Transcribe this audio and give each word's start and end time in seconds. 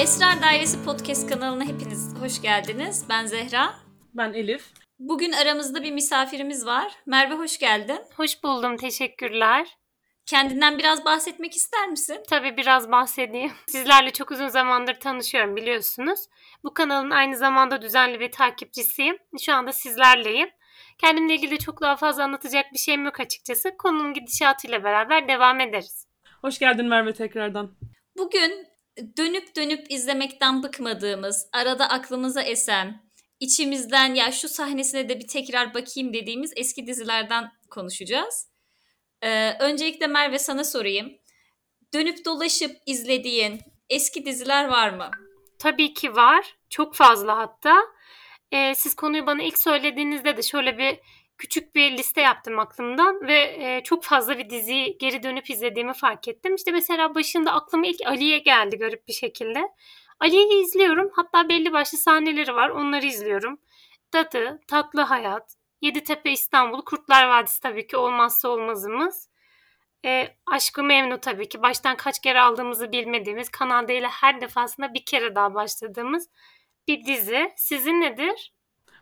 Esrar 0.00 0.42
Dairesi 0.42 0.84
Podcast 0.84 1.30
kanalına 1.30 1.64
hepiniz 1.64 2.14
hoş 2.20 2.42
geldiniz. 2.42 3.06
Ben 3.08 3.26
Zehra. 3.26 3.74
Ben 4.14 4.32
Elif. 4.32 4.64
Bugün 4.98 5.32
aramızda 5.32 5.82
bir 5.82 5.92
misafirimiz 5.92 6.66
var. 6.66 6.92
Merve 7.06 7.34
hoş 7.34 7.58
geldin. 7.58 7.98
Hoş 8.16 8.42
buldum, 8.42 8.76
teşekkürler. 8.76 9.68
Kendinden 10.26 10.78
biraz 10.78 11.04
bahsetmek 11.04 11.56
ister 11.56 11.88
misin? 11.88 12.22
Tabii 12.30 12.56
biraz 12.56 12.90
bahsedeyim. 12.90 13.52
Sizlerle 13.66 14.10
çok 14.10 14.30
uzun 14.30 14.48
zamandır 14.48 14.94
tanışıyorum 14.94 15.56
biliyorsunuz. 15.56 16.20
Bu 16.64 16.74
kanalın 16.74 17.10
aynı 17.10 17.36
zamanda 17.36 17.82
düzenli 17.82 18.20
bir 18.20 18.32
takipçisiyim. 18.32 19.18
Şu 19.40 19.54
anda 19.54 19.72
sizlerleyim. 19.72 20.48
Kendimle 20.98 21.34
ilgili 21.34 21.58
çok 21.58 21.80
daha 21.80 21.96
fazla 21.96 22.24
anlatacak 22.24 22.66
bir 22.72 22.78
şeyim 22.78 23.04
yok 23.04 23.20
açıkçası. 23.20 23.76
Konunun 23.76 24.14
gidişatıyla 24.14 24.84
beraber 24.84 25.28
devam 25.28 25.60
ederiz. 25.60 26.06
Hoş 26.40 26.58
geldin 26.58 26.86
Merve 26.86 27.12
tekrardan. 27.12 27.70
Bugün 28.16 28.69
dönüp 29.16 29.56
dönüp 29.56 29.90
izlemekten 29.90 30.62
bıkmadığımız, 30.62 31.48
arada 31.52 31.90
aklımıza 31.90 32.42
esen, 32.42 33.10
içimizden 33.40 34.14
ya 34.14 34.32
şu 34.32 34.48
sahnesine 34.48 35.08
de 35.08 35.20
bir 35.20 35.28
tekrar 35.28 35.74
bakayım 35.74 36.14
dediğimiz 36.14 36.52
eski 36.56 36.86
dizilerden 36.86 37.52
konuşacağız. 37.70 38.50
Ee, 39.22 39.52
öncelikle 39.60 40.06
Merve 40.06 40.38
sana 40.38 40.64
sorayım. 40.64 41.12
Dönüp 41.94 42.24
dolaşıp 42.24 42.76
izlediğin 42.86 43.60
eski 43.88 44.24
diziler 44.24 44.64
var 44.64 44.90
mı? 44.90 45.10
Tabii 45.58 45.94
ki 45.94 46.16
var. 46.16 46.56
Çok 46.70 46.94
fazla 46.94 47.38
hatta. 47.38 47.76
Ee, 48.52 48.74
siz 48.74 48.94
konuyu 48.94 49.26
bana 49.26 49.42
ilk 49.42 49.58
söylediğinizde 49.58 50.36
de 50.36 50.42
şöyle 50.42 50.78
bir 50.78 50.98
küçük 51.40 51.74
bir 51.74 51.98
liste 51.98 52.20
yaptım 52.20 52.58
aklımdan 52.58 53.26
ve 53.26 53.56
e, 53.58 53.82
çok 53.84 54.04
fazla 54.04 54.38
bir 54.38 54.50
diziyi 54.50 54.98
geri 54.98 55.22
dönüp 55.22 55.50
izlediğimi 55.50 55.94
fark 55.94 56.28
ettim. 56.28 56.54
İşte 56.54 56.70
mesela 56.70 57.14
başında 57.14 57.52
aklıma 57.52 57.86
ilk 57.86 58.06
Aliye 58.06 58.38
geldi 58.38 58.78
garip 58.78 59.08
bir 59.08 59.12
şekilde. 59.12 59.68
Aliye'yi 60.20 60.64
izliyorum. 60.64 61.10
Hatta 61.14 61.48
belli 61.48 61.72
başlı 61.72 61.98
sahneleri 61.98 62.54
var. 62.54 62.68
Onları 62.68 63.06
izliyorum. 63.06 63.60
Dadı, 64.12 64.60
Tatlı 64.68 65.00
Hayat, 65.00 65.56
Yeditepe 65.80 66.30
İstanbul, 66.30 66.82
Kurtlar 66.84 67.28
Vadisi 67.28 67.60
tabii 67.60 67.86
ki 67.86 67.96
olmazsa 67.96 68.48
olmazımız. 68.48 69.28
E, 70.04 70.36
Aşkı 70.46 70.82
Memnu 70.82 71.20
tabii 71.20 71.48
ki 71.48 71.62
baştan 71.62 71.96
kaç 71.96 72.20
kere 72.20 72.40
aldığımızı 72.40 72.92
bilmediğimiz, 72.92 73.48
Kanal 73.48 73.88
ile 73.88 74.08
her 74.08 74.40
defasında 74.40 74.94
bir 74.94 75.04
kere 75.04 75.34
daha 75.34 75.54
başladığımız 75.54 76.28
bir 76.88 77.04
dizi. 77.04 77.52
Sizin 77.56 78.00
nedir? 78.00 78.52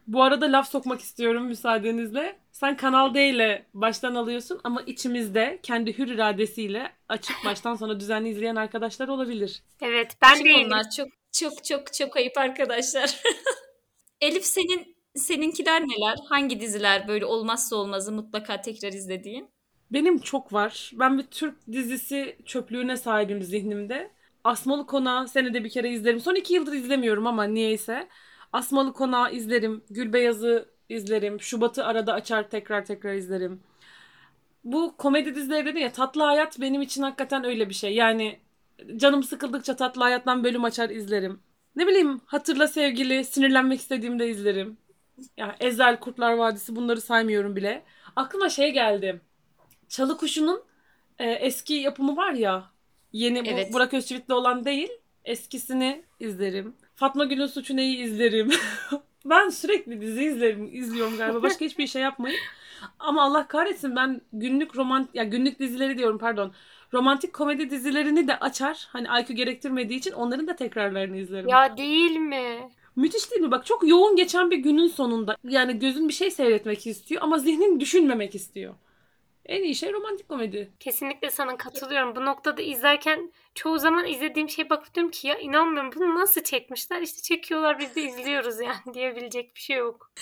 Bu 0.09 0.23
arada 0.23 0.53
laf 0.53 0.71
sokmak 0.71 1.01
istiyorum 1.01 1.47
müsaadenizle. 1.47 2.37
Sen 2.53 2.77
Kanal 2.77 3.15
D 3.15 3.29
ile 3.29 3.67
baştan 3.75 4.15
alıyorsun 4.15 4.61
ama 4.65 4.83
içimizde 4.87 5.61
kendi 5.63 5.99
hür 5.99 6.09
iradesiyle 6.09 6.93
açıp 7.09 7.37
baştan 7.45 7.75
sona 7.75 8.01
düzenli 8.01 8.29
izleyen 8.29 8.57
arkadaşlar 8.57 9.09
olabilir. 9.09 9.63
Evet 9.81 10.17
ben 10.23 10.35
Kim 10.37 10.47
değilim. 10.47 10.67
onlar? 10.67 10.91
Çok 10.97 11.09
çok 11.33 11.65
çok 11.65 11.93
çok 11.93 12.17
ayıp 12.17 12.39
arkadaşlar. 12.39 13.23
Elif 14.21 14.45
senin 14.45 14.97
seninkiler 15.15 15.83
neler? 15.83 16.19
Hangi 16.29 16.61
diziler 16.61 17.09
böyle 17.09 17.25
olmazsa 17.25 17.77
olmazı 17.77 18.13
mutlaka 18.13 18.61
tekrar 18.61 18.93
izlediğin? 18.93 19.51
Benim 19.91 20.19
çok 20.19 20.53
var. 20.53 20.91
Ben 20.95 21.19
bir 21.19 21.27
Türk 21.27 21.67
dizisi 21.73 22.37
çöplüğüne 22.45 22.97
sahibim 22.97 23.43
zihnimde. 23.43 24.11
Asmalı 24.45 24.87
Konağı 24.87 25.29
senede 25.29 25.65
bir 25.65 25.71
kere 25.71 25.91
izlerim. 25.91 26.21
Son 26.21 26.35
iki 26.35 26.55
yıldır 26.55 26.73
izlemiyorum 26.73 27.27
ama 27.27 27.45
niyeyse. 27.45 28.09
Asmalı 28.53 28.93
Konağı 28.93 29.33
izlerim. 29.33 29.85
Gülbeyaz'ı 29.91 30.69
izlerim. 30.89 31.41
Şubat'ı 31.41 31.85
arada 31.85 32.13
açar 32.13 32.51
tekrar 32.51 32.85
tekrar 32.85 33.15
izlerim. 33.15 33.61
Bu 34.65 34.97
komedi 34.97 35.35
dizileri 35.35 35.67
dedin 35.67 35.79
ya 35.81 35.93
Tatlı 35.93 36.23
Hayat 36.23 36.61
benim 36.61 36.83
için 36.83 37.03
hakikaten 37.03 37.45
öyle 37.45 37.69
bir 37.69 37.75
şey. 37.75 37.95
Yani 37.95 38.39
canım 38.97 39.23
sıkıldıkça 39.23 39.77
Tatlı 39.77 40.03
Hayat'tan 40.03 40.45
bölüm 40.45 40.65
açar 40.65 40.91
izlerim. 40.91 41.41
Ne 41.77 41.87
bileyim 41.87 42.21
Hatırla 42.27 42.69
Sevgili 42.69 43.25
sinirlenmek 43.25 43.81
istediğimde 43.81 44.29
izlerim. 44.29 44.79
Ya 45.37 45.57
Ezel, 45.61 46.01
Kurtlar 46.01 46.33
Vadisi 46.33 46.77
bunları 46.77 47.01
saymıyorum 47.01 47.57
bile. 47.57 47.83
Aklıma 48.17 48.49
şey 48.49 48.73
geldi. 48.73 49.21
Çalı 49.89 50.17
Kuşu'nun 50.17 50.63
e, 51.19 51.31
eski 51.31 51.75
yapımı 51.75 52.17
var 52.17 52.33
ya. 52.33 52.71
Yeni 53.13 53.45
bu 53.45 53.49
Evet. 53.49 53.73
Burak 53.73 53.95
Özçivit'le 53.95 54.31
olan 54.31 54.65
değil. 54.65 54.89
Eskisini 55.25 56.05
izlerim. 56.21 56.75
Fatma 56.99 57.25
Gül'ün 57.25 57.47
Suçu 57.47 57.77
Neyi 57.77 57.97
izlerim. 57.97 58.51
ben 59.25 59.49
sürekli 59.49 60.01
dizi 60.01 60.25
izlerim, 60.25 60.71
izliyorum 60.73 61.17
galiba. 61.17 61.43
Başka 61.43 61.65
hiçbir 61.65 61.87
şey 61.87 62.03
yapmayın. 62.03 62.39
Ama 62.99 63.23
Allah 63.23 63.49
kahretsin 63.49 63.97
ben 63.97 64.21
günlük 64.33 64.77
romant 64.77 65.15
ya 65.15 65.25
günlük 65.25 65.59
dizileri 65.59 65.99
diyorum 65.99 66.19
pardon. 66.19 66.53
Romantik 66.95 67.33
komedi 67.33 67.71
dizilerini 67.71 68.29
de 68.29 68.39
açar. 68.39 68.89
Hani 68.93 69.09
IQ 69.21 69.35
gerektirmediği 69.35 69.99
için 69.99 70.13
onların 70.13 70.47
da 70.47 70.57
tekrarlarını 70.57 71.17
izlerim. 71.17 71.49
Ya 71.49 71.77
değil 71.77 72.17
mi? 72.17 72.71
Müthiş 72.97 73.31
değil 73.31 73.43
mi? 73.43 73.51
Bak 73.51 73.67
çok 73.67 73.89
yoğun 73.89 74.17
geçen 74.17 74.51
bir 74.51 74.59
günün 74.59 74.89
sonunda. 74.89 75.37
Yani 75.45 75.79
gözün 75.79 76.09
bir 76.09 76.15
şey 76.15 76.31
seyretmek 76.31 76.87
istiyor 76.87 77.23
ama 77.23 77.39
zihnin 77.39 77.81
düşünmemek 77.81 78.35
istiyor. 78.35 78.75
En 79.49 79.63
iyi 79.63 79.75
şey 79.75 79.93
romantik 79.93 80.29
komedi. 80.29 80.73
Kesinlikle 80.81 81.31
sana 81.31 81.57
katılıyorum. 81.57 82.17
Bu 82.17 82.25
noktada 82.25 82.63
izlerken 82.63 83.33
çoğu 83.55 83.79
zaman 83.79 84.07
izlediğim 84.07 84.49
şeye 84.49 84.71
bakıp 84.71 84.95
diyorum 84.95 85.11
ki 85.11 85.29
ya 85.29 85.39
inanmıyorum 85.39 85.91
bunu 85.97 86.15
nasıl 86.21 86.43
çekmişler? 86.43 87.03
İşte 87.03 87.23
çekiyorlar 87.23 87.79
biz 87.79 87.95
de 87.97 88.03
izliyoruz 88.03 88.61
yani 88.61 88.77
diyebilecek 88.95 89.55
bir 89.55 89.61
şey 89.61 89.77
yok. 89.77 90.13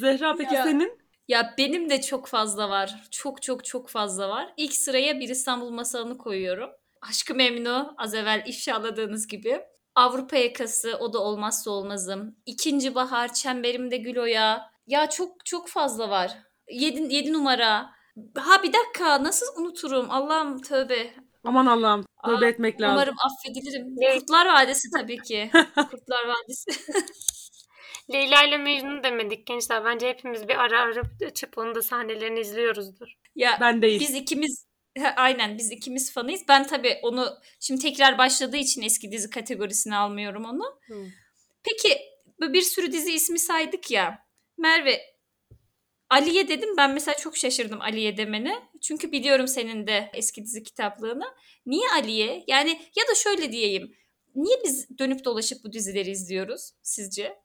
Zehra 0.00 0.36
peki 0.36 0.54
Ya. 0.54 0.64
senin? 0.64 1.02
Ya 1.28 1.54
benim 1.58 1.90
de 1.90 2.00
çok 2.00 2.26
fazla 2.26 2.70
var. 2.70 3.02
Çok 3.10 3.42
çok 3.42 3.64
çok 3.64 3.88
fazla 3.88 4.28
var. 4.28 4.52
İlk 4.56 4.74
sıraya 4.74 5.20
bir 5.20 5.28
İstanbul 5.28 5.70
masalını 5.70 6.18
koyuyorum. 6.18 6.70
Aşkı 7.02 7.34
Memnu 7.34 7.94
az 7.98 8.14
evvel 8.14 8.44
ifşaladığınız 8.46 9.26
gibi. 9.26 9.60
Avrupa 9.94 10.36
yakası 10.36 10.96
o 11.00 11.12
da 11.12 11.18
olmazsa 11.18 11.70
olmazım. 11.70 12.36
İkinci 12.46 12.94
bahar 12.94 13.32
çemberimde 13.32 13.96
gül 13.96 14.16
oya. 14.16 14.70
Ya 14.86 15.10
çok 15.10 15.46
çok 15.46 15.68
fazla 15.68 16.10
var. 16.10 16.32
Yedi, 16.70 17.14
yedi 17.14 17.32
numara. 17.32 17.90
Ha 18.36 18.62
bir 18.62 18.72
dakika 18.72 19.22
nasıl 19.22 19.46
unuturum 19.56 20.10
Allah'ım 20.10 20.62
tövbe. 20.62 21.14
Aman 21.44 21.66
Allah'ım 21.66 22.04
tövbe 22.26 22.46
Aa, 22.46 22.48
etmek 22.48 22.80
lazım. 22.80 22.96
Umarım 22.96 23.14
affedilirim. 23.26 23.86
Ne? 23.96 24.18
Kurtlar 24.18 24.46
Vadisi 24.46 24.88
tabii 24.90 25.18
ki. 25.18 25.50
Kurtlar 25.74 26.24
Vadisi. 26.26 26.70
Leyla 28.12 28.42
ile 28.44 28.58
Mecnun 28.58 29.04
demedik 29.04 29.46
gençler. 29.46 29.84
Bence 29.84 30.08
hepimiz 30.08 30.48
bir 30.48 30.56
ara 30.56 30.80
arayıp 30.80 31.06
açıp 31.26 31.58
onun 31.58 31.74
da 31.74 31.82
sahnelerini 31.82 32.40
izliyoruzdur. 32.40 33.08
ya 33.34 33.58
Ben 33.60 33.82
değil. 33.82 34.00
Biz 34.00 34.14
ikimiz 34.14 34.66
aynen 35.16 35.58
biz 35.58 35.70
ikimiz 35.72 36.12
fanıyız. 36.12 36.42
Ben 36.48 36.66
tabii 36.66 36.98
onu 37.02 37.28
şimdi 37.60 37.80
tekrar 37.82 38.18
başladığı 38.18 38.56
için 38.56 38.82
eski 38.82 39.12
dizi 39.12 39.30
kategorisine 39.30 39.96
almıyorum 39.96 40.44
onu. 40.44 40.78
Hı. 40.86 41.06
Peki 41.64 41.98
bir 42.40 42.62
sürü 42.62 42.92
dizi 42.92 43.12
ismi 43.12 43.38
saydık 43.38 43.90
ya. 43.90 44.26
Merve 44.58 45.11
Aliye 46.12 46.48
dedim 46.48 46.76
ben 46.76 46.90
mesela 46.90 47.16
çok 47.16 47.36
şaşırdım 47.36 47.80
Aliye 47.80 48.16
demene. 48.16 48.62
Çünkü 48.80 49.12
biliyorum 49.12 49.48
senin 49.48 49.86
de 49.86 50.10
eski 50.14 50.44
dizi 50.44 50.62
kitaplığını. 50.62 51.24
Niye 51.66 51.88
Aliye? 51.94 52.44
Yani 52.46 52.70
ya 52.70 53.08
da 53.10 53.14
şöyle 53.14 53.52
diyeyim. 53.52 53.94
Niye 54.34 54.56
biz 54.64 54.98
dönüp 54.98 55.24
dolaşıp 55.24 55.64
bu 55.64 55.72
dizileri 55.72 56.10
izliyoruz 56.10 56.72
sizce? 56.82 57.38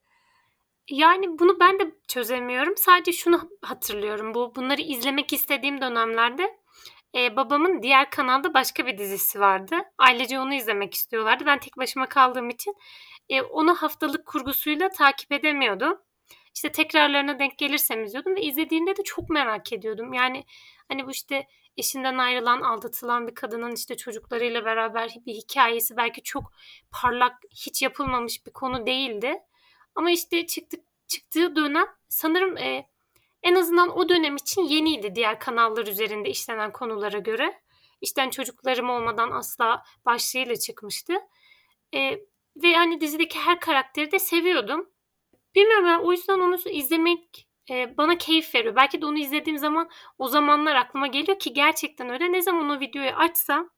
Yani 0.90 1.40
bunu 1.40 1.60
ben 1.60 1.80
de 1.80 1.92
çözemiyorum. 2.08 2.74
Sadece 2.78 3.12
şunu 3.12 3.50
hatırlıyorum. 3.62 4.34
Bu 4.34 4.56
bunları 4.56 4.82
izlemek 4.82 5.34
istediğim 5.34 5.82
dönemlerde 5.82 6.58
e, 7.16 7.36
babamın 7.36 7.82
diğer 7.84 8.10
kanalda 8.10 8.54
başka 8.54 8.86
bir 8.86 8.98
dizisi 8.98 9.40
vardı. 9.40 9.76
Ailece 9.98 10.40
onu 10.40 10.54
izlemek 10.54 10.94
istiyorlardı. 10.94 11.46
Ben 11.46 11.60
tek 11.60 11.78
başıma 11.78 12.10
kaldığım 12.10 12.50
için 12.50 12.76
e, 13.30 13.42
onu 13.42 13.76
haftalık 13.76 14.26
kurgusuyla 14.26 14.90
takip 14.90 15.32
edemiyordum. 15.32 15.98
İşte 16.57 16.72
tekrarlarına 16.72 17.40
denk 17.40 17.57
gelirsem 17.57 18.03
izliyordum 18.03 18.35
ve 18.35 18.42
izlediğimde 18.42 18.98
de 18.98 19.04
çok 19.04 19.30
merak 19.30 19.74
ediyordum. 19.74 20.13
Yani 20.13 20.44
hani 20.88 21.07
bu 21.07 21.12
işte 21.12 21.48
eşinden 21.77 22.18
ayrılan, 22.18 22.62
aldatılan 22.62 23.27
bir 23.27 23.36
kadının 23.36 23.71
işte 23.71 23.98
çocuklarıyla 23.98 24.65
beraber 24.65 25.15
bir 25.25 25.33
hikayesi 25.33 25.98
belki 25.98 26.24
çok 26.24 26.51
parlak, 26.92 27.33
hiç 27.51 27.81
yapılmamış 27.81 28.45
bir 28.45 28.51
konu 28.51 28.86
değildi. 28.86 29.39
Ama 29.95 30.12
işte 30.12 30.48
çıktık, 30.48 30.83
çıktığı 31.07 31.56
dönem 31.56 31.88
sanırım 32.07 32.57
e, 32.57 32.89
en 33.44 33.56
azından 33.56 33.98
o 33.98 34.10
dönem 34.10 34.36
için 34.36 34.62
yeniydi 34.62 35.15
diğer 35.15 35.39
kanallar 35.39 35.88
üzerinde 35.88 36.30
işlenen 36.30 36.71
konulara 36.71 37.19
göre. 37.19 37.62
İşten 38.01 38.30
çocuklarım 38.30 38.89
olmadan 38.89 39.31
asla 39.31 39.83
başlığıyla 40.06 40.56
çıkmıştı. 40.56 41.13
E, 41.94 42.19
ve 42.56 42.74
hani 42.74 43.01
dizideki 43.01 43.39
her 43.39 43.60
karakteri 43.60 44.12
de 44.12 44.19
seviyordum. 44.19 44.89
Bilmiyorum 45.57 45.86
ben 45.86 46.00
o 46.00 46.12
yüzden 46.12 46.39
onu 46.39 46.57
izlemek 46.71 47.48
e, 47.69 47.98
bana 47.98 48.18
keyif 48.18 48.56
veriyor. 48.56 48.75
Belki 48.75 49.01
de 49.01 49.06
onu 49.06 49.18
izlediğim 49.18 49.57
zaman 49.57 49.89
o 50.18 50.27
zamanlar 50.27 50.75
aklıma 50.75 51.07
geliyor 51.07 51.39
ki 51.39 51.54
gerçekten 51.54 52.09
öyle. 52.09 52.31
Ne 52.31 52.42
zaman 52.42 52.69
o 52.69 52.80
videoyu 52.80 53.09
açsam 53.09 53.69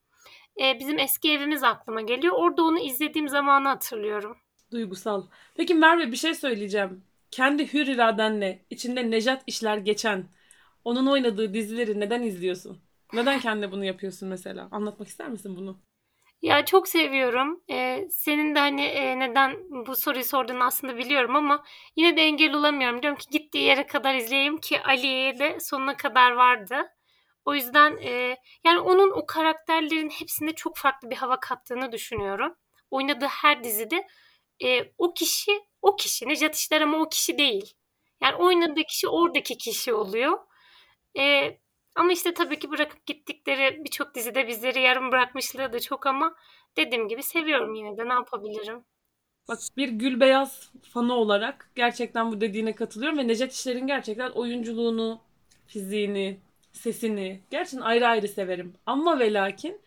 e, 0.61 0.79
bizim 0.79 0.99
eski 0.99 1.31
evimiz 1.31 1.63
aklıma 1.63 2.01
geliyor. 2.01 2.33
Orada 2.37 2.63
onu 2.63 2.79
izlediğim 2.79 3.29
zamanı 3.29 3.67
hatırlıyorum. 3.67 4.37
Duygusal. 4.71 5.27
Peki 5.55 5.75
Merve 5.75 6.11
bir 6.11 6.17
şey 6.17 6.35
söyleyeceğim. 6.35 7.03
Kendi 7.31 7.73
hür 7.73 7.87
iradenle 7.87 8.65
içinde 8.69 9.11
Nejat 9.11 9.43
işler 9.47 9.77
geçen 9.77 10.25
onun 10.83 11.07
oynadığı 11.07 11.53
dizileri 11.53 11.99
neden 11.99 12.21
izliyorsun? 12.21 12.81
Neden 13.13 13.39
kendine 13.39 13.71
bunu 13.71 13.85
yapıyorsun 13.85 14.29
mesela? 14.29 14.67
Anlatmak 14.71 15.07
ister 15.07 15.29
misin 15.29 15.55
bunu? 15.57 15.79
Ya 16.41 16.65
çok 16.65 16.87
seviyorum. 16.87 17.63
Ee, 17.71 18.07
senin 18.11 18.55
de 18.55 18.59
hani 18.59 18.81
e, 18.85 19.19
neden 19.19 19.57
bu 19.87 19.95
soruyu 19.95 20.23
sorduğunu 20.23 20.63
aslında 20.63 20.97
biliyorum 20.97 21.35
ama 21.35 21.63
yine 21.95 22.17
de 22.17 22.21
engel 22.21 22.53
olamıyorum. 22.53 23.01
Diyorum 23.01 23.17
ki 23.19 23.25
gittiği 23.31 23.63
yere 23.63 23.87
kadar 23.87 24.15
izleyeyim 24.15 24.57
ki 24.57 24.81
Ali'ye 24.83 25.39
de 25.39 25.59
sonuna 25.59 25.97
kadar 25.97 26.31
vardı. 26.31 26.75
O 27.45 27.55
yüzden 27.55 27.97
e, 27.97 28.37
yani 28.65 28.79
onun 28.79 29.11
o 29.11 29.25
karakterlerin 29.25 30.09
hepsinde 30.09 30.51
çok 30.55 30.77
farklı 30.77 31.09
bir 31.09 31.15
hava 31.15 31.39
kattığını 31.39 31.91
düşünüyorum. 31.91 32.55
Oynadığı 32.91 33.25
her 33.27 33.63
dizide 33.63 34.07
e, 34.63 34.91
o 34.97 35.13
kişi 35.13 35.51
o 35.81 35.95
kişi 35.95 36.27
Necat 36.29 36.55
İşler 36.55 36.81
ama 36.81 36.97
o 36.99 37.09
kişi 37.09 37.37
değil. 37.37 37.73
Yani 38.23 38.35
oynadığı 38.35 38.83
kişi 38.83 39.07
oradaki 39.09 39.57
kişi 39.57 39.93
oluyor. 39.93 40.39
E, 41.19 41.57
ama 41.95 42.11
işte 42.11 42.33
tabii 42.33 42.59
ki 42.59 42.71
bırakıp 42.71 43.05
gittikleri 43.05 43.83
birçok 43.85 44.15
dizide 44.15 44.47
bizleri 44.47 44.81
yarım 44.81 45.11
bırakmışlığı 45.11 45.73
da 45.73 45.79
çok 45.79 46.07
ama 46.07 46.35
dediğim 46.77 47.07
gibi 47.07 47.23
seviyorum 47.23 47.73
yine 47.73 47.97
de 47.97 48.09
ne 48.09 48.13
yapabilirim. 48.13 48.85
Bak 49.47 49.59
bir 49.77 49.89
Gülbeyaz 49.89 50.71
fanı 50.93 51.13
olarak 51.13 51.71
gerçekten 51.75 52.31
bu 52.31 52.41
dediğine 52.41 52.75
katılıyorum 52.75 53.17
ve 53.17 53.27
Necdet 53.27 53.53
İşler'in 53.53 53.87
gerçekten 53.87 54.29
oyunculuğunu, 54.29 55.21
fiziğini, 55.67 56.39
sesini 56.73 57.41
gerçekten 57.49 57.85
ayrı 57.85 58.07
ayrı 58.07 58.27
severim. 58.27 58.73
Ama 58.85 59.19
ve 59.19 59.33
lakin 59.33 59.81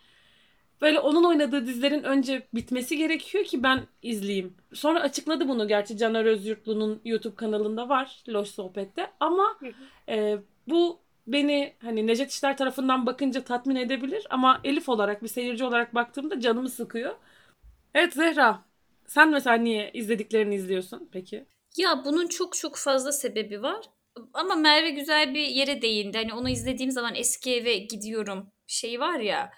böyle 0.81 1.01
onun 1.01 1.25
oynadığı 1.25 1.67
dizilerin 1.67 2.03
önce 2.03 2.49
bitmesi 2.55 2.97
gerekiyor 2.97 3.45
ki 3.45 3.63
ben 3.63 3.87
izleyeyim. 4.03 4.57
Sonra 4.73 5.01
açıkladı 5.01 5.49
bunu 5.49 5.69
gerçi 5.69 5.97
Caner 5.97 6.25
Özyurtlu'nun 6.25 7.01
YouTube 7.05 7.35
kanalında 7.35 7.89
var 7.89 8.23
Loş 8.29 8.49
Sohbet'te 8.49 9.11
ama 9.21 9.57
Hı 9.61 9.67
hı. 9.67 10.13
e, 10.13 10.39
bu 10.69 11.01
beni 11.27 11.75
hani 11.83 12.07
Necdet 12.07 12.31
İşler 12.31 12.57
tarafından 12.57 13.07
bakınca 13.07 13.45
tatmin 13.45 13.77
edebilir 13.77 14.27
ama 14.31 14.61
Elif 14.65 14.89
olarak 14.89 15.23
bir 15.23 15.29
seyirci 15.29 15.65
olarak 15.65 15.95
baktığımda 15.95 16.41
canımı 16.41 16.69
sıkıyor. 16.69 17.15
Evet 17.95 18.13
Zehra 18.13 18.65
sen 19.07 19.31
mesela 19.31 19.57
niye 19.57 19.91
izlediklerini 19.95 20.55
izliyorsun 20.55 21.09
peki? 21.13 21.47
Ya 21.77 22.05
bunun 22.05 22.27
çok 22.27 22.57
çok 22.57 22.77
fazla 22.77 23.13
sebebi 23.13 23.63
var. 23.63 23.85
Ama 24.35 24.55
Merve 24.55 24.91
güzel 24.91 25.35
bir 25.35 25.47
yere 25.47 25.83
değindi. 25.83 26.19
Hani 26.19 26.35
onu 26.35 26.49
izlediğim 26.49 26.91
zaman 26.91 27.15
eski 27.15 27.55
eve 27.55 27.77
gidiyorum 27.77 28.53
şey 28.67 29.01
var 29.01 29.19
ya. 29.19 29.51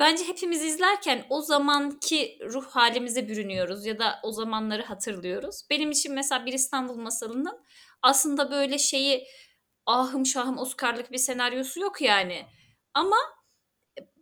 Bence 0.00 0.24
hepimiz 0.24 0.64
izlerken 0.64 1.24
o 1.30 1.40
zamanki 1.40 2.38
ruh 2.44 2.64
halimize 2.66 3.28
bürünüyoruz 3.28 3.86
ya 3.86 3.98
da 3.98 4.20
o 4.22 4.32
zamanları 4.32 4.82
hatırlıyoruz. 4.82 5.62
Benim 5.70 5.90
için 5.90 6.14
mesela 6.14 6.46
bir 6.46 6.52
İstanbul 6.52 6.96
Masalı'nın 6.96 7.60
aslında 8.02 8.50
böyle 8.50 8.78
şeyi 8.78 9.26
ahım 9.86 10.26
şahım 10.26 10.58
Oscar'lık 10.58 11.12
bir 11.12 11.18
senaryosu 11.18 11.80
yok 11.80 12.00
yani. 12.00 12.46
Ama 12.94 13.16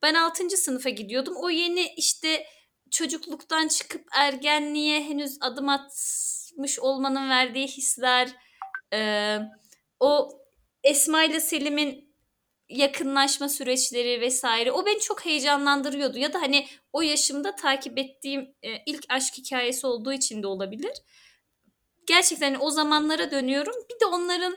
ben 0.02 0.14
6. 0.14 0.48
sınıfa 0.56 0.90
gidiyordum. 0.90 1.34
O 1.36 1.50
yeni 1.50 1.86
işte 1.96 2.46
çocukluktan 2.90 3.68
çıkıp 3.68 4.04
ergenliğe 4.12 5.04
henüz 5.04 5.38
adım 5.40 5.68
atmış 5.68 6.78
olmanın 6.78 7.30
verdiği 7.30 7.66
hisler, 7.66 8.28
e, 8.92 9.38
o 10.00 10.30
Esma 10.84 11.24
ile 11.24 11.40
Selim'in 11.40 12.10
yakınlaşma 12.68 13.48
süreçleri 13.48 14.20
vesaire 14.20 14.72
o 14.72 14.86
beni 14.86 15.00
çok 15.00 15.26
heyecanlandırıyordu 15.26 16.18
ya 16.18 16.32
da 16.32 16.42
hani 16.42 16.68
o 16.92 17.02
yaşımda 17.02 17.54
takip 17.54 17.98
ettiğim 17.98 18.54
e, 18.62 18.68
ilk 18.86 19.04
aşk 19.08 19.34
hikayesi 19.38 19.86
olduğu 19.86 20.12
için 20.12 20.42
de 20.42 20.46
olabilir. 20.46 20.92
Gerçekten 22.06 22.54
hani 22.54 22.62
o 22.62 22.70
zamanlara 22.70 23.30
dönüyorum. 23.30 23.74
Bir 23.90 24.00
de 24.00 24.06
onların 24.06 24.56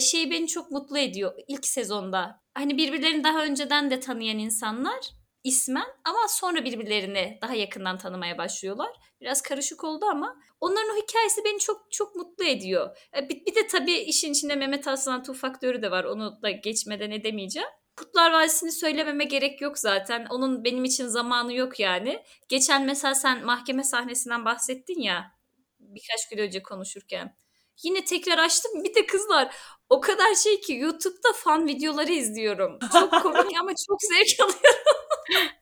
şey 0.00 0.30
beni 0.30 0.46
çok 0.46 0.70
mutlu 0.70 0.98
ediyor 0.98 1.34
ilk 1.48 1.66
sezonda. 1.66 2.40
Hani 2.54 2.76
birbirlerini 2.76 3.24
daha 3.24 3.44
önceden 3.44 3.90
de 3.90 4.00
tanıyan 4.00 4.38
insanlar 4.38 5.10
ismen 5.44 5.86
ama 6.04 6.28
sonra 6.28 6.64
birbirlerini 6.64 7.38
daha 7.42 7.54
yakından 7.54 7.98
tanımaya 7.98 8.38
başlıyorlar. 8.38 8.90
Biraz 9.20 9.42
karışık 9.42 9.84
oldu 9.84 10.06
ama 10.06 10.36
onların 10.60 10.90
o 10.90 11.02
hikayesi 11.02 11.44
beni 11.44 11.58
çok 11.58 11.86
çok 11.90 12.16
mutlu 12.16 12.44
ediyor. 12.44 12.96
Bir, 13.22 13.46
bir 13.46 13.54
de 13.54 13.66
tabii 13.66 13.94
işin 13.94 14.32
içinde 14.32 14.56
Mehmet 14.56 14.88
Aslan 14.88 15.22
Tuğ 15.22 15.34
faktörü 15.34 15.82
de 15.82 15.90
var. 15.90 16.04
Onu 16.04 16.42
da 16.42 16.50
geçmeden 16.50 17.10
edemeyeceğim. 17.10 17.68
Kurtlar 17.96 18.32
Vadisi'ni 18.32 18.72
söylememe 18.72 19.24
gerek 19.24 19.60
yok 19.60 19.78
zaten. 19.78 20.26
Onun 20.30 20.64
benim 20.64 20.84
için 20.84 21.06
zamanı 21.06 21.54
yok 21.54 21.80
yani. 21.80 22.22
Geçen 22.48 22.86
mesela 22.86 23.14
sen 23.14 23.44
mahkeme 23.44 23.84
sahnesinden 23.84 24.44
bahsettin 24.44 25.00
ya 25.00 25.38
birkaç 25.80 26.28
gün 26.30 26.38
önce 26.38 26.62
konuşurken. 26.62 27.36
Yine 27.84 28.04
tekrar 28.04 28.38
açtım. 28.38 28.84
Bir 28.84 28.94
de 28.94 29.06
kızlar 29.06 29.54
o 29.90 30.00
kadar 30.00 30.34
şey 30.34 30.60
ki 30.60 30.72
YouTube'da 30.74 31.32
fan 31.34 31.66
videoları 31.66 32.12
izliyorum. 32.12 32.78
Çok 32.92 33.22
komik 33.22 33.56
ama 33.60 33.70
çok 33.88 33.98
zevk 34.02 34.40
alıyorum. 34.40 35.52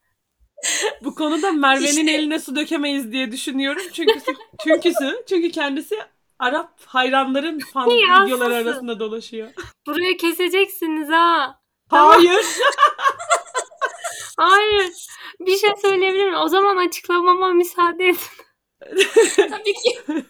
Bu 1.05 1.15
konuda 1.15 1.53
Merve'nin 1.53 1.87
İşte- 2.07 2.13
eline 2.13 2.39
su 2.39 2.57
dökemeyiz 2.57 3.13
diye 3.13 3.33
düşünüyorum. 3.33 3.83
Çünkü 3.93 4.21
çünkü 4.65 4.93
çünkü 5.29 5.51
kendisi 5.51 5.99
Arap 6.39 6.71
hayranların 6.87 7.59
fan 7.59 7.89
Ya, 7.91 8.25
videoları 8.25 8.55
arasında 8.55 9.01
dolaşıyor. 9.01 9.51
Burayı 9.87 10.17
keseceksiniz 10.17 11.09
ha. 11.09 11.61
Hayır. 11.91 12.45
Hayır. 14.37 14.93
Bir 15.41 15.57
şey 15.57 15.71
söyleyebilir 15.83 16.25
miyim? 16.25 16.41
O 16.41 16.49
zaman 16.49 16.77
açıklamama 16.77 17.53
müsaade 17.53 18.09
edin. 18.09 18.19
Tabii 19.37 19.73
ki. 19.73 20.25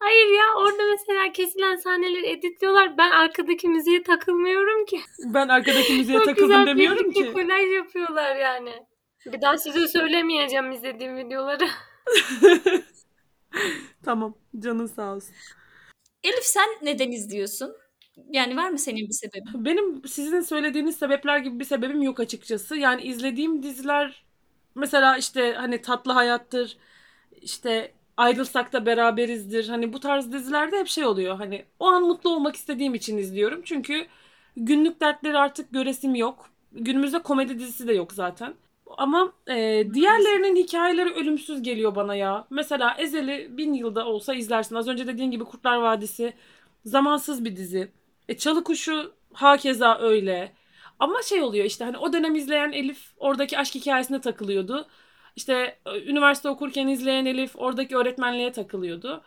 Hayır 0.00 0.26
ya 0.26 0.44
orada 0.56 0.82
mesela 0.90 1.32
kesilen 1.32 1.76
sahneleri 1.76 2.26
editliyorlar. 2.26 2.98
Ben 2.98 3.10
arkadaki 3.10 3.68
müziğe 3.68 4.02
takılmıyorum 4.02 4.84
ki. 4.84 5.00
Ben 5.24 5.48
arkadaki 5.48 5.92
müziğe 5.92 6.18
Çok 6.18 6.26
takıldım 6.26 6.48
güzel 6.48 6.66
demiyorum 6.66 7.12
ki. 7.12 7.32
kolaj 7.32 7.72
yapıyorlar 7.74 8.36
yani. 8.36 8.72
Bir 9.26 9.40
daha 9.42 9.58
size 9.58 9.88
söylemeyeceğim 9.88 10.72
izlediğim 10.72 11.16
videoları. 11.16 11.68
Tamam. 14.04 14.34
Canın 14.58 14.86
sağ 14.86 15.14
olsun. 15.14 15.34
Elif 16.24 16.44
sen 16.44 16.68
neden 16.82 17.10
izliyorsun? 17.10 17.72
Yani 18.30 18.56
var 18.56 18.70
mı 18.70 18.78
senin 18.78 19.08
bir 19.08 19.12
sebebi? 19.12 19.64
Benim 19.64 20.08
sizin 20.08 20.40
söylediğiniz 20.40 20.96
sebepler 20.96 21.38
gibi 21.38 21.60
bir 21.60 21.64
sebebim 21.64 22.02
yok 22.02 22.20
açıkçası. 22.20 22.76
Yani 22.76 23.02
izlediğim 23.02 23.62
diziler 23.62 24.24
mesela 24.74 25.16
işte 25.16 25.52
hani 25.52 25.82
Tatlı 25.82 26.12
Hayattır, 26.12 26.76
işte 27.42 27.92
Ayrılsak 28.20 28.72
da 28.72 28.86
Beraberizdir. 28.86 29.68
Hani 29.68 29.92
bu 29.92 30.00
tarz 30.00 30.32
dizilerde 30.32 30.78
hep 30.78 30.88
şey 30.88 31.04
oluyor. 31.04 31.36
Hani 31.36 31.64
o 31.78 31.86
an 31.86 32.02
mutlu 32.02 32.30
olmak 32.30 32.56
istediğim 32.56 32.94
için 32.94 33.18
izliyorum. 33.18 33.62
Çünkü 33.64 34.06
günlük 34.56 35.00
dertleri 35.00 35.38
artık 35.38 35.72
göresim 35.72 36.14
yok. 36.14 36.50
Günümüzde 36.72 37.22
komedi 37.22 37.58
dizisi 37.58 37.88
de 37.88 37.92
yok 37.92 38.12
zaten. 38.12 38.54
Ama 38.86 39.32
e, 39.48 39.54
diğerlerinin 39.94 40.56
hikayeleri 40.56 41.10
ölümsüz 41.10 41.62
geliyor 41.62 41.94
bana 41.94 42.14
ya. 42.14 42.46
Mesela 42.50 42.94
Ezel'i 42.98 43.48
bin 43.58 43.74
yılda 43.74 44.06
olsa 44.06 44.34
izlersin. 44.34 44.74
Az 44.74 44.88
önce 44.88 45.06
dediğin 45.06 45.30
gibi 45.30 45.44
Kurtlar 45.44 45.76
Vadisi 45.76 46.32
zamansız 46.84 47.44
bir 47.44 47.56
dizi. 47.56 47.92
E, 48.28 48.36
Çalı 48.36 48.64
Kuşu 48.64 49.12
hakeza 49.32 49.98
öyle. 49.98 50.52
Ama 50.98 51.22
şey 51.22 51.42
oluyor 51.42 51.64
işte 51.64 51.84
hani 51.84 51.98
o 51.98 52.12
dönem 52.12 52.34
izleyen 52.36 52.72
Elif 52.72 53.12
oradaki 53.16 53.58
aşk 53.58 53.74
hikayesine 53.74 54.20
takılıyordu. 54.20 54.86
İşte 55.36 55.78
e, 55.86 56.02
üniversite 56.02 56.48
okurken 56.48 56.88
izleyen 56.88 57.26
Elif 57.26 57.56
oradaki 57.56 57.96
öğretmenliğe 57.96 58.52
takılıyordu. 58.52 59.22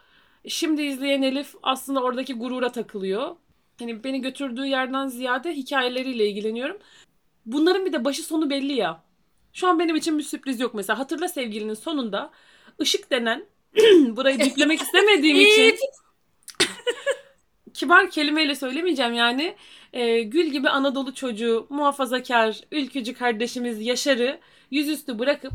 Şimdi 0.48 0.82
izleyen 0.82 1.22
Elif 1.22 1.56
aslında 1.64 2.04
oradaki 2.04 2.34
gurura 2.34 2.72
takılıyor. 2.72 3.36
Hani 3.80 4.04
beni 4.04 4.22
götürdüğü 4.22 4.66
yerden 4.66 5.08
ziyade 5.08 5.54
hikayeleriyle 5.54 6.28
ilgileniyorum. 6.28 6.78
Bunların 7.46 7.86
bir 7.86 7.94
de 7.94 8.06
başı 8.06 8.24
sonu 8.24 8.50
belli 8.50 8.74
ya. 8.74 9.04
Şu 9.54 9.68
an 9.68 9.80
benim 9.80 9.96
için 9.96 10.18
bir 10.18 10.24
sürpriz 10.24 10.60
yok 10.60 10.74
mesela. 10.74 11.00
Hatırla 11.00 11.28
sevgilinin 11.28 11.74
sonunda 11.74 12.32
ışık 12.82 13.12
denen 13.12 13.46
burayı 14.08 14.40
biplemek 14.40 14.82
istemediğim 14.82 15.40
için 15.42 15.78
kibar 17.74 18.10
kelimeyle 18.10 18.56
söylemeyeceğim 18.56 19.14
yani. 19.14 19.56
Ee, 19.94 20.22
gül 20.22 20.46
gibi 20.46 20.70
Anadolu 20.70 21.14
çocuğu, 21.14 21.68
muhafazakar, 21.70 22.62
ülkücü 22.72 23.14
kardeşimiz 23.14 23.86
Yaşar'ı 23.86 24.40
yüzüstü 24.72 25.20
bırakıp 25.20 25.54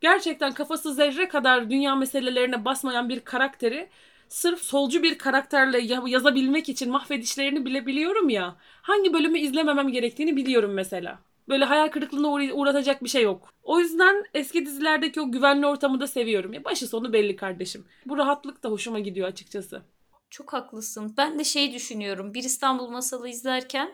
gerçekten 0.00 0.52
kafası 0.54 0.94
zerre 0.94 1.28
kadar 1.28 1.70
dünya 1.70 1.96
meselelerine 1.96 2.64
basmayan 2.64 3.08
bir 3.08 3.20
karakteri 3.20 3.88
sırf 4.28 4.62
solcu 4.62 5.02
bir 5.02 5.18
karakterle 5.18 5.78
ya- 5.78 6.02
yazabilmek 6.06 6.68
için 6.68 6.90
mahvedişlerini 6.90 7.64
bile 7.66 7.86
biliyorum 7.86 8.28
ya. 8.28 8.56
Hangi 8.82 9.12
bölümü 9.12 9.38
izlememem 9.38 9.88
gerektiğini 9.88 10.36
biliyorum 10.36 10.72
mesela. 10.72 11.18
Böyle 11.48 11.64
hayal 11.64 11.88
kırıklığına 11.88 12.26
uğra- 12.28 12.52
uğratacak 12.52 13.04
bir 13.04 13.08
şey 13.08 13.22
yok. 13.22 13.52
O 13.62 13.80
yüzden 13.80 14.24
eski 14.34 14.66
dizilerdeki 14.66 15.20
o 15.20 15.32
güvenli 15.32 15.66
ortamı 15.66 16.00
da 16.00 16.06
seviyorum. 16.06 16.52
Ya 16.52 16.64
başı 16.64 16.86
sonu 16.86 17.12
belli 17.12 17.36
kardeşim. 17.36 17.84
Bu 18.06 18.16
rahatlık 18.18 18.62
da 18.62 18.68
hoşuma 18.68 18.98
gidiyor 19.00 19.28
açıkçası. 19.28 19.82
Çok 20.30 20.52
haklısın. 20.52 21.14
Ben 21.16 21.38
de 21.38 21.44
şey 21.44 21.74
düşünüyorum. 21.74 22.34
Bir 22.34 22.42
İstanbul 22.42 22.88
Masalı 22.88 23.28
izlerken 23.28 23.92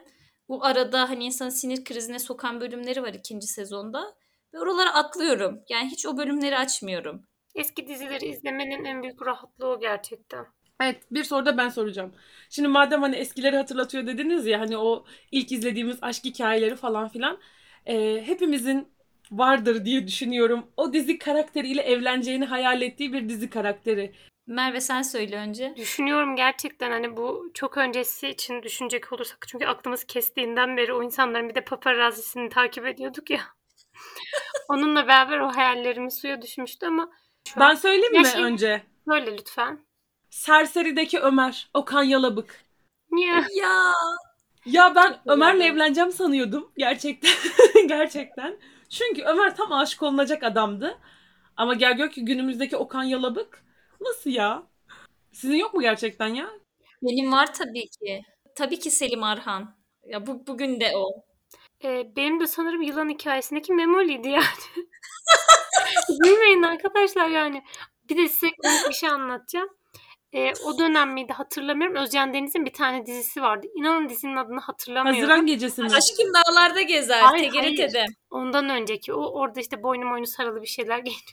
bu 0.48 0.64
arada 0.64 1.10
hani 1.10 1.24
insanı 1.24 1.52
sinir 1.52 1.84
krizine 1.84 2.18
sokan 2.18 2.60
bölümleri 2.60 3.02
var 3.02 3.14
ikinci 3.14 3.46
sezonda. 3.46 4.14
Ve 4.56 4.60
oraları 4.60 4.90
atlıyorum. 4.90 5.60
Yani 5.68 5.90
hiç 5.90 6.06
o 6.06 6.16
bölümleri 6.16 6.58
açmıyorum. 6.58 7.22
Eski 7.54 7.88
dizileri 7.88 8.26
izlemenin 8.26 8.84
en 8.84 9.02
büyük 9.02 9.26
rahatlığı 9.26 9.66
o 9.68 9.80
gerçekten. 9.80 10.46
Evet 10.80 11.02
bir 11.10 11.24
soru 11.24 11.46
da 11.46 11.58
ben 11.58 11.68
soracağım. 11.68 12.14
Şimdi 12.50 12.68
madem 12.68 13.02
hani 13.02 13.16
eskileri 13.16 13.56
hatırlatıyor 13.56 14.06
dediniz 14.06 14.46
ya 14.46 14.60
hani 14.60 14.76
o 14.76 15.04
ilk 15.32 15.52
izlediğimiz 15.52 15.98
aşk 16.02 16.24
hikayeleri 16.24 16.76
falan 16.76 17.08
filan. 17.08 17.38
e, 17.86 18.22
hepimizin 18.26 18.88
vardır 19.30 19.84
diye 19.84 20.06
düşünüyorum. 20.06 20.66
O 20.76 20.92
dizi 20.92 21.18
karakteriyle 21.18 21.82
evleneceğini 21.82 22.44
hayal 22.44 22.82
ettiği 22.82 23.12
bir 23.12 23.28
dizi 23.28 23.50
karakteri. 23.50 24.12
Merve 24.46 24.80
sen 24.80 25.02
söyle 25.02 25.36
önce. 25.36 25.74
Düşünüyorum 25.76 26.36
gerçekten 26.36 26.90
hani 26.90 27.16
bu 27.16 27.50
çok 27.54 27.78
öncesi 27.78 28.28
için 28.28 28.62
düşünecek 28.62 29.12
olursak 29.12 29.44
çünkü 29.48 29.66
aklımız 29.66 30.04
kestiğinden 30.04 30.76
beri 30.76 30.92
o 30.92 31.02
insanların 31.02 31.48
bir 31.48 31.54
de 31.54 31.64
paparazzisini 31.64 32.48
takip 32.48 32.86
ediyorduk 32.86 33.30
ya. 33.30 33.40
Onunla 34.68 35.06
beraber 35.08 35.38
o 35.38 35.56
hayallerimiz 35.56 36.14
suya 36.18 36.42
düşmüştü 36.42 36.86
ama 36.86 37.10
şu 37.48 37.60
Ben 37.60 37.64
an 37.70 37.74
söyleyeyim 37.74 38.14
Ya 38.14 38.20
mi 38.20 38.26
şey- 38.28 38.42
önce? 38.44 38.82
böyle 39.06 39.32
lütfen. 39.38 39.86
Serseri'deki 40.30 41.20
Ömer, 41.20 41.70
Okan 41.74 42.02
Yalabık. 42.02 42.64
Niye? 43.10 43.44
Ya 43.54 43.92
Ya 44.66 44.94
ben 44.94 45.18
Ömer'le 45.26 45.60
evleneceğim 45.60 46.12
sanıyordum 46.12 46.72
gerçekten. 46.78 47.30
gerçekten. 47.88 48.58
Çünkü 48.90 49.22
Ömer 49.22 49.56
tam 49.56 49.72
aşık 49.72 50.02
olunacak 50.02 50.42
adamdı. 50.42 50.98
Ama 51.56 51.74
gel 51.74 51.96
gör 51.96 52.10
ki 52.10 52.24
günümüzdeki 52.24 52.76
Okan 52.76 53.02
Yalabık 53.02 53.64
nasıl 54.00 54.30
ya? 54.30 54.62
Sizin 55.32 55.56
yok 55.56 55.74
mu 55.74 55.80
gerçekten 55.80 56.28
ya? 56.28 56.50
benim 57.02 57.32
var 57.32 57.54
tabii 57.54 57.86
ki. 57.88 58.22
Tabii 58.56 58.78
ki 58.78 58.90
Selim 58.90 59.22
Arhan. 59.22 59.76
Ya 60.06 60.26
bu 60.26 60.46
bugün 60.46 60.80
de 60.80 60.92
o. 60.96 61.24
Ee, 61.84 62.16
benim 62.16 62.40
de 62.40 62.46
sanırım 62.46 62.82
yılan 62.82 63.08
hikayesindeki 63.08 63.72
Memoli'ydi 63.72 64.28
yani. 64.28 64.44
Gülmeyin 66.24 66.62
arkadaşlar 66.62 67.28
yani. 67.28 67.62
Bir 68.10 68.16
de 68.16 68.28
size 68.28 68.50
komik 68.62 68.88
bir 68.88 68.94
şey 68.94 69.08
anlatacağım. 69.08 69.68
Ee, 70.32 70.52
o 70.64 70.78
dönem 70.78 71.12
miydi 71.12 71.32
hatırlamıyorum. 71.32 71.96
Özcan 71.96 72.34
Deniz'in 72.34 72.64
bir 72.64 72.72
tane 72.72 73.06
dizisi 73.06 73.42
vardı. 73.42 73.66
İnanın 73.74 74.08
dizinin 74.08 74.36
adını 74.36 74.60
hatırlamıyorum. 74.60 75.20
Haziran 75.20 75.46
gecesi 75.46 75.82
mi? 75.82 75.86
Aşkım 75.86 76.32
dağlarda 76.34 76.80
gezer. 76.80 77.20
Hayır, 77.20 77.50
TGRT'de. 77.50 78.04
Ondan 78.30 78.68
önceki. 78.68 79.12
O 79.14 79.40
orada 79.40 79.60
işte 79.60 79.82
boynu 79.82 80.10
boynu 80.10 80.26
sarılı 80.26 80.62
bir 80.62 80.66
şeyler 80.66 80.98
giyiniyordu. 81.04 81.30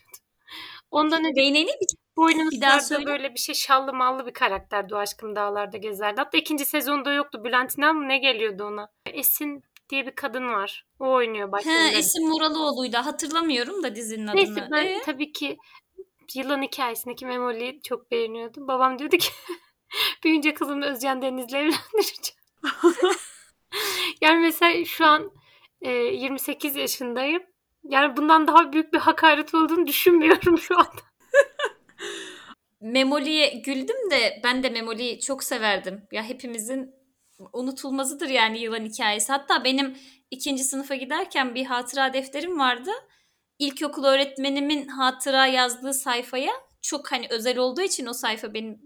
Ondan 0.91 1.19
önce 1.25 1.35
Değneğini 1.35 1.69
bir 1.81 1.97
boynunu 2.17 2.51
Bir 2.51 2.61
daha 2.61 2.79
söyle. 2.79 3.05
böyle 3.05 3.33
bir 3.33 3.39
şey 3.39 3.55
şallı 3.55 3.93
mallı 3.93 4.27
bir 4.27 4.33
karakterdi 4.33 4.95
o 4.95 4.97
aşkım 4.97 5.35
dağlarda 5.35 5.77
gezerdi. 5.77 6.21
Hatta 6.21 6.37
ikinci 6.37 6.65
sezonda 6.65 7.13
yoktu. 7.13 7.43
Bülent 7.43 7.77
İnan 7.77 7.95
mı 7.95 8.07
ne 8.07 8.17
geliyordu 8.17 8.63
ona? 8.63 8.89
Esin 9.05 9.63
diye 9.93 10.05
bir 10.05 10.15
kadın 10.15 10.47
var. 10.47 10.85
O 10.99 11.11
oynuyor 11.11 11.47
He, 11.47 11.51
başrolleri. 11.51 11.97
Esin 11.97 12.29
Muraloğlu'ydu. 12.29 12.97
Hatırlamıyorum 12.97 13.83
da 13.83 13.95
dizinin 13.95 14.27
adını. 14.27 14.35
Neyse 14.35 14.67
ben 14.71 14.85
Ee? 14.85 15.01
tabii 15.05 15.31
ki 15.31 15.57
yılan 16.35 16.61
hikayesindeki 16.61 17.25
Memoli'yi 17.25 17.81
çok 17.81 18.11
beğeniyordum. 18.11 18.67
Babam 18.67 18.99
diyordu 18.99 19.17
ki 19.17 19.29
büyüyünce 20.23 20.53
kızımı 20.53 20.85
Özcan 20.85 21.21
Deniz'le 21.21 21.53
evlendireceğim. 21.53 22.33
yani 24.21 24.39
mesela 24.39 24.85
şu 24.85 25.05
an 25.05 25.31
e, 25.81 25.91
28 25.91 26.75
yaşındayım. 26.75 27.43
Yani 27.83 28.17
bundan 28.17 28.47
daha 28.47 28.73
büyük 28.73 28.93
bir 28.93 28.99
hakaret 28.99 29.55
olduğunu 29.55 29.87
düşünmüyorum 29.87 30.57
şu 30.57 30.77
anda. 30.77 31.01
Memoli'ye 32.81 33.61
güldüm 33.65 34.11
de 34.11 34.41
ben 34.43 34.63
de 34.63 34.69
Memoli'yi 34.69 35.19
çok 35.19 35.43
severdim. 35.43 36.07
Ya 36.11 36.23
hepimizin 36.23 37.02
unutulmazıdır 37.53 38.29
yani 38.29 38.59
yılan 38.59 38.85
hikayesi. 38.85 39.31
Hatta 39.31 39.63
benim 39.63 39.97
ikinci 40.31 40.63
sınıfa 40.63 40.95
giderken 40.95 41.55
bir 41.55 41.65
hatıra 41.65 42.13
defterim 42.13 42.59
vardı. 42.59 42.91
İlkokul 43.59 44.03
öğretmenimin 44.03 44.87
hatıra 44.87 45.47
yazdığı 45.47 45.93
sayfaya 45.93 46.53
çok 46.81 47.11
hani 47.11 47.27
özel 47.29 47.57
olduğu 47.57 47.81
için 47.81 48.05
o 48.05 48.13
sayfa 48.13 48.53
benim 48.53 48.81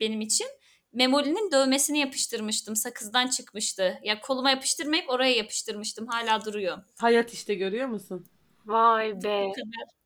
benim 0.00 0.20
için 0.20 0.46
Memoli'nin 0.92 1.50
dövmesini 1.52 1.98
yapıştırmıştım. 1.98 2.76
Sakızdan 2.76 3.26
çıkmıştı. 3.26 3.98
Ya 4.02 4.20
koluma 4.20 4.50
yapıştırmayıp 4.50 5.10
oraya 5.10 5.34
yapıştırmıştım. 5.34 6.06
Hala 6.06 6.44
duruyor. 6.44 6.78
Hayat 6.98 7.32
işte 7.32 7.54
görüyor 7.54 7.88
musun? 7.88 8.26
Vay 8.66 9.14
be. 9.14 9.52
Kadar. 9.54 9.98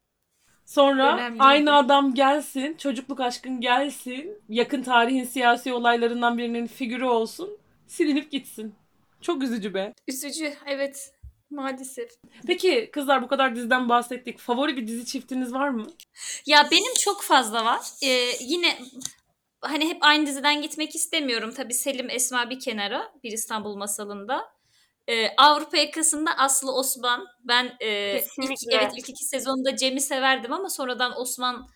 Sonra 0.67 1.17
Önemliydi. 1.17 1.43
aynı 1.43 1.77
adam 1.77 2.15
gelsin, 2.15 2.77
çocukluk 2.77 3.21
aşkın 3.21 3.61
gelsin, 3.61 4.43
yakın 4.49 4.83
tarihin 4.83 5.25
siyasi 5.25 5.73
olaylarından 5.73 6.39
birinin 6.39 6.67
figürü 6.67 7.05
olsun, 7.05 7.59
silinip 7.93 8.31
gitsin. 8.31 8.75
Çok 9.21 9.43
üzücü 9.43 9.75
be. 9.75 9.93
Üzücü. 10.09 10.55
Evet. 10.67 11.15
Maalesef. 11.51 12.11
Peki 12.47 12.91
kızlar 12.93 13.23
bu 13.23 13.29
kadar 13.29 13.57
diziden 13.57 13.89
bahsettik. 13.89 14.39
Favori 14.39 14.77
bir 14.77 14.87
dizi 14.87 15.07
çiftiniz 15.07 15.53
var 15.53 15.69
mı? 15.69 15.87
Ya 16.47 16.69
benim 16.71 16.95
çok 16.95 17.23
fazla 17.23 17.65
var. 17.65 17.81
Ee, 18.03 18.31
yine 18.41 18.79
hani 19.61 19.89
hep 19.89 19.99
aynı 20.01 20.27
diziden 20.27 20.63
gitmek 20.63 20.95
istemiyorum. 20.95 21.53
Tabii 21.57 21.75
Selim 21.75 22.11
Esma 22.11 22.51
bir 22.51 22.61
kenara 22.61 23.13
bir 23.23 23.33
İstanbul 23.33 23.77
masalında. 23.77 24.53
Ee, 25.09 25.29
Avrupa 25.37 25.77
yakasında 25.77 26.31
Aslı 26.39 26.75
Osman. 26.75 27.27
Ben 27.45 27.77
e, 27.81 28.19
ilk, 28.39 28.59
evet 28.71 28.93
ilk 28.97 29.09
iki 29.09 29.25
sezonda 29.25 29.77
Cem'i 29.77 30.01
severdim 30.01 30.53
ama 30.53 30.71
sonradan 30.71 31.21
Osman 31.21 31.69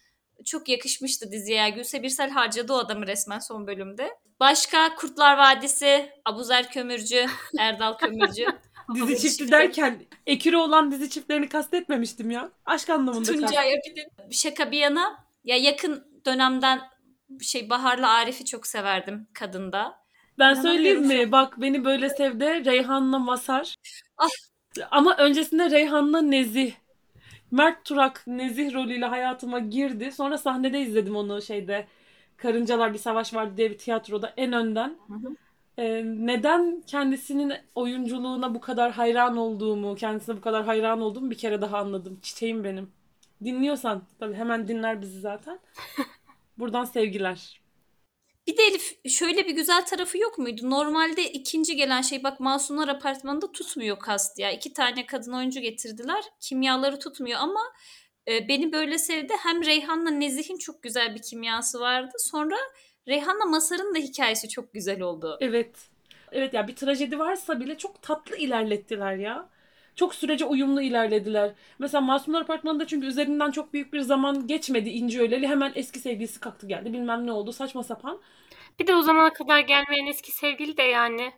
çok 0.45 0.69
yakışmıştı 0.69 1.33
diziye. 1.33 1.71
Gülse 1.71 2.03
Birsel 2.03 2.31
harcadı 2.31 2.73
o 2.73 2.77
adamı 2.77 3.07
resmen 3.07 3.39
son 3.39 3.67
bölümde. 3.67 4.11
Başka 4.41 4.95
Kurtlar 4.95 5.39
Vadisi, 5.39 6.11
Abuzer 6.25 6.71
Kömürcü, 6.71 7.27
Erdal 7.59 7.99
Kömürcü. 7.99 8.45
Dizi 8.95 9.21
çifti 9.21 9.51
derken 9.51 10.03
ekürü 10.27 10.57
olan 10.57 10.93
dizi 10.93 11.11
çiftlerini 11.11 11.49
kastetmemiştim 11.49 12.31
ya. 12.31 12.51
Aşk 12.67 12.91
anlamında. 12.91 13.33
Tuncay 13.33 13.75
Abidin. 13.75 14.09
Şaka 14.31 14.71
bir 14.71 14.79
yana 14.79 15.27
ya 15.45 15.57
yakın 15.57 16.05
dönemden 16.27 16.81
şey 17.43 17.71
Bahar'la 17.71 18.11
Arif'i 18.11 18.45
çok 18.45 18.67
severdim 18.67 19.29
kadında. 19.35 20.07
Ben 20.39 20.55
İnanamıyorum 20.55 20.77
söyleyeyim 20.77 21.07
mi? 21.07 21.33
Bak 21.33 21.61
beni 21.61 21.85
böyle 21.85 22.11
sevdi 22.11 22.65
Reyhan'la 22.65 23.19
Masar. 23.19 23.75
Ah. 24.17 24.29
Ama 24.91 25.17
öncesinde 25.17 25.71
Reyhan'la 25.71 26.23
Nezih. 26.23 26.73
Mert 27.57 27.85
Turak 27.85 28.27
Nezih 28.27 28.75
rolüyle 28.75 29.07
hayatıma 29.07 29.59
girdi. 29.59 30.13
Sonra 30.13 30.39
sahnede 30.39 30.81
izledim 30.81 31.17
onu 31.17 31.43
şeyde. 31.43 31.87
Karıncalar 32.37 32.93
Bir 32.93 32.99
Savaş 32.99 33.35
Vardı 33.35 33.57
diye 33.57 33.71
bir 33.71 33.79
tiyatroda 33.79 34.35
en 34.37 34.53
önden. 34.53 34.97
Hı 35.09 35.15
hı. 35.15 35.37
Ee, 35.79 36.03
neden 36.05 36.83
kendisinin 36.87 37.53
oyunculuğuna 37.75 38.55
bu 38.55 38.61
kadar 38.61 38.93
hayran 38.93 39.37
olduğumu, 39.37 39.95
kendisine 39.95 40.37
bu 40.37 40.41
kadar 40.41 40.65
hayran 40.65 41.01
olduğumu 41.01 41.31
bir 41.31 41.39
kere 41.39 41.61
daha 41.61 41.79
anladım. 41.79 42.19
Çiçeğim 42.23 42.65
benim. 42.65 42.91
Dinliyorsan 43.45 44.03
tabii 44.19 44.35
hemen 44.35 44.69
dinler 44.69 45.03
bizi 45.03 45.21
zaten. 45.21 45.59
Buradan 46.59 46.85
sevgiler. 46.85 47.61
Bir 48.47 48.57
de 48.57 48.63
Elif 48.63 48.99
şöyle 49.09 49.47
bir 49.47 49.55
güzel 49.55 49.87
tarafı 49.87 50.19
yok 50.19 50.39
muydu? 50.39 50.71
Normalde 50.71 51.33
ikinci 51.33 51.77
gelen 51.77 52.03
şey 52.03 52.23
bak 52.25 52.41
Masumlar 52.41 52.89
Apartmanı'nda 52.89 53.53
tutmuyor 53.53 53.99
kast 53.99 54.39
ya. 54.39 54.51
İki 54.51 54.73
tane 54.73 55.07
kadın 55.07 55.33
oyuncu 55.33 55.61
getirdiler. 55.61 56.25
Kimyaları 56.41 56.99
tutmuyor 56.99 57.41
ama 57.41 57.61
e, 58.29 58.49
beni 58.49 58.73
böyle 58.73 58.99
sevdi. 58.99 59.33
Hem 59.43 59.65
Reyhan'la 59.65 60.11
Nezih'in 60.11 60.59
çok 60.59 60.83
güzel 60.83 61.15
bir 61.15 61.23
kimyası 61.23 61.81
vardı. 61.81 62.13
Sonra 62.19 62.57
Reyhan'la 63.09 63.45
Masar'ın 63.45 63.95
da 63.95 63.99
hikayesi 63.99 64.49
çok 64.49 64.73
güzel 64.73 65.01
oldu. 65.01 65.39
Evet. 65.41 65.77
Evet 66.33 66.55
ya 66.55 66.69
bir 66.69 66.77
trajedi 66.77 67.19
varsa 67.19 67.61
bile 67.61 67.79
çok 67.79 68.03
tatlı 68.03 68.37
ilerlettiler 68.37 69.17
ya. 69.17 69.49
Çok 69.97 70.15
sürece 70.15 70.45
uyumlu 70.45 70.83
ilerlediler. 70.83 71.53
Mesela 71.79 72.01
Masumlar 72.01 72.41
Apartmanı'nda 72.41 72.87
çünkü 72.87 73.07
üzerinden 73.07 73.51
çok 73.51 73.73
büyük 73.73 73.93
bir 73.93 74.01
zaman 74.01 74.47
geçmedi 74.47 74.89
İnci 74.89 75.21
öleli. 75.21 75.49
Hemen 75.49 75.73
eski 75.75 75.99
sevgilisi 75.99 76.41
kalktı 76.41 76.67
geldi. 76.67 76.93
Bilmem 76.93 77.27
ne 77.27 77.33
oldu. 77.33 77.53
Saçma 77.53 77.83
sapan. 77.83 78.21
Bir 78.79 78.87
de 78.87 78.95
o 78.95 79.03
zamana 79.03 79.33
kadar 79.33 79.61
gelmeyen 79.61 80.07
eski 80.07 80.33
sevgili 80.33 80.77
de 80.77 80.83
yani. 80.83 81.33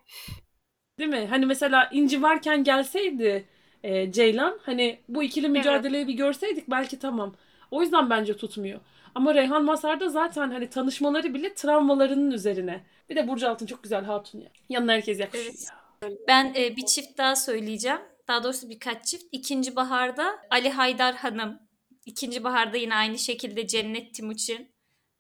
Değil 0.99 1.11
mi? 1.11 1.27
Hani 1.31 1.47
mesela 1.47 1.89
İnci 1.93 2.23
varken 2.23 2.65
gelseydi 2.65 3.49
e, 3.83 4.13
Ceylan 4.13 4.59
hani 4.63 5.01
bu 5.09 5.23
ikili 5.23 5.49
mücadeleyi 5.49 6.09
bir 6.09 6.15
görseydik 6.15 6.71
belki 6.71 6.99
tamam. 6.99 7.35
O 7.71 7.83
yüzden 7.83 8.11
bence 8.11 8.37
tutmuyor. 8.37 8.81
Ama 9.15 9.35
Reyhan 9.35 9.65
Masar'da 9.65 10.09
zaten 10.09 10.51
hani 10.51 10.71
tanışmaları 10.71 11.35
bile 11.35 11.55
travmalarının 11.55 12.31
üzerine. 12.31 12.85
Bir 13.11 13.17
de 13.17 13.29
Burcu 13.29 13.49
Altın 13.49 13.67
çok 13.67 13.83
güzel 13.83 14.05
hatun 14.05 14.41
ya. 14.41 14.49
Yanına 14.69 14.93
herkes 14.93 15.21
yakışıyor 15.21 15.45
Evet. 15.51 15.69
ya. 16.03 16.11
Ben 16.29 16.55
e, 16.57 16.77
bir 16.77 16.87
çift 16.87 17.19
daha 17.19 17.37
söyleyeceğim. 17.37 17.99
Daha 18.29 18.45
doğrusu 18.45 18.71
birkaç 18.71 19.07
çift. 19.07 19.25
İkinci 19.33 19.77
baharda 19.77 20.39
Ali 20.51 20.71
Haydar 20.71 21.15
Hanım. 21.15 21.59
İkinci 22.07 22.45
baharda 22.45 22.77
yine 22.77 22.95
aynı 22.95 23.19
şekilde 23.19 23.67
Cennet 23.67 24.15
Timuçin. 24.15 24.75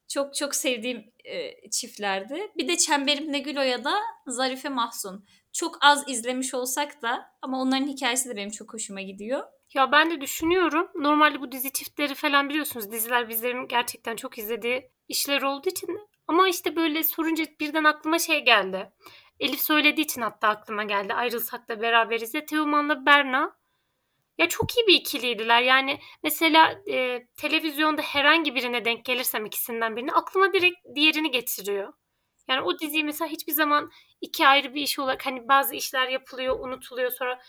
Çok 0.08 0.34
çok 0.34 0.54
sevdiğim 0.54 1.12
e, 1.24 1.70
çiftlerdi. 1.70 2.52
Bir 2.56 2.68
de 2.68 2.76
Çemberimde 2.76 3.38
Gülo'ya 3.38 3.84
da 3.84 3.94
Zarife 4.26 4.68
Mahsun. 4.68 5.24
Çok 5.52 5.78
az 5.80 6.08
izlemiş 6.08 6.54
olsak 6.54 7.02
da 7.02 7.26
ama 7.42 7.60
onların 7.60 7.86
hikayesi 7.86 8.28
de 8.28 8.36
benim 8.36 8.50
çok 8.50 8.74
hoşuma 8.74 9.00
gidiyor. 9.00 9.42
Ya 9.74 9.92
ben 9.92 10.10
de 10.10 10.20
düşünüyorum. 10.20 10.88
Normalde 10.94 11.40
bu 11.40 11.52
dizi 11.52 11.72
çiftleri 11.72 12.14
falan 12.14 12.48
biliyorsunuz. 12.48 12.92
Diziler 12.92 13.28
bizlerin 13.28 13.68
gerçekten 13.68 14.16
çok 14.16 14.38
izlediği 14.38 14.90
işler 15.08 15.42
olduğu 15.42 15.68
için. 15.68 16.00
Ama 16.28 16.48
işte 16.48 16.76
böyle 16.76 17.04
sorunca 17.04 17.44
birden 17.60 17.84
aklıma 17.84 18.18
şey 18.18 18.44
geldi. 18.44 18.92
Elif 19.40 19.60
söylediği 19.60 20.04
için 20.04 20.22
hatta 20.22 20.48
aklıma 20.48 20.84
geldi. 20.84 21.14
Ayrılsak 21.14 21.68
da 21.68 21.80
beraberiz 21.80 22.34
ya. 22.34 22.46
Teoman'la 22.46 23.06
Berna. 23.06 23.58
Ya 24.38 24.48
çok 24.48 24.78
iyi 24.78 24.86
bir 24.86 24.94
ikiliydiler. 24.94 25.62
Yani 25.62 25.98
mesela 26.22 26.82
e, 26.90 27.26
televizyonda 27.36 28.02
herhangi 28.02 28.54
birine 28.54 28.84
denk 28.84 29.04
gelirsem 29.04 29.46
ikisinden 29.46 29.96
birine 29.96 30.12
aklıma 30.12 30.52
direkt 30.52 30.76
diğerini 30.94 31.30
getiriyor. 31.30 31.92
Yani 32.48 32.60
o 32.60 32.78
diziyi 32.78 33.04
mesela 33.04 33.30
hiçbir 33.30 33.52
zaman 33.52 33.90
iki 34.20 34.46
ayrı 34.46 34.74
bir 34.74 34.82
iş 34.82 34.98
olarak 34.98 35.26
hani 35.26 35.48
bazı 35.48 35.74
işler 35.74 36.08
yapılıyor, 36.08 36.60
unutuluyor 36.60 37.10
sonra 37.10 37.40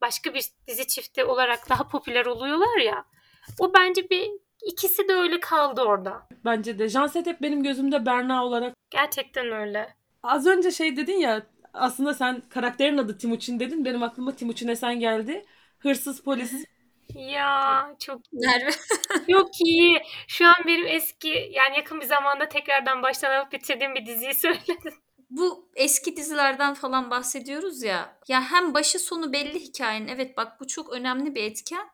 başka 0.00 0.34
bir 0.34 0.44
dizi 0.66 0.86
çifti 0.86 1.24
olarak 1.24 1.68
daha 1.68 1.88
popüler 1.88 2.26
oluyorlar 2.26 2.78
ya. 2.78 3.04
O 3.58 3.74
bence 3.74 4.10
bir 4.10 4.30
ikisi 4.62 5.08
de 5.08 5.12
öyle 5.12 5.40
kaldı 5.40 5.82
orada. 5.82 6.28
Bence 6.44 6.78
de. 6.78 6.88
Janset 6.88 7.26
hep 7.26 7.42
benim 7.42 7.62
gözümde 7.62 8.06
Berna 8.06 8.44
olarak. 8.44 8.74
Gerçekten 8.90 9.52
öyle. 9.52 9.97
Az 10.28 10.46
önce 10.46 10.70
şey 10.70 10.96
dedin 10.96 11.16
ya 11.18 11.46
aslında 11.74 12.14
sen 12.14 12.42
karakterin 12.48 12.98
adı 12.98 13.18
Timuçin 13.18 13.60
dedin. 13.60 13.84
Benim 13.84 14.02
aklıma 14.02 14.36
Timuçin 14.36 14.68
Esen 14.68 15.00
geldi. 15.00 15.44
Hırsız 15.78 16.22
polis. 16.22 16.52
Ya 17.14 17.96
çok 18.00 18.20
Merve. 18.32 18.70
çok 19.30 19.60
iyi. 19.60 19.98
Şu 20.28 20.46
an 20.46 20.54
benim 20.66 20.86
eski 20.86 21.28
yani 21.28 21.76
yakın 21.76 22.00
bir 22.00 22.06
zamanda 22.06 22.48
tekrardan 22.48 23.02
baştan 23.02 23.30
alıp 23.30 23.52
bitirdiğim 23.52 23.94
bir 23.94 24.06
diziyi 24.06 24.34
söyledin. 24.40 24.92
Bu 25.30 25.70
eski 25.74 26.16
dizilerden 26.16 26.74
falan 26.74 27.10
bahsediyoruz 27.10 27.82
ya. 27.82 28.18
Ya 28.28 28.42
hem 28.50 28.74
başı 28.74 28.98
sonu 28.98 29.32
belli 29.32 29.60
hikayenin. 29.60 30.08
Evet 30.08 30.36
bak 30.36 30.60
bu 30.60 30.66
çok 30.66 30.92
önemli 30.92 31.34
bir 31.34 31.42
etken. 31.42 31.88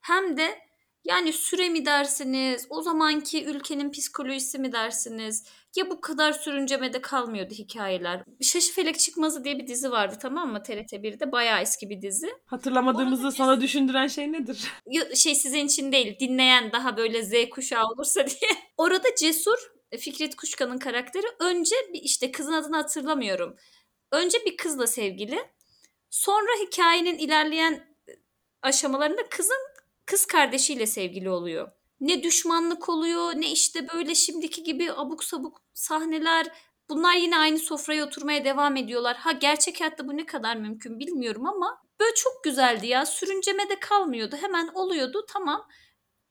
Hem 0.00 0.36
de 0.36 0.58
yani 1.04 1.32
süre 1.32 1.68
mi 1.68 1.86
dersiniz? 1.86 2.66
O 2.70 2.82
zamanki 2.82 3.44
ülkenin 3.44 3.90
psikolojisi 3.90 4.58
mi 4.58 4.72
dersiniz? 4.72 5.44
Ya 5.76 5.90
bu 5.90 6.00
kadar 6.00 6.32
sürüncemede 6.32 7.00
kalmıyordu 7.00 7.54
hikayeler. 7.54 8.24
Şaşı 8.42 8.74
Felek 8.74 8.98
Çıkmazı 8.98 9.44
diye 9.44 9.58
bir 9.58 9.66
dizi 9.66 9.90
vardı 9.90 10.16
tamam 10.22 10.52
mı 10.52 10.62
TRT 10.62 10.92
1'de? 10.92 11.32
Bayağı 11.32 11.60
eski 11.60 11.90
bir 11.90 12.02
dizi. 12.02 12.30
Hatırlamadığımızı 12.46 13.32
sana 13.32 13.60
düşündüren 13.60 14.06
şey 14.06 14.32
nedir? 14.32 14.64
Şey 15.14 15.34
sizin 15.34 15.66
için 15.66 15.92
değil 15.92 16.18
dinleyen 16.20 16.72
daha 16.72 16.96
böyle 16.96 17.22
Z 17.22 17.50
kuşağı 17.50 17.84
olursa 17.84 18.26
diye. 18.26 18.50
Orada 18.76 19.08
Cesur 19.18 19.58
Fikret 19.98 20.36
Kuşkan'ın 20.36 20.78
karakteri 20.78 21.26
önce 21.40 21.76
bir 21.92 22.00
işte 22.02 22.32
kızın 22.32 22.52
adını 22.52 22.76
hatırlamıyorum. 22.76 23.56
Önce 24.12 24.38
bir 24.46 24.56
kızla 24.56 24.86
sevgili. 24.86 25.38
Sonra 26.10 26.50
hikayenin 26.66 27.18
ilerleyen 27.18 27.96
aşamalarında 28.62 29.28
kızın 29.28 29.74
kız 30.06 30.26
kardeşiyle 30.26 30.86
sevgili 30.86 31.30
oluyor. 31.30 31.72
Ne 32.04 32.22
düşmanlık 32.22 32.88
oluyor 32.88 33.32
ne 33.34 33.52
işte 33.52 33.88
böyle 33.88 34.14
şimdiki 34.14 34.62
gibi 34.62 34.92
abuk 34.92 35.24
sabuk 35.24 35.62
sahneler. 35.74 36.46
Bunlar 36.88 37.14
yine 37.14 37.38
aynı 37.38 37.58
sofraya 37.58 38.06
oturmaya 38.06 38.44
devam 38.44 38.76
ediyorlar. 38.76 39.16
Ha 39.16 39.32
gerçek 39.32 39.80
hayatta 39.80 40.08
bu 40.08 40.16
ne 40.16 40.26
kadar 40.26 40.56
mümkün 40.56 40.98
bilmiyorum 40.98 41.46
ama 41.46 41.82
böyle 42.00 42.14
çok 42.14 42.44
güzeldi 42.44 42.86
ya. 42.86 43.06
Sürüncemede 43.06 43.80
kalmıyordu. 43.80 44.36
Hemen 44.40 44.68
oluyordu 44.68 45.26
tamam. 45.28 45.68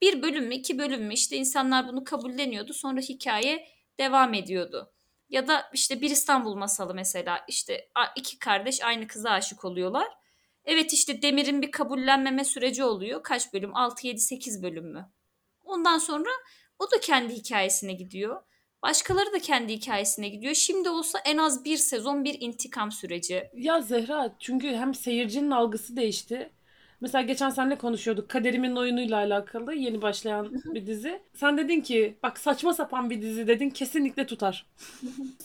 Bir 0.01 0.21
bölüm 0.21 0.47
mü 0.47 0.55
iki 0.55 0.77
bölüm 0.77 1.05
mü 1.05 1.13
işte 1.13 1.35
insanlar 1.35 1.87
bunu 1.87 2.03
kabulleniyordu. 2.03 2.73
Sonra 2.73 3.01
hikaye 3.01 3.67
devam 3.99 4.33
ediyordu. 4.33 4.93
Ya 5.29 5.47
da 5.47 5.69
işte 5.73 6.01
bir 6.01 6.09
İstanbul 6.09 6.55
masalı 6.55 6.93
mesela 6.93 7.45
işte 7.47 7.89
iki 8.15 8.39
kardeş 8.39 8.83
aynı 8.83 9.07
kıza 9.07 9.29
aşık 9.29 9.65
oluyorlar. 9.65 10.07
Evet 10.65 10.93
işte 10.93 11.21
Demir'in 11.21 11.61
bir 11.61 11.71
kabullenmeme 11.71 12.43
süreci 12.43 12.83
oluyor. 12.83 13.23
Kaç 13.23 13.53
bölüm? 13.53 13.75
6, 13.75 14.07
7, 14.07 14.19
8 14.19 14.63
bölüm 14.63 14.93
mü? 14.93 15.11
Ondan 15.73 15.97
sonra 15.97 16.29
o 16.79 16.91
da 16.91 16.99
kendi 17.01 17.33
hikayesine 17.33 17.93
gidiyor. 17.93 18.41
Başkaları 18.83 19.33
da 19.33 19.39
kendi 19.39 19.73
hikayesine 19.73 20.29
gidiyor. 20.29 20.53
Şimdi 20.53 20.89
olsa 20.89 21.19
en 21.25 21.37
az 21.37 21.65
bir 21.65 21.77
sezon 21.77 22.23
bir 22.23 22.37
intikam 22.39 22.91
süreci. 22.91 23.49
Ya 23.53 23.81
Zehra 23.81 24.35
çünkü 24.39 24.67
hem 24.67 24.93
seyircinin 24.93 25.51
algısı 25.51 25.95
değişti. 25.95 26.49
Mesela 27.01 27.21
geçen 27.21 27.49
seninle 27.49 27.77
konuşuyorduk. 27.77 28.29
Kaderimin 28.29 28.75
oyunuyla 28.75 29.17
alakalı 29.17 29.73
yeni 29.73 30.01
başlayan 30.01 30.51
bir 30.65 30.87
dizi. 30.87 31.21
Sen 31.33 31.57
dedin 31.57 31.81
ki 31.81 32.17
bak 32.23 32.37
saçma 32.39 32.73
sapan 32.73 33.09
bir 33.09 33.21
dizi 33.21 33.47
dedin 33.47 33.69
kesinlikle 33.69 34.25
tutar. 34.25 34.65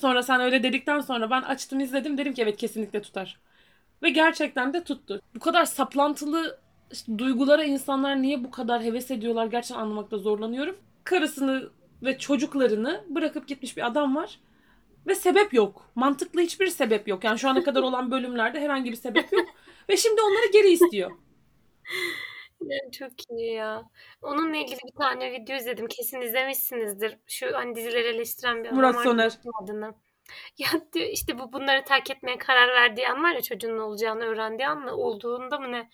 sonra 0.01 0.23
sen 0.23 0.41
öyle 0.41 0.63
dedikten 0.63 1.01
sonra 1.01 1.31
ben 1.31 1.43
açtım 1.43 1.81
izledim 1.81 2.19
dedim 2.19 2.35
ki 2.35 2.43
evet 2.43 2.57
kesinlikle 2.57 3.03
tutar. 3.03 3.41
Ve 4.03 4.11
gerçekten 4.11 4.73
de 4.73 4.85
tuttu. 4.85 5.21
Bu 5.35 5.41
kadar 5.41 5.65
saplantılı 5.65 6.61
işte 6.93 7.19
duygulara 7.19 7.65
insanlar 7.65 8.23
niye 8.23 8.45
bu 8.45 8.51
kadar 8.51 8.83
heves 8.83 9.11
ediyorlar 9.11 9.47
gerçekten 9.47 9.83
anlamakta 9.83 10.19
zorlanıyorum. 10.19 10.77
Karısını 11.05 11.71
ve 12.03 12.19
çocuklarını 12.19 13.05
bırakıp 13.09 13.49
gitmiş 13.49 13.77
bir 13.77 13.87
adam 13.87 14.17
var. 14.17 14.39
Ve 15.07 15.15
sebep 15.15 15.55
yok. 15.55 15.91
Mantıklı 15.95 16.41
hiçbir 16.41 16.67
sebep 16.67 17.09
yok. 17.09 17.25
Yani 17.25 17.39
şu 17.39 17.49
ana 17.49 17.63
kadar 17.65 17.83
olan 17.83 18.11
bölümlerde 18.11 18.61
herhangi 18.61 18.91
bir 18.91 18.97
sebep 18.97 19.33
yok. 19.33 19.47
Ve 19.89 19.97
şimdi 19.97 20.21
onları 20.23 20.53
geri 20.53 20.71
istiyor. 20.71 21.11
Çok 22.93 23.31
iyi 23.31 23.53
ya. 23.53 23.83
Onunla 24.23 24.57
ilgili 24.57 24.79
bir 24.87 24.99
tane 24.99 25.33
video 25.33 25.57
izledim. 25.57 25.87
Kesin 25.87 26.21
izlemişsinizdir. 26.21 27.19
Şu 27.27 27.47
hani 27.55 27.75
dizileri 27.75 28.09
eleştiren 28.09 28.65
bir 28.65 28.71
Murat. 28.71 29.03
Soner. 29.03 29.39
adını. 29.63 29.95
Ya 30.59 30.69
diyor 30.93 31.07
işte 31.07 31.39
bu 31.39 31.53
bunları 31.53 31.85
terk 31.85 32.11
etmeye 32.11 32.39
karar 32.39 32.69
verdiği 32.69 33.09
an 33.09 33.23
var 33.23 33.35
ya 33.35 33.43
çocuğunun 33.43 33.79
olacağını 33.79 34.25
öğrendiği 34.25 34.69
an 34.69 34.81
mı 34.81 34.93
olduğunda 34.93 35.59
mı 35.59 35.73
ne? 35.73 35.89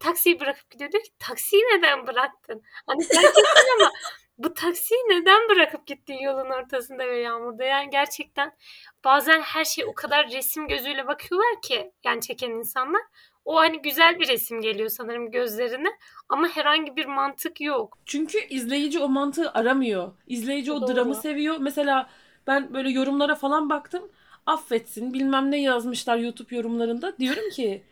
Taksiyi 0.00 0.40
bırakıp 0.40 0.70
gidiyor 0.70 0.92
diyor 0.92 1.04
ki 1.04 1.10
taksiyi 1.18 1.62
neden 1.62 2.06
bıraktın? 2.06 2.62
Hani 2.86 3.08
terk 3.08 3.24
ettin 3.24 3.80
ama 3.80 3.90
bu 4.38 4.54
taksiyi 4.54 5.00
neden 5.00 5.48
bırakıp 5.48 5.86
gittin 5.86 6.18
yolun 6.18 6.50
ortasında 6.50 7.08
ve 7.08 7.18
yağmurda? 7.18 7.64
Yani 7.64 7.90
gerçekten 7.90 8.52
bazen 9.04 9.40
her 9.40 9.64
şey 9.64 9.84
o 9.84 9.94
kadar 9.94 10.30
resim 10.30 10.68
gözüyle 10.68 11.06
bakıyorlar 11.06 11.62
ki 11.62 11.92
yani 12.04 12.20
çeken 12.20 12.50
insanlar. 12.50 13.02
O 13.44 13.56
hani 13.56 13.82
güzel 13.82 14.18
bir 14.18 14.28
resim 14.28 14.60
geliyor 14.60 14.88
sanırım 14.88 15.30
gözlerine 15.30 15.88
ama 16.28 16.48
herhangi 16.48 16.96
bir 16.96 17.06
mantık 17.06 17.60
yok. 17.60 17.98
Çünkü 18.06 18.38
izleyici 18.38 18.98
o 18.98 19.08
mantığı 19.08 19.52
aramıyor. 19.52 20.12
İzleyici 20.26 20.72
o 20.72 20.80
Doğru. 20.80 20.94
dramı 20.94 21.14
seviyor. 21.14 21.56
Mesela 21.60 22.10
ben 22.46 22.74
böyle 22.74 22.90
yorumlara 22.90 23.34
falan 23.34 23.70
baktım. 23.70 24.10
Affetsin 24.46 25.14
bilmem 25.14 25.50
ne 25.50 25.60
yazmışlar 25.60 26.16
YouTube 26.16 26.56
yorumlarında. 26.56 27.18
Diyorum 27.18 27.50
ki 27.50 27.84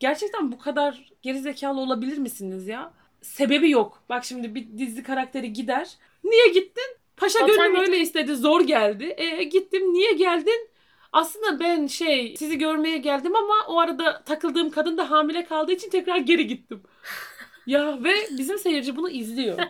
gerçekten 0.00 0.52
bu 0.52 0.58
kadar 0.58 1.12
gerizekalı 1.22 1.80
olabilir 1.80 2.18
misiniz 2.18 2.68
ya? 2.68 2.92
Sebebi 3.22 3.70
yok. 3.70 4.02
Bak 4.08 4.24
şimdi 4.24 4.54
bir 4.54 4.78
dizi 4.78 5.02
karakteri 5.02 5.52
gider. 5.52 5.90
Niye 6.24 6.48
gittin? 6.48 6.96
Paşa 7.16 7.46
gönlüm 7.46 7.76
öyle 7.76 7.98
istedi. 7.98 8.34
Zor 8.34 8.60
geldi. 8.60 9.14
E 9.16 9.44
gittim. 9.44 9.92
Niye 9.92 10.12
geldin? 10.12 10.70
Aslında 11.12 11.60
ben 11.60 11.86
şey 11.86 12.36
sizi 12.36 12.58
görmeye 12.58 12.98
geldim 12.98 13.36
ama 13.36 13.54
o 13.68 13.78
arada 13.78 14.22
takıldığım 14.24 14.70
kadın 14.70 14.98
da 14.98 15.10
hamile 15.10 15.44
kaldığı 15.44 15.72
için 15.72 15.90
tekrar 15.90 16.16
geri 16.16 16.46
gittim. 16.46 16.82
ya 17.66 18.04
ve 18.04 18.14
bizim 18.38 18.58
seyirci 18.58 18.96
bunu 18.96 19.10
izliyor. 19.10 19.58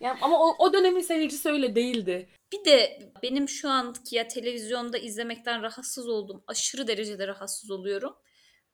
Yani 0.00 0.18
ama 0.22 0.40
o, 0.40 0.54
o 0.58 0.72
dönemin 0.72 1.00
seyircisi 1.00 1.48
öyle 1.48 1.74
değildi. 1.74 2.28
Bir 2.52 2.64
de 2.64 2.98
benim 3.22 3.48
şu 3.48 3.68
anki 3.68 4.16
ya 4.16 4.28
televizyonda 4.28 4.98
izlemekten 4.98 5.62
rahatsız 5.62 6.08
oldum. 6.08 6.42
Aşırı 6.46 6.86
derecede 6.86 7.26
rahatsız 7.26 7.70
oluyorum. 7.70 8.14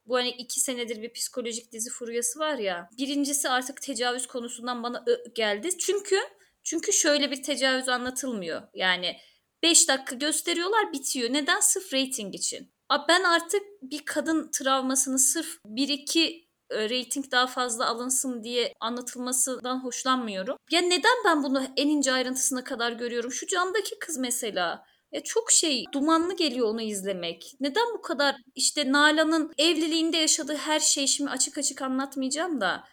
Bu 0.08 0.16
hani 0.16 0.30
iki 0.30 0.60
senedir 0.60 1.02
bir 1.02 1.12
psikolojik 1.12 1.72
dizi 1.72 1.90
furyası 1.90 2.38
var 2.38 2.54
ya. 2.54 2.88
Birincisi 2.98 3.48
artık 3.48 3.82
tecavüz 3.82 4.26
konusundan 4.26 4.82
bana 4.82 5.04
geldi. 5.34 5.78
Çünkü 5.78 6.16
çünkü 6.62 6.92
şöyle 6.92 7.30
bir 7.30 7.42
tecavüz 7.42 7.88
anlatılmıyor. 7.88 8.62
Yani 8.74 9.16
5 9.62 9.88
dakika 9.88 10.16
gösteriyorlar 10.16 10.92
bitiyor. 10.92 11.32
Neden? 11.32 11.60
Sırf 11.60 11.92
reyting 11.92 12.34
için. 12.34 12.72
Ben 13.08 13.24
artık 13.24 13.62
bir 13.82 14.04
kadın 14.04 14.50
travmasını 14.50 15.18
sırf 15.18 15.58
1-2 15.64 16.48
e, 16.70 16.88
reyting 16.88 17.30
daha 17.30 17.46
fazla 17.46 17.86
alınsın 17.86 18.44
diye 18.44 18.72
anlatılmasından 18.80 19.84
hoşlanmıyorum. 19.84 20.56
Ya 20.70 20.80
neden 20.80 21.16
ben 21.24 21.42
bunu 21.42 21.62
en 21.76 21.88
ince 21.88 22.12
ayrıntısına 22.12 22.64
kadar 22.64 22.92
görüyorum? 22.92 23.32
Şu 23.32 23.46
camdaki 23.46 23.98
kız 23.98 24.18
mesela. 24.18 24.84
Ya 25.12 25.22
çok 25.22 25.50
şey 25.50 25.84
dumanlı 25.92 26.36
geliyor 26.36 26.68
onu 26.68 26.82
izlemek. 26.82 27.52
Neden 27.60 27.86
bu 27.94 28.02
kadar 28.02 28.36
işte 28.54 28.92
Nalan'ın 28.92 29.52
evliliğinde 29.58 30.16
yaşadığı 30.16 30.56
her 30.56 30.80
şeyi 30.80 31.08
şimdi 31.08 31.30
açık 31.30 31.58
açık 31.58 31.82
anlatmayacağım 31.82 32.60
da 32.60 32.84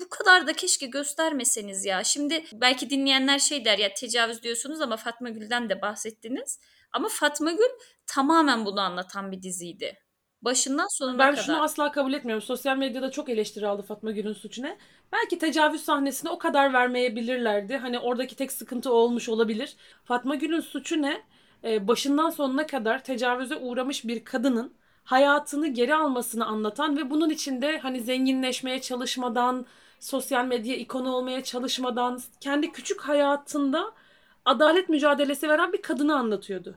bu 0.00 0.08
kadar 0.08 0.46
da 0.46 0.52
keşke 0.52 0.86
göstermeseniz 0.86 1.84
ya. 1.84 2.04
Şimdi 2.04 2.44
belki 2.52 2.90
dinleyenler 2.90 3.38
şey 3.38 3.64
der 3.64 3.78
ya 3.78 3.94
tecavüz 3.94 4.42
diyorsunuz 4.42 4.80
ama 4.80 4.96
Fatma 4.96 5.28
Gül'den 5.30 5.68
de 5.68 5.82
bahsettiniz. 5.82 6.60
Ama 6.92 7.08
Fatma 7.08 7.50
Gül 7.52 7.70
tamamen 8.06 8.64
bunu 8.64 8.80
anlatan 8.80 9.32
bir 9.32 9.42
diziydi. 9.42 9.98
Başından 10.42 10.86
sonuna 10.98 11.18
Ben 11.18 11.30
kadar. 11.30 11.42
şunu 11.42 11.62
asla 11.62 11.92
kabul 11.92 12.12
etmiyorum. 12.12 12.42
Sosyal 12.42 12.76
medyada 12.76 13.10
çok 13.10 13.28
eleştiri 13.28 13.66
aldı 13.66 13.82
Fatma 13.82 14.10
Gül'ün 14.10 14.32
suçuna. 14.32 14.76
Belki 15.12 15.38
tecavüz 15.38 15.84
sahnesine 15.84 16.30
o 16.30 16.38
kadar 16.38 16.72
vermeyebilirlerdi. 16.72 17.76
Hani 17.76 17.98
oradaki 17.98 18.36
tek 18.36 18.52
sıkıntı 18.52 18.92
olmuş 18.92 19.28
olabilir. 19.28 19.76
Fatma 20.04 20.34
Gül'ün 20.34 20.60
suçu 20.60 21.02
ne? 21.02 21.22
Ee, 21.64 21.88
başından 21.88 22.30
sonuna 22.30 22.66
kadar 22.66 23.04
tecavüze 23.04 23.56
uğramış 23.56 24.04
bir 24.04 24.24
kadının 24.24 24.74
hayatını 25.04 25.68
geri 25.68 25.94
almasını 25.94 26.46
anlatan 26.46 26.96
ve 26.96 27.10
bunun 27.10 27.30
içinde 27.30 27.78
hani 27.78 28.00
zenginleşmeye 28.00 28.80
çalışmadan, 28.80 29.66
sosyal 30.00 30.44
medya 30.44 30.76
ikonu 30.76 31.10
olmaya 31.10 31.44
çalışmadan, 31.44 32.20
kendi 32.40 32.72
küçük 32.72 33.00
hayatında 33.00 33.92
adalet 34.44 34.88
mücadelesi 34.88 35.48
veren 35.48 35.72
bir 35.72 35.82
kadını 35.82 36.16
anlatıyordu 36.16 36.76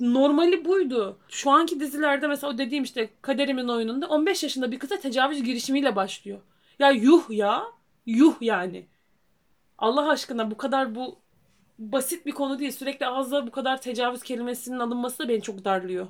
normali 0.00 0.64
buydu. 0.64 1.18
Şu 1.28 1.50
anki 1.50 1.80
dizilerde 1.80 2.26
mesela 2.26 2.52
o 2.52 2.58
dediğim 2.58 2.84
işte 2.84 3.10
Kaderimin 3.22 3.68
oyununda 3.68 4.06
15 4.08 4.42
yaşında 4.42 4.72
bir 4.72 4.78
kıza 4.78 4.96
tecavüz 5.00 5.42
girişimiyle 5.42 5.96
başlıyor. 5.96 6.40
Ya 6.78 6.90
yuh 6.90 7.30
ya. 7.30 7.64
Yuh 8.06 8.34
yani. 8.40 8.86
Allah 9.78 10.10
aşkına 10.10 10.50
bu 10.50 10.56
kadar 10.56 10.94
bu 10.94 11.19
basit 11.80 12.26
bir 12.26 12.32
konu 12.32 12.58
değil. 12.58 12.72
Sürekli 12.72 13.06
ağızda 13.06 13.46
bu 13.46 13.50
kadar 13.50 13.80
tecavüz 13.80 14.22
kelimesinin 14.22 14.78
alınması 14.78 15.18
da 15.18 15.28
beni 15.28 15.42
çok 15.42 15.64
darlıyor. 15.64 16.06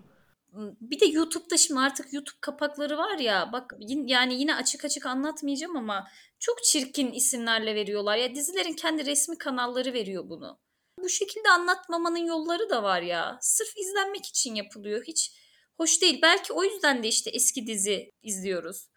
Bir 0.81 1.01
de 1.01 1.07
YouTube'da 1.07 1.57
şimdi 1.57 1.81
artık 1.81 2.13
YouTube 2.13 2.39
kapakları 2.41 2.99
var 2.99 3.19
ya 3.19 3.51
bak 3.53 3.75
yani 3.89 4.41
yine 4.41 4.55
açık 4.55 4.85
açık 4.85 5.07
anlatmayacağım 5.07 5.77
ama 5.77 6.09
çok 6.39 6.65
çirkin 6.65 7.13
isimlerle 7.13 7.75
veriyorlar. 7.75 8.17
Ya 8.17 8.35
dizilerin 8.35 8.73
kendi 8.73 9.07
resmi 9.07 9.39
kanalları 9.39 9.93
veriyor 9.93 10.29
bunu. 10.29 10.59
Bu 10.99 11.09
şekilde 11.09 11.49
anlatmamanın 11.49 12.25
yolları 12.27 12.71
da 12.71 12.83
var 12.83 13.03
ya. 13.03 13.39
Sırf 13.41 13.77
izlenmek 13.77 14.27
için 14.27 14.55
yapılıyor. 14.55 15.03
Hiç 15.07 15.33
hoş 15.77 16.03
değil. 16.03 16.19
Belki 16.23 16.53
o 16.53 16.65
yüzden 16.65 17.03
de 17.03 17.09
işte 17.09 17.31
eski 17.31 17.67
dizi 17.67 18.13
izliyoruz. 18.23 18.89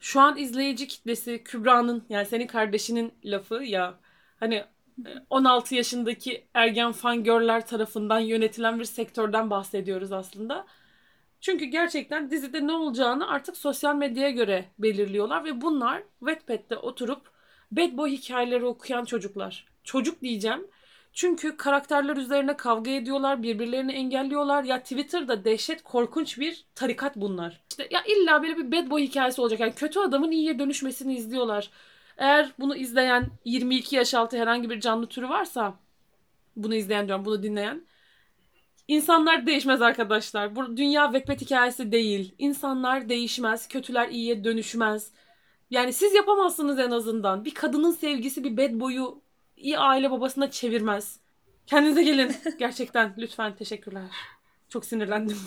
Şu 0.00 0.20
an 0.20 0.36
izleyici 0.36 0.88
kitlesi 0.88 1.44
Kübra'nın 1.44 2.06
yani 2.08 2.26
senin 2.26 2.46
kardeşinin 2.46 3.12
lafı 3.24 3.54
ya 3.54 4.00
hani 4.36 4.64
16 5.30 5.74
yaşındaki 5.74 6.44
ergen 6.54 6.92
fangörler 6.92 7.66
tarafından 7.66 8.18
yönetilen 8.18 8.78
bir 8.78 8.84
sektörden 8.84 9.50
bahsediyoruz 9.50 10.12
aslında. 10.12 10.66
Çünkü 11.40 11.64
gerçekten 11.64 12.30
dizide 12.30 12.66
ne 12.66 12.72
olacağını 12.72 13.28
artık 13.28 13.56
sosyal 13.56 13.96
medyaya 13.96 14.30
göre 14.30 14.64
belirliyorlar 14.78 15.44
ve 15.44 15.60
bunlar 15.60 16.02
Wattpad'de 16.18 16.76
oturup 16.76 17.30
bad 17.70 17.96
boy 17.96 18.10
hikayeleri 18.10 18.64
okuyan 18.64 19.04
çocuklar. 19.04 19.66
Çocuk 19.84 20.22
diyeceğim. 20.22 20.66
Çünkü 21.12 21.56
karakterler 21.56 22.16
üzerine 22.16 22.56
kavga 22.56 22.90
ediyorlar, 22.90 23.42
birbirlerini 23.42 23.92
engelliyorlar. 23.92 24.64
Ya 24.64 24.82
Twitter'da 24.82 25.44
dehşet 25.44 25.82
korkunç 25.82 26.38
bir 26.38 26.64
tarikat 26.74 27.16
bunlar. 27.16 27.60
İşte 27.70 27.88
ya 27.90 28.02
illa 28.04 28.42
böyle 28.42 28.56
bir 28.56 28.72
bad 28.72 28.90
boy 28.90 29.02
hikayesi 29.02 29.40
olacak. 29.40 29.60
Yani 29.60 29.74
kötü 29.74 30.00
adamın 30.00 30.30
iyiye 30.30 30.58
dönüşmesini 30.58 31.16
izliyorlar. 31.16 31.70
Eğer 32.18 32.52
bunu 32.58 32.76
izleyen 32.76 33.26
22 33.44 33.96
yaş 33.96 34.14
altı 34.14 34.38
herhangi 34.38 34.70
bir 34.70 34.80
canlı 34.80 35.06
türü 35.06 35.28
varsa 35.28 35.74
bunu 36.56 36.74
izleyen 36.74 37.06
diyorum, 37.06 37.24
bunu 37.24 37.42
dinleyen 37.42 37.86
İnsanlar 38.88 39.46
değişmez 39.46 39.82
arkadaşlar. 39.82 40.56
Bu 40.56 40.76
dünya 40.76 41.04
Wattpad 41.04 41.40
hikayesi 41.40 41.92
değil. 41.92 42.34
İnsanlar 42.38 43.08
değişmez, 43.08 43.68
kötüler 43.68 44.08
iyiye 44.08 44.44
dönüşmez. 44.44 45.10
Yani 45.70 45.92
siz 45.92 46.14
yapamazsınız 46.14 46.78
en 46.78 46.90
azından. 46.90 47.44
Bir 47.44 47.54
kadının 47.54 47.90
sevgisi 47.90 48.44
bir 48.44 48.56
bad 48.56 48.80
boyu 48.80 49.22
iyi 49.56 49.78
aile 49.78 50.10
babasına 50.10 50.50
çevirmez. 50.50 51.20
Kendinize 51.66 52.02
gelin. 52.02 52.36
Gerçekten 52.58 53.14
lütfen 53.18 53.56
teşekkürler. 53.56 54.02
Çok 54.68 54.84
sinirlendim. 54.84 55.38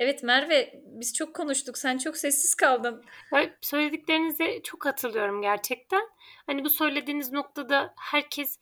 Evet 0.00 0.22
Merve 0.22 0.82
biz 0.84 1.14
çok 1.14 1.34
konuştuk. 1.34 1.78
Sen 1.78 1.98
çok 1.98 2.16
sessiz 2.16 2.54
kaldın. 2.54 3.04
Ya 3.32 3.56
söylediklerinize 3.60 4.62
çok 4.62 4.80
katılıyorum 4.80 5.42
gerçekten. 5.42 6.08
Hani 6.46 6.64
bu 6.64 6.70
söylediğiniz 6.70 7.32
noktada 7.32 7.94
herkes 7.98 8.58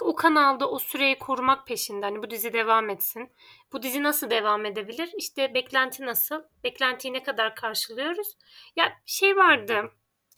o 0.00 0.14
kanalda 0.14 0.70
o 0.70 0.78
süreyi 0.78 1.18
korumak 1.18 1.66
peşinde. 1.66 2.06
Hani 2.06 2.22
bu 2.22 2.30
dizi 2.30 2.52
devam 2.52 2.90
etsin. 2.90 3.30
Bu 3.72 3.82
dizi 3.82 4.02
nasıl 4.02 4.30
devam 4.30 4.66
edebilir? 4.66 5.10
İşte 5.18 5.54
beklenti 5.54 6.06
nasıl? 6.06 6.42
Beklentiyi 6.64 7.14
ne 7.14 7.22
kadar 7.22 7.54
karşılıyoruz? 7.54 8.36
Ya 8.76 8.92
şey 9.06 9.36
vardı. 9.36 9.92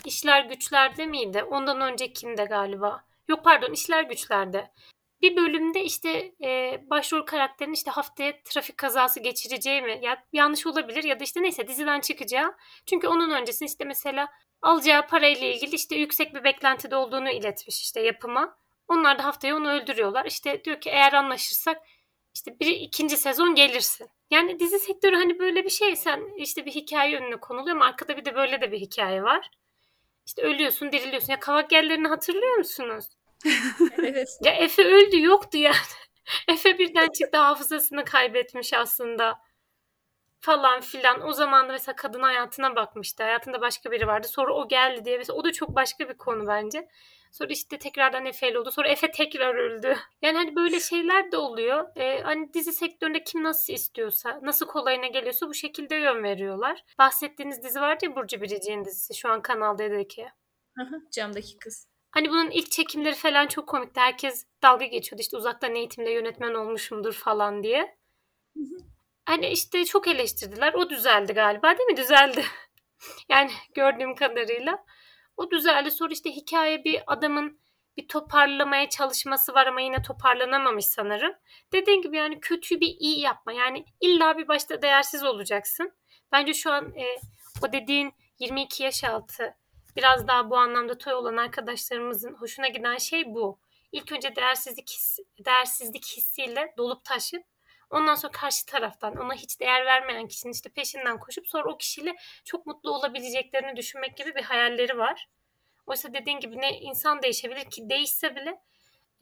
İşler 0.05 0.45
güçlerde 0.45 1.07
miydi? 1.07 1.43
Ondan 1.43 1.81
öncekinde 1.81 2.45
galiba. 2.45 3.05
Yok 3.29 3.45
pardon 3.45 3.73
işler 3.73 4.03
güçlerde. 4.03 4.71
Bir 5.27 5.37
bölümde 5.37 5.85
işte 5.85 6.33
e, 6.45 6.81
başrol 6.91 7.27
karakterin 7.27 7.73
işte 7.73 7.91
haftaya 7.91 8.43
trafik 8.45 8.77
kazası 8.77 9.21
geçireceği 9.21 9.83
mi? 9.83 9.99
Ya 10.03 10.25
yanlış 10.33 10.67
olabilir 10.67 11.05
ya 11.05 11.21
da 11.21 11.25
işte 11.25 11.43
neyse 11.43 11.69
diziden 11.69 12.01
çıkacağı. 12.01 12.57
Çünkü 12.87 13.09
onun 13.09 13.31
öncesinde 13.31 13.69
işte 13.69 13.85
mesela 13.85 14.29
alacağı 14.63 15.07
parayla 15.07 15.47
ilgili 15.47 15.75
işte 15.75 15.97
yüksek 15.97 16.35
bir 16.35 16.45
beklentide 16.45 16.97
olduğunu 16.97 17.31
iletmiş 17.31 17.83
işte 17.83 18.01
yapıma. 18.01 18.59
Onlar 18.89 19.19
da 19.19 19.25
haftaya 19.25 19.57
onu 19.57 19.71
öldürüyorlar. 19.71 20.25
İşte 20.25 20.65
diyor 20.65 20.81
ki 20.81 20.91
eğer 20.91 21.13
anlaşırsak 21.13 21.83
işte 22.35 22.61
bir 22.61 22.67
ikinci 22.67 23.17
sezon 23.17 23.55
gelirsin. 23.55 24.09
Yani 24.31 24.59
dizi 24.59 24.79
sektörü 24.79 25.17
hani 25.17 25.39
böyle 25.39 25.65
bir 25.65 25.71
şey 25.71 25.97
sen 25.97 26.37
işte 26.37 26.67
bir 26.67 26.73
hikaye 26.73 27.19
önüne 27.19 27.37
konuluyor 27.37 27.77
ama 27.77 27.85
arkada 27.85 28.17
bir 28.17 28.25
de 28.25 28.35
böyle 28.35 28.61
de 28.61 28.73
bir 28.73 28.81
hikaye 28.81 29.23
var. 29.23 29.51
İşte 30.27 30.43
ölüyorsun, 30.43 30.93
diriliyorsun. 30.93 31.33
Ya 31.33 31.41
kavak 31.41 31.73
yerlerini 31.73 32.09
hatırlıyor 32.09 32.57
musunuz? 32.57 33.05
Evet. 33.99 34.29
Ya 34.45 34.53
Efe 34.53 34.85
öldü 34.85 35.23
yoktu 35.23 35.59
yani. 35.59 35.77
Efe 36.49 36.79
birden 36.79 37.09
çıktı 37.09 37.39
hafızasını 37.39 38.05
kaybetmiş 38.05 38.75
aslında. 38.75 39.39
Falan 40.41 40.81
filan. 40.81 41.29
O 41.29 41.33
zaman 41.33 41.69
da 41.69 41.73
mesela 41.73 41.97
kadın 41.97 42.23
hayatına 42.23 42.77
bakmıştı. 42.77 43.23
Hayatında 43.23 43.61
başka 43.61 43.91
biri 43.91 44.07
vardı. 44.07 44.29
Sonra 44.29 44.55
o 44.55 44.69
geldi 44.69 45.05
diye. 45.05 45.19
Mesela 45.19 45.37
o 45.37 45.45
da 45.45 45.53
çok 45.53 45.75
başka 45.75 46.09
bir 46.09 46.15
konu 46.15 46.47
bence. 46.47 46.89
Sonra 47.33 47.53
işte 47.53 47.79
tekrardan 47.79 48.27
Efe 48.27 48.59
oldu. 48.59 48.71
Sonra 48.71 48.89
Efe 48.89 49.11
tekrar 49.11 49.55
öldü. 49.55 49.97
Yani 50.23 50.37
hani 50.37 50.57
böyle 50.57 50.81
şeyler 50.81 51.33
de 51.33 51.37
oluyor. 51.37 51.89
Ee, 51.97 52.21
hani 52.23 52.55
dizi 52.55 52.73
sektöründe 52.73 53.25
kim 53.25 53.43
nasıl 53.43 53.73
istiyorsa, 53.73 54.41
nasıl 54.43 54.67
kolayına 54.67 55.07
geliyorsa 55.07 55.49
bu 55.49 55.55
şekilde 55.55 55.95
yön 55.95 56.23
veriyorlar. 56.23 56.85
Bahsettiğiniz 56.99 57.63
dizi 57.63 57.81
vardı 57.81 58.05
ya 58.05 58.17
Burcu 58.17 58.41
Biricik'in 58.41 58.85
dizisi. 58.85 59.15
Şu 59.15 59.29
an 59.29 59.43
Kanal 59.43 59.79
D'deki. 59.79 60.27
Camdaki 61.11 61.59
kız. 61.59 61.89
Hani 62.17 62.31
bunun 62.31 62.51
ilk 62.51 62.71
çekimleri 62.71 63.15
falan 63.15 63.47
çok 63.47 63.69
komikti. 63.69 64.01
Herkes 64.01 64.47
dalga 64.63 64.87
geçiyordu 64.87 65.21
işte 65.21 65.37
uzaktan 65.37 65.75
eğitimde 65.75 66.11
yönetmen 66.11 66.55
olmuşumdur 66.55 67.13
falan 67.13 67.63
diye. 67.63 67.99
Hani 69.25 69.49
işte 69.49 69.85
çok 69.85 70.09
eleştirdiler. 70.09 70.75
O 70.75 70.91
düzeldi 70.91 71.33
galiba 71.33 71.79
değil 71.79 71.91
mi? 71.91 71.97
Düzeldi. 71.97 72.45
yani 73.29 73.51
gördüğüm 73.75 74.15
kadarıyla. 74.15 74.85
O 75.37 75.51
düzeldi. 75.51 75.91
Sonra 75.91 76.13
işte 76.13 76.31
hikaye 76.31 76.85
bir 76.85 77.03
adamın 77.07 77.61
bir 77.97 78.09
toparlamaya 78.09 78.89
çalışması 78.89 79.55
var 79.55 79.67
ama 79.67 79.81
yine 79.81 80.03
toparlanamamış 80.03 80.85
sanırım. 80.85 81.33
Dediğim 81.73 82.03
gibi 82.03 82.17
yani 82.17 82.41
kötüyü 82.41 82.81
bir 82.81 82.97
iyi 82.99 83.21
yapma. 83.21 83.53
Yani 83.53 83.85
illa 84.01 84.39
bir 84.39 84.49
başta 84.49 84.83
değersiz 84.83 85.25
olacaksın. 85.25 85.93
Bence 86.33 86.55
şu 86.55 86.73
an 86.73 86.95
e, 86.97 87.17
o 87.63 87.73
dediğin 87.73 88.13
22 88.39 88.83
yaş 88.83 89.05
altı 89.05 89.57
biraz 89.97 90.29
daha 90.29 90.51
bu 90.51 90.57
anlamda 90.57 90.99
toy 90.99 91.13
olan 91.13 91.37
arkadaşlarımızın 91.37 92.35
hoşuna 92.35 92.69
giden 92.69 92.97
şey 92.97 93.35
bu. 93.35 93.59
İlk 93.93 94.13
önce 94.13 94.37
değersizlik 94.37 94.91
hissi, 94.91 95.25
değersizlik 95.45 96.07
hissiyle 96.17 96.75
dolup 96.79 97.05
taşıp 97.05 97.45
ondan 97.91 98.15
sonra 98.15 98.33
karşı 98.33 98.67
taraftan 98.67 99.17
ona 99.17 99.35
hiç 99.35 99.61
değer 99.61 99.87
vermeyen 99.87 100.27
kişinin 100.27 100.53
işte 100.53 100.71
peşinden 100.71 101.19
koşup 101.19 101.49
sonra 101.49 101.73
o 101.73 101.79
kişiyle 101.79 102.17
çok 102.45 102.67
mutlu 102.67 102.91
olabileceklerini 102.91 103.77
düşünmek 103.77 104.17
gibi 104.17 104.35
bir 104.35 104.43
hayalleri 104.43 104.99
var. 104.99 105.29
Oysa 105.87 106.15
dediğin 106.15 106.41
gibi 106.41 106.61
ne 106.61 106.81
insan 106.81 107.23
değişebilir 107.23 107.71
ki 107.71 107.91
değişse 107.91 108.37
bile 108.37 108.61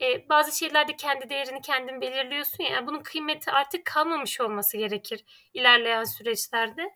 e, 0.01 0.29
bazı 0.29 0.57
şeylerde 0.57 0.95
kendi 0.95 1.29
değerini 1.29 1.61
kendin 1.61 2.01
belirliyorsun 2.01 2.63
ya 2.63 2.69
yani 2.69 2.87
bunun 2.87 3.03
kıymeti 3.03 3.51
artık 3.51 3.85
kalmamış 3.85 4.41
olması 4.41 4.77
gerekir 4.77 5.25
ilerleyen 5.53 6.03
süreçlerde. 6.03 6.95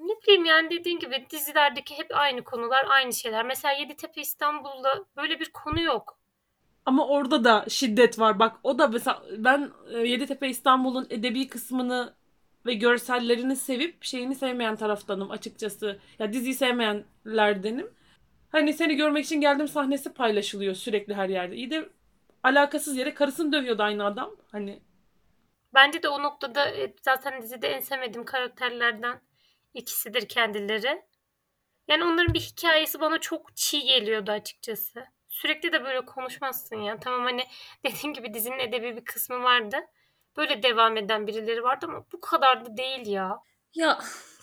Ne 0.00 0.12
bileyim 0.22 0.44
yani 0.44 0.70
dediğin 0.70 0.98
gibi 0.98 1.26
dizilerdeki 1.30 1.98
hep 1.98 2.06
aynı 2.14 2.44
konular, 2.44 2.86
aynı 2.88 3.12
şeyler. 3.12 3.44
Mesela 3.44 3.74
Yeditepe 3.74 4.20
İstanbul'da 4.20 5.04
böyle 5.16 5.40
bir 5.40 5.52
konu 5.52 5.80
yok. 5.82 6.18
Ama 6.86 7.06
orada 7.08 7.44
da 7.44 7.64
şiddet 7.68 8.18
var. 8.18 8.38
Bak 8.38 8.56
o 8.62 8.78
da 8.78 8.88
mesela 8.88 9.22
ben 9.38 9.70
e, 9.92 9.98
Yeditepe 9.98 10.48
İstanbul'un 10.48 11.06
edebi 11.10 11.48
kısmını 11.48 12.14
ve 12.66 12.74
görsellerini 12.74 13.56
sevip 13.56 14.04
şeyini 14.04 14.34
sevmeyen 14.34 14.76
taraftanım 14.76 15.30
açıkçası. 15.30 15.98
Ya 16.18 16.32
diziyi 16.32 16.54
sevmeyenlerdenim. 16.54 17.90
Hani 18.52 18.72
seni 18.72 18.96
görmek 18.96 19.24
için 19.24 19.40
geldim 19.40 19.68
sahnesi 19.68 20.14
paylaşılıyor 20.14 20.74
sürekli 20.74 21.14
her 21.14 21.28
yerde. 21.28 21.56
İyi 21.56 21.70
de 21.70 21.88
alakasız 22.42 22.96
yere 22.96 23.14
karısını 23.14 23.52
dövüyordu 23.52 23.82
aynı 23.82 24.04
adam. 24.04 24.30
Hani 24.52 24.82
Bence 25.74 26.02
de 26.02 26.08
o 26.08 26.22
noktada 26.22 26.70
e, 26.70 26.94
zaten 27.02 27.42
dizide 27.42 27.68
en 27.68 27.80
sevmediğim 27.80 28.24
karakterlerden 28.24 29.20
ikisidir 29.74 30.28
kendileri. 30.28 31.02
Yani 31.88 32.04
onların 32.04 32.34
bir 32.34 32.40
hikayesi 32.40 33.00
bana 33.00 33.18
çok 33.18 33.56
çiğ 33.56 33.80
geliyordu 33.80 34.32
açıkçası. 34.32 35.04
Sürekli 35.28 35.72
de 35.72 35.84
böyle 35.84 36.04
konuşmazsın 36.04 36.76
ya. 36.76 37.00
Tamam 37.00 37.24
hani 37.24 37.44
dediğim 37.84 38.14
gibi 38.14 38.34
dizinin 38.34 38.58
edebi 38.58 38.96
bir 38.96 39.04
kısmı 39.04 39.42
vardı. 39.42 39.76
Böyle 40.36 40.62
devam 40.62 40.96
eden 40.96 41.26
birileri 41.26 41.62
vardı 41.62 41.86
ama 41.88 42.04
bu 42.12 42.20
kadar 42.20 42.66
da 42.66 42.76
değil 42.76 43.06
ya. 43.06 43.38
Ya 43.74 43.98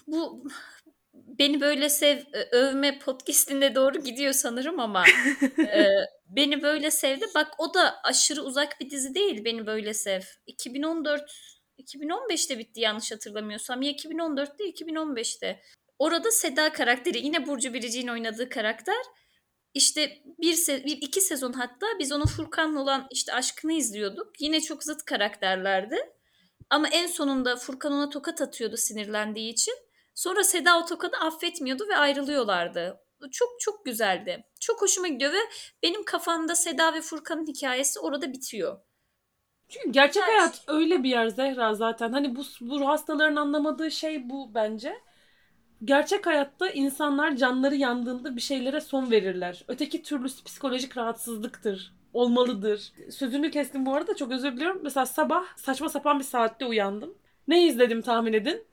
bu 0.08 0.44
beni 1.14 1.62
böyle 1.62 1.90
sev 1.90 2.20
övme 2.52 3.00
podcastinde 3.00 3.76
doğru 3.76 4.00
gidiyor 4.00 4.34
sanırım 4.34 4.80
ama 4.80 5.04
e, 5.60 5.88
beni 6.30 6.62
böyle 6.62 6.92
sevdi. 6.92 7.26
Bak 7.36 7.48
o 7.58 7.74
da 7.74 7.96
aşırı 8.04 8.42
uzak 8.42 8.80
bir 8.80 8.90
dizi 8.90 9.16
değil. 9.16 9.46
Beni 9.46 9.68
böyle 9.68 9.94
sev. 9.94 10.22
2014 10.48 11.57
2015'te 11.88 12.60
bitti 12.60 12.82
yanlış 12.82 13.12
hatırlamıyorsam. 13.12 13.82
Ya 13.82 13.92
2014'te 13.92 14.64
2015'te. 14.64 15.62
Orada 16.00 16.32
Seda 16.32 16.72
karakteri 16.72 17.26
yine 17.26 17.48
Burcu 17.48 17.74
Biricik'in 17.74 18.08
oynadığı 18.08 18.50
karakter. 18.50 19.06
İşte 19.74 20.22
bir, 20.40 20.54
se- 20.54 20.86
bir 20.86 20.98
iki 21.02 21.22
sezon 21.22 21.54
hatta 21.54 21.88
biz 22.00 22.12
onun 22.12 22.26
Furkan'la 22.26 22.82
olan 22.82 23.08
işte 23.12 23.34
aşkını 23.34 23.74
izliyorduk. 23.74 24.42
Yine 24.42 24.62
çok 24.62 24.84
zıt 24.84 25.06
karakterlerdi. 25.06 25.98
Ama 26.70 26.88
en 26.88 27.08
sonunda 27.08 27.56
Furkan 27.56 27.92
ona 27.92 28.10
tokat 28.10 28.42
atıyordu 28.42 28.78
sinirlendiği 28.78 29.52
için. 29.54 29.74
Sonra 30.16 30.44
Seda 30.44 30.80
o 30.80 30.86
tokadı 30.86 31.18
affetmiyordu 31.18 31.88
ve 31.88 31.96
ayrılıyorlardı. 31.98 33.00
Çok 33.32 33.60
çok 33.60 33.86
güzeldi. 33.86 34.44
Çok 34.60 34.82
hoşuma 34.82 35.08
gidiyor 35.08 35.34
ve 35.34 35.40
benim 35.84 36.04
kafamda 36.04 36.56
Seda 36.56 36.94
ve 36.94 37.02
Furkan'ın 37.02 37.48
hikayesi 37.48 38.00
orada 38.00 38.34
bitiyor. 38.34 38.80
Çünkü 39.70 39.92
gerçek 39.92 40.24
Yani- 40.24 40.32
hayat 40.32 40.64
öyle 40.68 41.04
bir 41.04 41.10
yer 41.10 41.28
Zehra 41.28 41.74
zaten. 41.74 42.12
Hani 42.14 42.36
bu, 42.36 42.42
bu 42.62 42.88
hastaların 42.88 43.36
anlamadığı 43.36 43.92
şey 43.92 44.30
bu 44.30 44.52
bence. 44.56 44.94
Gerçek 45.84 46.28
hayatta 46.28 46.70
insanlar 46.70 47.36
canları 47.36 47.76
yandığında 47.76 48.36
bir 48.36 48.42
şeylere 48.42 48.82
son 48.82 49.12
verirler. 49.12 49.64
Öteki 49.68 50.04
türlüsü 50.04 50.44
psikolojik 50.44 50.98
rahatsızlıktır. 50.98 51.94
Olmalıdır. 52.14 52.94
Sözünü 53.12 53.52
kestim 53.52 53.86
bu 53.86 53.96
arada 53.96 54.16
çok 54.16 54.32
özür 54.32 54.52
diliyorum. 54.56 54.80
Mesela 54.84 55.06
sabah 55.06 55.44
saçma 55.58 55.90
sapan 55.90 56.20
bir 56.20 56.24
saatte 56.24 56.66
uyandım. 56.66 57.14
Ne 57.48 57.68
izledim 57.68 58.02
tahmin 58.02 58.34
edin? 58.34 58.66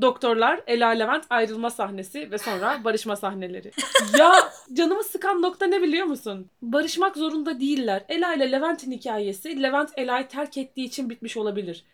Doktorlar, 0.00 0.60
Ela 0.66 0.88
Levent 0.88 1.24
ayrılma 1.30 1.70
sahnesi 1.70 2.30
ve 2.30 2.38
sonra 2.38 2.84
barışma 2.84 3.16
sahneleri. 3.16 3.70
ya 4.18 4.32
canımı 4.72 5.04
sıkan 5.04 5.42
nokta 5.42 5.66
ne 5.66 5.82
biliyor 5.82 6.06
musun? 6.06 6.50
Barışmak 6.62 7.16
zorunda 7.16 7.60
değiller. 7.60 8.04
Ela 8.08 8.34
ile 8.34 8.52
Levent'in 8.52 8.92
hikayesi 8.92 9.62
Levent 9.62 9.90
Ela'yı 9.96 10.28
terk 10.28 10.58
ettiği 10.58 10.84
için 10.84 11.10
bitmiş 11.10 11.36
olabilir. 11.36 11.84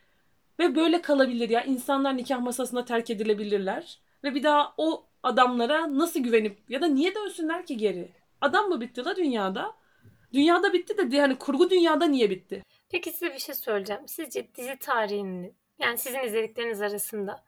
Ve 0.59 0.77
böyle 0.77 1.03
kalabilir 1.03 1.49
ya. 1.49 1.63
İnsanlar 1.65 2.17
nikah 2.17 2.41
masasına 2.41 2.85
terk 2.85 3.11
edilebilirler. 3.11 3.99
Ve 4.25 4.35
bir 4.35 4.43
daha 4.43 4.75
o 4.77 5.07
adamlara 5.23 5.99
nasıl 5.99 6.21
güvenip 6.21 6.59
ya 6.69 6.81
da 6.81 6.87
niye 6.87 7.15
dönsünler 7.15 7.67
ki 7.67 7.77
geri? 7.77 8.09
Adam 8.41 8.69
mı 8.69 8.81
bitti 8.81 9.05
la 9.05 9.17
dünyada? 9.17 9.73
Dünyada 10.33 10.73
bitti 10.73 11.11
de 11.11 11.17
yani 11.17 11.39
kurgu 11.39 11.71
dünyada 11.71 12.05
niye 12.05 12.31
bitti? 12.31 12.63
Peki 12.91 13.11
size 13.11 13.35
bir 13.35 13.39
şey 13.39 13.55
söyleyeceğim. 13.55 14.03
Sizce 14.09 14.55
dizi 14.55 14.77
tarihinin 14.81 15.55
yani 15.79 15.99
sizin 15.99 16.21
izledikleriniz 16.21 16.83
arasında 16.83 17.45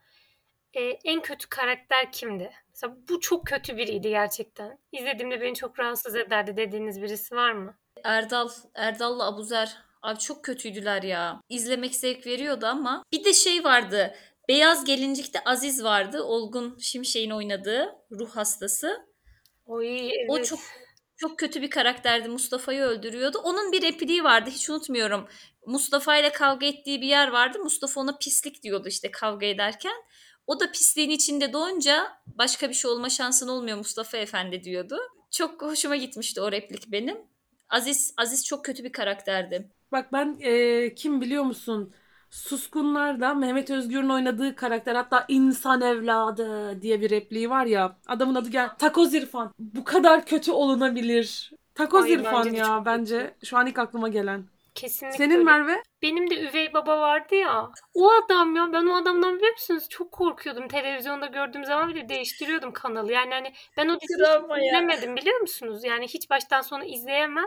e, 0.75 0.99
en 1.05 1.23
kötü 1.23 1.49
karakter 1.49 2.13
kimdi? 2.13 2.51
Mesela 2.69 2.97
bu 3.09 3.21
çok 3.21 3.47
kötü 3.47 3.77
biriydi 3.77 4.09
gerçekten. 4.09 4.79
İzlediğimde 4.93 5.41
beni 5.41 5.55
çok 5.55 5.79
rahatsız 5.79 6.17
ederdi 6.17 6.57
dediğiniz 6.57 7.03
birisi 7.03 7.35
var 7.35 7.53
mı? 7.53 7.79
Erdal, 8.05 8.49
Erdal'la 8.75 9.27
Abuzer. 9.27 9.77
Abi 10.03 10.19
çok 10.19 10.45
kötüydüler 10.45 11.03
ya. 11.03 11.41
İzlemek 11.49 11.95
zevk 11.95 12.27
veriyordu 12.27 12.67
ama. 12.67 13.05
Bir 13.13 13.25
de 13.25 13.33
şey 13.33 13.65
vardı. 13.65 14.15
Beyaz 14.49 14.85
Gelincik'te 14.85 15.45
Aziz 15.45 15.85
vardı. 15.85 16.23
Olgun 16.23 16.79
Şimşek'in 16.79 17.31
oynadığı 17.31 17.97
ruh 18.11 18.31
hastası. 18.37 19.07
Oy 19.67 19.99
evet. 19.99 20.31
O 20.31 20.43
çok 20.43 20.59
çok 21.17 21.39
kötü 21.39 21.63
bir 21.63 21.71
karakterdi. 21.71 22.29
Mustafa'yı 22.29 22.83
öldürüyordu. 22.83 23.39
Onun 23.39 23.73
bir 23.73 23.83
repliği 23.83 24.25
vardı. 24.25 24.51
Hiç 24.51 24.71
unutmuyorum. 24.71 25.29
Mustafa 25.67 26.17
ile 26.17 26.33
kavga 26.33 26.67
ettiği 26.67 27.01
bir 27.01 27.07
yer 27.07 27.29
vardı. 27.29 27.59
Mustafa 27.59 28.01
ona 28.01 28.19
pislik 28.19 28.63
diyordu 28.63 28.89
işte 28.89 29.11
kavga 29.11 29.47
ederken. 29.47 29.95
O 30.47 30.61
da 30.61 30.73
pisliğin 30.73 31.11
içinde 31.11 31.53
doğunca 31.53 32.07
başka 32.27 32.69
bir 32.69 32.75
şey 32.75 32.91
olma 32.91 33.11
şansın 33.11 33.49
olmuyor 33.49 33.77
Mustafa 33.77 34.17
Efendi 34.17 34.65
diyordu. 34.65 34.97
Çok 35.31 35.63
hoşuma 35.63 35.97
gitmişti 35.97 36.41
o 36.41 36.53
replik 36.53 36.93
benim. 36.93 37.17
Aziz 37.69 38.15
Aziz 38.17 38.47
çok 38.47 38.65
kötü 38.65 38.85
bir 38.85 38.93
karakterdi. 38.93 39.71
Bak 39.93 40.13
ben 40.13 40.37
e, 40.41 40.95
kim 40.95 41.21
biliyor 41.21 41.45
musun? 41.45 41.95
Suskunlar'da 42.31 43.35
Mehmet 43.35 43.71
Özgür'ün 43.71 44.09
oynadığı 44.09 44.57
karakter 44.57 44.95
hatta 44.95 45.25
insan 45.29 45.81
evladı 45.81 46.83
diye 46.83 47.01
bir 47.01 47.11
repliği 47.11 47.51
var 47.51 47.67
ya. 47.67 47.97
Adamın 48.07 48.35
adı 48.35 48.49
gel 48.49 48.69
Takoz 48.79 49.15
İrfan. 49.15 49.55
Bu 49.59 49.85
kadar 49.85 50.27
kötü 50.27 50.53
olunabilir. 50.53 51.53
Takoz 51.75 52.05
Ay, 52.05 52.13
İrfan 52.13 52.47
bence 52.47 52.57
ya 52.57 52.83
bence. 52.87 53.35
Şu 53.45 53.59
an 53.59 53.67
ilk 53.67 53.79
aklıma 53.79 54.09
gelen. 54.09 54.45
Kesinlikle 54.75 55.17
Senin 55.17 55.35
öyle. 55.35 55.45
Merve? 55.45 55.83
Benim 56.03 56.31
de 56.31 56.41
üvey 56.41 56.73
baba 56.75 57.01
vardı 57.01 57.35
ya. 57.35 57.71
O 57.95 58.11
adam 58.13 58.57
ya 58.57 58.73
ben 58.73 58.87
o 58.87 58.95
adamdan 58.95 59.37
biliyor 59.37 59.53
musunuz? 59.53 59.89
Çok 59.89 60.13
korkuyordum. 60.13 60.69
Televizyonda 60.69 61.27
gördüğüm 61.27 61.65
zaman 61.65 61.89
bile 61.89 62.09
değiştiriyordum 62.09 62.73
kanalı. 62.73 63.13
Yani 63.13 63.35
hani 63.35 63.53
ben 63.77 63.89
o 63.89 64.01
diziyi 64.01 64.67
izlemedim 64.67 65.17
biliyor 65.17 65.41
musunuz? 65.41 65.85
Yani 65.85 66.09
hiç 66.09 66.31
baştan 66.31 66.61
sona 66.61 66.85
izleyemem. 66.85 67.47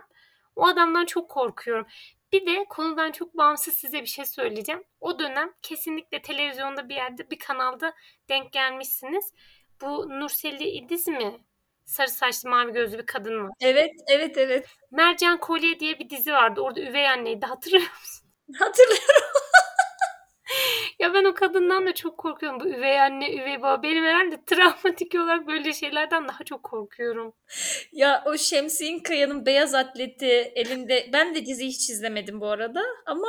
O 0.55 0.67
adamdan 0.67 1.05
çok 1.05 1.29
korkuyorum. 1.29 1.87
Bir 2.31 2.45
de 2.45 2.65
konudan 2.69 3.11
çok 3.11 3.37
bağımsız 3.37 3.75
size 3.75 4.01
bir 4.01 4.05
şey 4.07 4.25
söyleyeceğim. 4.25 4.83
O 4.99 5.19
dönem 5.19 5.53
kesinlikle 5.61 6.21
televizyonda 6.21 6.89
bir 6.89 6.95
yerde 6.95 7.31
bir 7.31 7.39
kanalda 7.39 7.93
denk 8.29 8.53
gelmişsiniz. 8.53 9.33
Bu 9.81 10.09
Nurseli 10.09 10.63
İdiz 10.69 11.07
mi? 11.07 11.39
Sarı 11.87 12.09
saçlı 12.09 12.49
mavi 12.49 12.73
gözlü 12.73 12.97
bir 12.97 13.05
kadın 13.05 13.41
mı? 13.41 13.49
Evet, 13.61 13.91
evet, 14.11 14.37
evet. 14.37 14.67
Mercan 14.91 15.39
Kolye 15.39 15.79
diye 15.79 15.99
bir 15.99 16.09
dizi 16.09 16.33
vardı. 16.33 16.61
Orada 16.61 16.81
üvey 16.81 17.09
anneydi. 17.09 17.45
Hatırlıyor 17.45 17.83
musun? 17.99 18.29
Hatırlıyorum. 18.59 19.37
Ya 20.99 21.13
ben 21.13 21.23
o 21.25 21.33
kadından 21.33 21.85
da 21.85 21.93
çok 21.93 22.17
korkuyorum. 22.17 22.59
Bu 22.59 22.67
üvey 22.67 23.01
anne, 23.01 23.35
üvey 23.35 23.61
baba. 23.61 23.83
Benim 23.83 24.03
herhalde 24.03 24.45
travmatik 24.45 25.15
olarak 25.15 25.47
böyle 25.47 25.73
şeylerden 25.73 26.27
daha 26.27 26.43
çok 26.43 26.63
korkuyorum. 26.63 27.33
Ya 27.91 28.23
o 28.25 28.37
Şemsiyin 28.37 28.99
Kaya'nın 28.99 29.45
beyaz 29.45 29.75
atleti 29.75 30.27
elinde 30.55 31.09
ben 31.13 31.35
de 31.35 31.45
diziyi 31.45 31.69
hiç 31.69 31.89
izlemedim 31.89 32.41
bu 32.41 32.47
arada 32.47 32.83
ama 33.05 33.27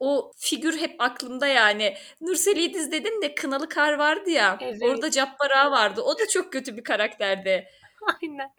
o 0.00 0.32
figür 0.36 0.78
hep 0.78 0.96
aklımda 0.98 1.46
yani. 1.46 1.96
Nursel 2.20 2.56
İdiz 2.56 2.92
dedin 2.92 3.22
de 3.22 3.34
Kınalı 3.34 3.68
Kar 3.68 3.92
vardı 3.92 4.30
ya. 4.30 4.58
Evet. 4.60 4.82
Orada 4.82 5.10
Ağa 5.54 5.70
vardı. 5.70 6.02
O 6.02 6.18
da 6.18 6.28
çok 6.28 6.52
kötü 6.52 6.76
bir 6.76 6.84
karakterdi. 6.84 7.68
Aynen. 8.22 8.50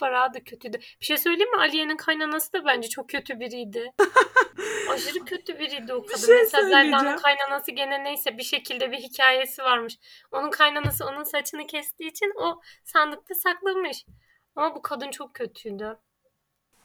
Ağa 0.00 0.34
da 0.34 0.44
kötüydü. 0.44 0.78
Bir 1.00 1.06
şey 1.06 1.18
söyleyeyim 1.18 1.50
mi? 1.50 1.60
Aliye'nin 1.60 1.96
kaynanası 1.96 2.52
da 2.52 2.64
bence 2.64 2.88
çok 2.88 3.08
kötü 3.08 3.40
biriydi. 3.40 3.92
Aşırı 4.90 5.24
kötü 5.24 5.58
biriydi 5.58 5.94
o 5.94 6.06
kadın. 6.06 6.26
şey 6.26 6.36
Mesela 6.36 6.68
Zelda'nın 6.68 7.16
kaynanası 7.16 7.70
gene 7.70 8.04
neyse 8.04 8.38
bir 8.38 8.42
şekilde 8.42 8.92
bir 8.92 8.98
hikayesi 8.98 9.62
varmış. 9.62 9.98
Onun 10.32 10.50
kaynanası 10.50 11.06
onun 11.06 11.22
saçını 11.22 11.66
kestiği 11.66 12.10
için 12.10 12.32
o 12.40 12.60
sandıkta 12.84 13.34
saklamış. 13.34 14.04
Ama 14.56 14.74
bu 14.74 14.82
kadın 14.82 15.10
çok 15.10 15.34
kötüydü. 15.34 15.98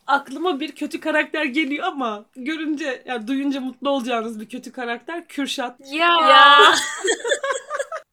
Aklıma 0.07 0.59
bir 0.59 0.71
kötü 0.71 0.99
karakter 0.99 1.45
geliyor 1.45 1.85
ama 1.87 2.25
görünce 2.35 3.03
ya 3.05 3.27
duyunca 3.27 3.61
mutlu 3.61 3.89
olacağınız 3.89 4.39
bir 4.39 4.49
kötü 4.49 4.71
karakter 4.71 5.27
Kürşat. 5.27 5.79
Ya. 5.91 6.07
Ya. 6.29 6.57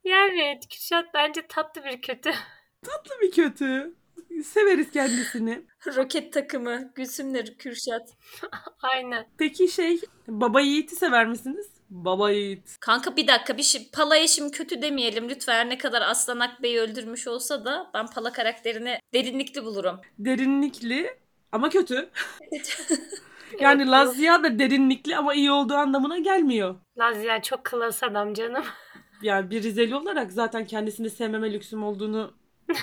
Ya 0.04 0.26
evet. 0.32 0.68
Kürşat 0.68 1.04
bence 1.14 1.46
tatlı 1.48 1.84
bir 1.84 2.02
kötü. 2.02 2.30
Tatlı 2.82 3.14
bir 3.22 3.30
kötü. 3.30 3.94
Severiz 4.44 4.90
kendisini. 4.90 5.62
Roket 5.96 6.32
takımı. 6.32 6.92
Gülsüm'le 6.94 7.44
Kürşat. 7.58 8.10
Aynen. 8.82 9.26
Peki 9.38 9.68
şey 9.68 10.00
Baba 10.28 10.60
Yiğit'i 10.60 10.96
sever 10.96 11.26
misiniz? 11.26 11.66
Baba 11.90 12.30
Yiğit. 12.30 12.76
Kanka 12.80 13.16
bir 13.16 13.26
dakika 13.26 13.56
bir 13.56 13.62
şey. 13.62 13.90
Pala'ya 13.92 14.26
şimdi 14.26 14.50
kötü 14.50 14.82
demeyelim 14.82 15.28
lütfen. 15.28 15.54
Her 15.54 15.68
ne 15.68 15.78
kadar 15.78 16.02
Aslan 16.02 16.40
Akbey'i 16.40 16.80
öldürmüş 16.80 17.28
olsa 17.28 17.64
da 17.64 17.90
ben 17.94 18.06
Pala 18.06 18.32
karakterini 18.32 18.98
derinlikli 19.14 19.64
bulurum. 19.64 20.00
Derinlikli 20.18 21.16
ama 21.54 21.68
kötü. 21.68 22.10
Yani 23.60 23.90
Lazia 23.90 24.42
da 24.42 24.58
derinlikli 24.58 25.16
ama 25.16 25.34
iyi 25.34 25.50
olduğu 25.50 25.74
anlamına 25.74 26.18
gelmiyor. 26.18 26.74
Lazia 26.98 27.42
çok 27.42 27.64
klas 27.64 28.02
adam 28.02 28.34
canım. 28.34 28.64
Yani 29.22 29.50
bir 29.50 29.62
Rizeli 29.62 29.96
olarak 29.96 30.32
zaten 30.32 30.66
kendisini 30.66 31.10
sevmeme 31.10 31.52
lüksüm 31.52 31.84
olduğunu... 31.84 32.34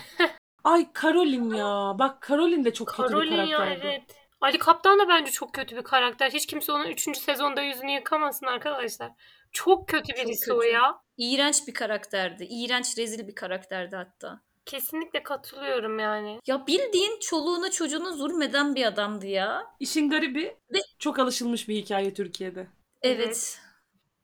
Ay 0.64 0.94
Karolin 0.94 1.54
ya. 1.54 1.96
Bak 2.00 2.22
Karolin 2.22 2.66
de 2.66 2.74
çok 2.74 2.88
kötü 2.88 3.04
bir 3.04 3.08
Karolin 3.08 3.46
ya 3.46 3.58
karakterdi. 3.58 3.88
evet. 3.88 4.16
Ali 4.42 4.58
Kaptan 4.58 5.00
da 5.00 5.08
bence 5.10 5.32
çok 5.32 5.54
kötü 5.54 5.76
bir 5.76 5.84
karakter. 5.84 6.32
Hiç 6.32 6.46
kimse 6.46 6.72
onun 6.72 6.86
3. 6.86 7.18
sezonda 7.18 7.62
yüzünü 7.62 7.92
yıkamasın 7.92 8.46
arkadaşlar. 8.46 9.12
Çok 9.52 9.88
kötü 9.88 10.14
birisi 10.14 10.54
o 10.54 10.60
kötü. 10.60 10.74
ya. 10.74 11.02
İğrenç 11.18 11.68
bir 11.68 11.74
karakterdi. 11.74 12.44
İğrenç 12.50 12.98
rezil 12.98 13.28
bir 13.28 13.36
karakterdi 13.36 13.96
hatta. 13.96 14.42
Kesinlikle 14.66 15.24
katılıyorum 15.24 16.00
yani. 16.00 16.40
Ya 16.48 16.68
bildiğin 16.68 17.20
çoluğuna 17.20 17.72
çocuğuna 17.72 18.12
zulmeden 18.12 18.76
bir 18.76 18.86
adamdı 18.86 19.28
ya. 19.28 19.64
İşin 19.80 20.10
garibi 20.10 20.58
Ve- 20.74 20.80
çok 21.00 21.20
alışılmış 21.20 21.68
bir 21.70 21.76
hikaye 21.76 22.14
Türkiye'de. 22.14 22.68
Evet. 23.02 23.20
Evet. 23.26 23.60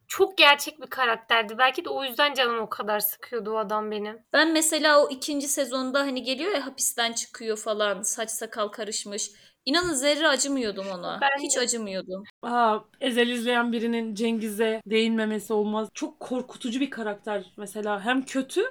Çok 0.08 0.38
gerçek 0.38 0.82
bir 0.82 0.88
karakterdi. 0.88 1.58
Belki 1.58 1.86
de 1.86 1.90
o 1.90 2.04
yüzden 2.04 2.34
canım 2.34 2.60
o 2.60 2.70
kadar 2.70 3.00
sıkıyordu 3.00 3.52
o 3.52 3.58
adam 3.58 3.92
benim. 3.92 4.20
Ben 4.34 4.54
mesela 4.54 5.04
o 5.04 5.10
ikinci 5.10 5.48
sezonda 5.48 6.00
hani 6.00 6.24
geliyor 6.24 6.52
ya 6.52 6.66
hapisten 6.66 7.14
çıkıyor 7.14 7.58
falan 7.58 8.02
saç 8.02 8.30
sakal 8.32 8.68
karışmış. 8.68 9.32
İnanın 9.66 9.94
zerre 9.94 10.28
acımıyordum 10.28 10.88
ona. 10.88 11.20
Ben 11.22 11.44
Hiç 11.44 11.58
acımıyordum. 11.58 12.24
Aa, 12.42 12.80
Ezel 13.02 13.28
izleyen 13.28 13.72
birinin 13.72 14.16
Cengiz'e 14.16 14.82
değinmemesi 14.86 15.54
olmaz. 15.54 15.90
Çok 15.94 16.20
korkutucu 16.20 16.80
bir 16.80 16.90
karakter 16.90 17.54
mesela. 17.58 18.06
Hem 18.06 18.26
kötü 18.26 18.62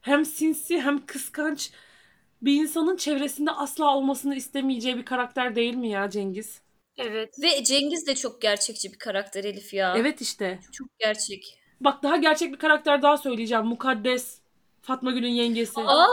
hem 0.00 0.24
sinsi 0.24 0.80
hem 0.80 1.06
kıskanç. 1.06 1.70
Bir 2.42 2.52
insanın 2.52 2.96
çevresinde 2.96 3.50
asla 3.50 3.96
olmasını 3.96 4.34
istemeyeceği 4.36 4.96
bir 4.96 5.04
karakter 5.04 5.56
değil 5.56 5.74
mi 5.74 5.88
ya 5.88 6.10
Cengiz? 6.10 6.60
Evet. 6.98 7.34
Ve 7.42 7.64
Cengiz 7.64 8.06
de 8.06 8.14
çok 8.14 8.42
gerçekçi 8.42 8.92
bir 8.92 8.98
karakter 8.98 9.44
Elif 9.44 9.74
ya. 9.74 9.94
Evet 9.96 10.20
işte. 10.20 10.58
Çok 10.72 10.98
gerçek. 10.98 11.58
Bak 11.80 12.02
daha 12.02 12.16
gerçek 12.16 12.52
bir 12.52 12.58
karakter 12.58 13.02
daha 13.02 13.16
söyleyeceğim. 13.16 13.66
Mukaddes. 13.66 14.38
Fatma 14.82 15.10
Gül'ün 15.10 15.28
yengesi. 15.28 15.80
Aa! 15.80 16.06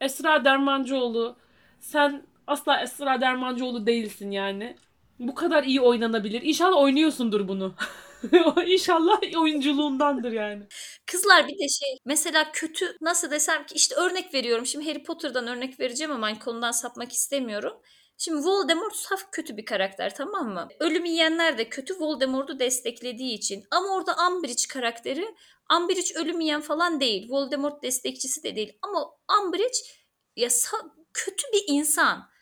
Esra 0.00 0.44
Dermancıoğlu. 0.44 1.36
Sen 1.80 2.22
asla 2.46 2.80
Esra 2.80 3.20
Dermancıoğlu 3.20 3.86
değilsin 3.86 4.30
yani. 4.30 4.76
Bu 5.18 5.34
kadar 5.34 5.64
iyi 5.64 5.80
oynanabilir. 5.80 6.42
İnşallah 6.42 6.76
oynuyorsundur 6.76 7.48
bunu. 7.48 7.74
İnşallah 8.66 9.20
oyunculuğundandır 9.36 10.32
yani. 10.32 10.64
Kızlar 11.06 11.48
bir 11.48 11.58
de 11.58 11.68
şey 11.68 11.98
mesela 12.04 12.52
kötü 12.52 12.96
nasıl 13.00 13.30
desem 13.30 13.66
ki 13.66 13.74
işte 13.74 13.94
örnek 13.94 14.34
veriyorum. 14.34 14.66
Şimdi 14.66 14.88
Harry 14.88 15.02
Potter'dan 15.02 15.46
örnek 15.46 15.80
vereceğim 15.80 16.12
ama 16.12 16.26
hani 16.26 16.38
konudan 16.38 16.70
sapmak 16.70 17.12
istemiyorum. 17.12 17.72
Şimdi 18.18 18.46
Voldemort 18.46 18.96
saf 18.96 19.32
kötü 19.32 19.56
bir 19.56 19.64
karakter 19.64 20.14
tamam 20.14 20.48
mı? 20.48 20.68
Ölüm 20.80 21.04
yiyenler 21.04 21.58
de 21.58 21.68
kötü 21.68 21.94
Voldemort'u 22.00 22.58
desteklediği 22.58 23.34
için. 23.34 23.64
Ama 23.70 23.94
orada 23.94 24.16
Umbridge 24.28 24.62
karakteri 24.68 25.34
Umbridge 25.76 26.14
ölüm 26.14 26.40
yiyen 26.40 26.60
falan 26.60 27.00
değil. 27.00 27.30
Voldemort 27.30 27.82
destekçisi 27.82 28.42
de 28.42 28.56
değil. 28.56 28.72
Ama 28.82 29.10
Umbridge 29.40 29.78
ya 30.36 30.48
kötü 31.12 31.44
bir 31.52 31.64
insan. 31.66 32.32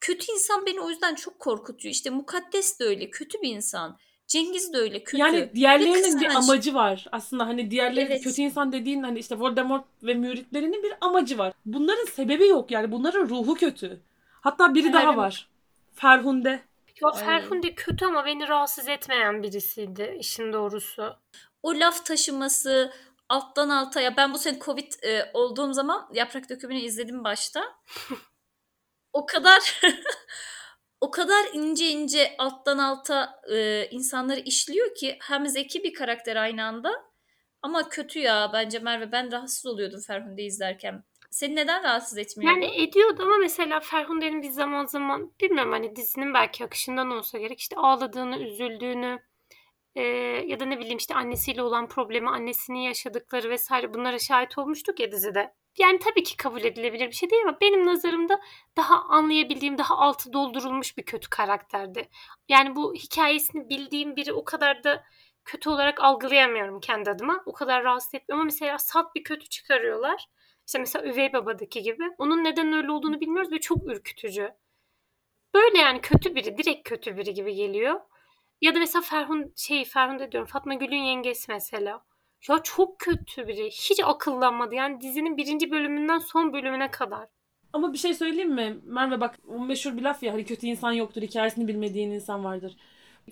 Kötü 0.00 0.32
insan 0.32 0.66
beni 0.66 0.80
o 0.80 0.90
yüzden 0.90 1.14
çok 1.14 1.38
korkutuyor. 1.38 1.92
İşte 1.94 2.10
Mukaddes 2.10 2.80
de 2.80 2.84
öyle 2.84 3.10
kötü 3.10 3.42
bir 3.42 3.48
insan. 3.48 3.98
Cengiz 4.30 4.72
de 4.72 4.78
öyle 4.78 5.04
kötü. 5.04 5.16
Yani 5.16 5.50
diğerlerinin 5.54 6.20
bir 6.20 6.26
kıskanç. 6.26 6.36
amacı 6.48 6.74
var. 6.74 7.06
Aslında 7.12 7.46
hani 7.46 7.70
diğerleri 7.70 8.06
Evet. 8.06 8.24
kötü 8.24 8.42
insan 8.42 8.72
dediğin 8.72 9.02
hani 9.02 9.18
işte 9.18 9.38
Voldemort 9.38 9.84
ve 10.02 10.14
müritlerinin 10.14 10.82
bir 10.82 10.92
amacı 11.00 11.38
var. 11.38 11.52
Bunların 11.66 12.04
sebebi 12.04 12.48
yok 12.48 12.70
yani. 12.70 12.92
Bunların 12.92 13.28
ruhu 13.28 13.54
kötü. 13.54 14.00
Hatta 14.40 14.74
biri 14.74 14.92
daha 14.92 15.00
Ferhunde. 15.02 15.16
var. 15.16 15.48
Ferhunde. 15.94 16.60
Ya 17.02 17.08
Ay. 17.08 17.24
Ferhunde 17.24 17.74
kötü 17.74 18.04
ama 18.04 18.24
beni 18.26 18.48
rahatsız 18.48 18.88
etmeyen 18.88 19.42
birisiydi 19.42 20.16
işin 20.20 20.52
doğrusu. 20.52 21.16
o 21.62 21.74
laf 21.80 22.06
taşıması 22.06 22.92
alttan 23.28 23.68
alta 23.68 24.00
ya 24.00 24.16
ben 24.16 24.34
bu 24.34 24.38
sene 24.38 24.58
Covid 24.58 24.92
e, 25.02 25.30
olduğum 25.34 25.72
zaman 25.72 26.08
yaprak 26.12 26.48
dökümünü 26.50 26.78
izledim 26.80 27.24
başta. 27.24 27.64
o 29.12 29.26
kadar 29.26 29.80
o 31.00 31.10
kadar 31.10 31.46
ince 31.52 31.88
ince 31.88 32.34
alttan 32.38 32.78
alta 32.78 33.40
e, 33.52 33.86
insanları 33.90 34.40
işliyor 34.40 34.94
ki 34.94 35.18
hem 35.20 35.46
zeki 35.46 35.84
bir 35.84 35.94
karakter 35.94 36.36
aynı 36.36 36.64
anda 36.64 37.10
ama 37.62 37.88
kötü 37.88 38.18
ya 38.18 38.50
bence 38.52 38.78
Merve 38.78 39.12
ben 39.12 39.32
rahatsız 39.32 39.66
oluyordum 39.66 40.00
Ferhunde'yi 40.06 40.48
izlerken. 40.48 41.04
Seni 41.30 41.56
neden 41.56 41.84
rahatsız 41.84 42.18
etmiyor? 42.18 42.52
Yani 42.52 42.82
ediyordu 42.82 43.22
ama 43.22 43.36
mesela 43.36 43.80
Ferhunde'nin 43.80 44.42
bir 44.42 44.50
zaman 44.50 44.86
zaman 44.86 45.32
bilmiyorum 45.40 45.72
hani 45.72 45.96
dizinin 45.96 46.34
belki 46.34 46.64
akışından 46.64 47.10
olsa 47.10 47.38
gerek 47.38 47.60
işte 47.60 47.76
ağladığını, 47.76 48.38
üzüldüğünü 48.38 49.18
e, 49.94 50.02
ya 50.46 50.60
da 50.60 50.64
ne 50.64 50.78
bileyim 50.78 50.98
işte 50.98 51.14
annesiyle 51.14 51.62
olan 51.62 51.88
problemi, 51.88 52.30
annesinin 52.30 52.78
yaşadıkları 52.78 53.50
vesaire 53.50 53.94
bunlara 53.94 54.18
şahit 54.18 54.58
olmuştuk 54.58 55.00
ya 55.00 55.12
dizide. 55.12 55.54
Yani 55.78 55.98
tabii 55.98 56.22
ki 56.22 56.36
kabul 56.36 56.64
edilebilir 56.64 57.06
bir 57.06 57.12
şey 57.12 57.30
değil 57.30 57.42
ama 57.46 57.58
benim 57.60 57.86
nazarımda 57.86 58.40
daha 58.76 59.02
anlayabildiğim, 59.02 59.78
daha 59.78 59.98
altı 59.98 60.32
doldurulmuş 60.32 60.96
bir 60.98 61.02
kötü 61.02 61.30
karakterdi. 61.30 62.08
Yani 62.48 62.76
bu 62.76 62.94
hikayesini 62.94 63.68
bildiğim 63.68 64.16
biri 64.16 64.32
o 64.32 64.44
kadar 64.44 64.84
da 64.84 65.04
kötü 65.44 65.70
olarak 65.70 66.00
algılayamıyorum 66.00 66.80
kendi 66.80 67.10
adıma. 67.10 67.42
O 67.46 67.52
kadar 67.52 67.84
rahatsız 67.84 68.14
etmiyor 68.14 68.36
ama 68.38 68.44
mesela 68.44 68.78
salt 68.78 69.14
bir 69.14 69.24
kötü 69.24 69.48
çıkarıyorlar. 69.48 70.26
İşte 70.66 70.78
mesela 70.78 71.08
Üvey 71.12 71.32
Baba'daki 71.32 71.82
gibi. 71.82 72.04
Onun 72.18 72.44
neden 72.44 72.72
öyle 72.72 72.92
olduğunu 72.92 73.20
bilmiyoruz 73.20 73.52
ve 73.52 73.60
çok 73.60 73.86
ürkütücü. 73.86 74.50
Böyle 75.54 75.78
yani 75.78 76.00
kötü 76.00 76.34
biri, 76.34 76.58
direkt 76.58 76.88
kötü 76.88 77.16
biri 77.16 77.34
gibi 77.34 77.54
geliyor. 77.54 78.00
Ya 78.60 78.74
da 78.74 78.78
mesela 78.78 79.02
Ferhun 79.02 79.52
şey 79.56 79.84
Ferhunde 79.84 80.32
diyorum 80.32 80.48
Fatma 80.48 80.74
Gül'ün 80.74 81.02
yengesi 81.02 81.52
mesela. 81.52 82.04
Ya 82.48 82.60
çok 82.62 82.98
kötü 82.98 83.48
biri. 83.48 83.70
Hiç 83.70 84.00
akıllanmadı. 84.04 84.74
Yani 84.74 85.00
dizinin 85.00 85.36
birinci 85.36 85.70
bölümünden 85.70 86.18
son 86.18 86.52
bölümüne 86.52 86.90
kadar. 86.90 87.28
Ama 87.72 87.92
bir 87.92 87.98
şey 87.98 88.14
söyleyeyim 88.14 88.54
mi? 88.54 88.78
Merve 88.84 89.20
bak 89.20 89.38
o 89.48 89.58
meşhur 89.60 89.96
bir 89.96 90.02
laf 90.02 90.22
ya 90.22 90.32
hani 90.32 90.44
kötü 90.44 90.66
insan 90.66 90.92
yoktur 90.92 91.22
hikayesini 91.22 91.68
bilmediğin 91.68 92.10
insan 92.10 92.44
vardır. 92.44 92.76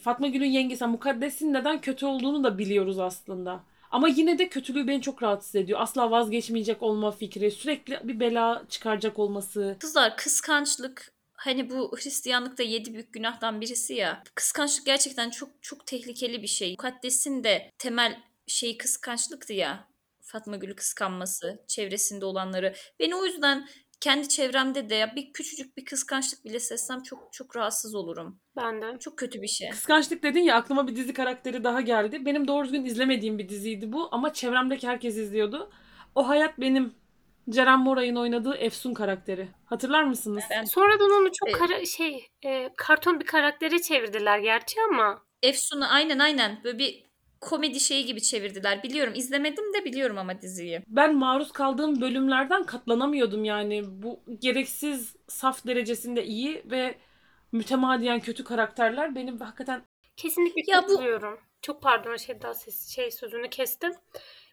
Fatma 0.00 0.28
Gül'ün 0.28 0.50
yengesi 0.50 0.86
Mukaddesin 0.86 1.52
neden 1.52 1.80
kötü 1.80 2.06
olduğunu 2.06 2.44
da 2.44 2.58
biliyoruz 2.58 2.98
aslında. 2.98 3.60
Ama 3.90 4.08
yine 4.08 4.38
de 4.38 4.48
kötülüğü 4.48 4.86
beni 4.86 5.02
çok 5.02 5.22
rahatsız 5.22 5.54
ediyor. 5.54 5.80
Asla 5.80 6.10
vazgeçmeyecek 6.10 6.82
olma 6.82 7.10
fikri, 7.10 7.50
sürekli 7.50 8.00
bir 8.08 8.20
bela 8.20 8.62
çıkaracak 8.68 9.18
olması. 9.18 9.76
Kızlar 9.80 10.16
kıskançlık 10.16 11.12
hani 11.38 11.70
bu 11.70 11.96
Hristiyanlıkta 11.96 12.62
yedi 12.62 12.94
büyük 12.94 13.12
günahtan 13.12 13.60
birisi 13.60 13.94
ya. 13.94 14.22
Kıskançlık 14.34 14.86
gerçekten 14.86 15.30
çok 15.30 15.62
çok 15.62 15.86
tehlikeli 15.86 16.42
bir 16.42 16.46
şey. 16.46 16.70
Mukaddes'in 16.70 17.44
de 17.44 17.70
temel 17.78 18.20
şeyi 18.46 18.78
kıskançlıktı 18.78 19.52
ya. 19.52 19.88
Fatma 20.22 20.56
Gül'ü 20.56 20.76
kıskanması, 20.76 21.64
çevresinde 21.68 22.24
olanları. 22.24 22.74
Beni 23.00 23.14
o 23.14 23.24
yüzden 23.24 23.68
kendi 24.00 24.28
çevremde 24.28 24.90
de 24.90 24.94
ya 24.94 25.16
bir 25.16 25.32
küçücük 25.32 25.76
bir 25.76 25.84
kıskançlık 25.84 26.44
bile 26.44 26.60
sessem 26.60 27.02
çok 27.02 27.32
çok 27.32 27.56
rahatsız 27.56 27.94
olurum. 27.94 28.40
Ben 28.56 28.82
de. 28.82 28.98
Çok 28.98 29.18
kötü 29.18 29.42
bir 29.42 29.48
şey. 29.48 29.70
Kıskançlık 29.70 30.22
dedin 30.22 30.40
ya 30.40 30.56
aklıma 30.56 30.88
bir 30.88 30.96
dizi 30.96 31.12
karakteri 31.12 31.64
daha 31.64 31.80
geldi. 31.80 32.26
Benim 32.26 32.48
doğru 32.48 32.64
düzgün 32.64 32.84
izlemediğim 32.84 33.38
bir 33.38 33.48
diziydi 33.48 33.92
bu 33.92 34.08
ama 34.12 34.32
çevremdeki 34.32 34.88
herkes 34.88 35.16
izliyordu. 35.16 35.70
O 36.14 36.28
Hayat 36.28 36.60
Benim. 36.60 36.97
Ceren 37.50 37.78
Moray'ın 37.80 38.16
oynadığı 38.16 38.54
Efsun 38.56 38.94
karakteri. 38.94 39.48
Hatırlar 39.64 40.02
mısınız? 40.02 40.44
Ben 40.50 40.64
Sonradan 40.64 41.10
onu 41.10 41.30
çok 41.32 41.48
Evet. 41.48 41.58
kara, 41.58 41.84
şey 41.84 42.26
e, 42.44 42.70
karton 42.76 43.20
bir 43.20 43.26
karaktere 43.26 43.78
çevirdiler 43.82 44.38
gerçi 44.38 44.76
ama 44.90 45.22
Efsun'u 45.42 45.84
aynen 45.92 46.18
aynen 46.18 46.60
böyle 46.64 46.78
bir 46.78 47.04
komedi 47.40 47.80
şeyi 47.80 48.06
gibi 48.06 48.22
çevirdiler. 48.22 48.82
Biliyorum 48.82 49.12
izlemedim 49.16 49.74
de 49.74 49.84
biliyorum 49.84 50.18
ama 50.18 50.40
diziyi. 50.42 50.82
Ben 50.88 51.14
maruz 51.16 51.52
kaldığım 51.52 52.00
bölümlerden 52.00 52.64
katlanamıyordum 52.64 53.44
yani. 53.44 53.82
Bu 54.02 54.20
gereksiz 54.38 55.16
saf 55.28 55.66
derecesinde 55.66 56.24
iyi 56.24 56.62
ve 56.64 56.94
mütemadiyen 57.52 58.20
kötü 58.20 58.44
karakterler 58.44 59.14
benim 59.14 59.40
hakikaten 59.40 59.82
Kesinlikle 60.16 60.62
Ya 60.66 60.78
bu- 60.82 60.86
katılıyorum. 60.86 61.40
Çok 61.62 61.82
pardon 61.82 62.16
şey 62.16 62.42
daha 62.42 62.54
ses, 62.54 62.88
şey 62.94 63.10
sözünü 63.10 63.50
kestim. 63.50 63.92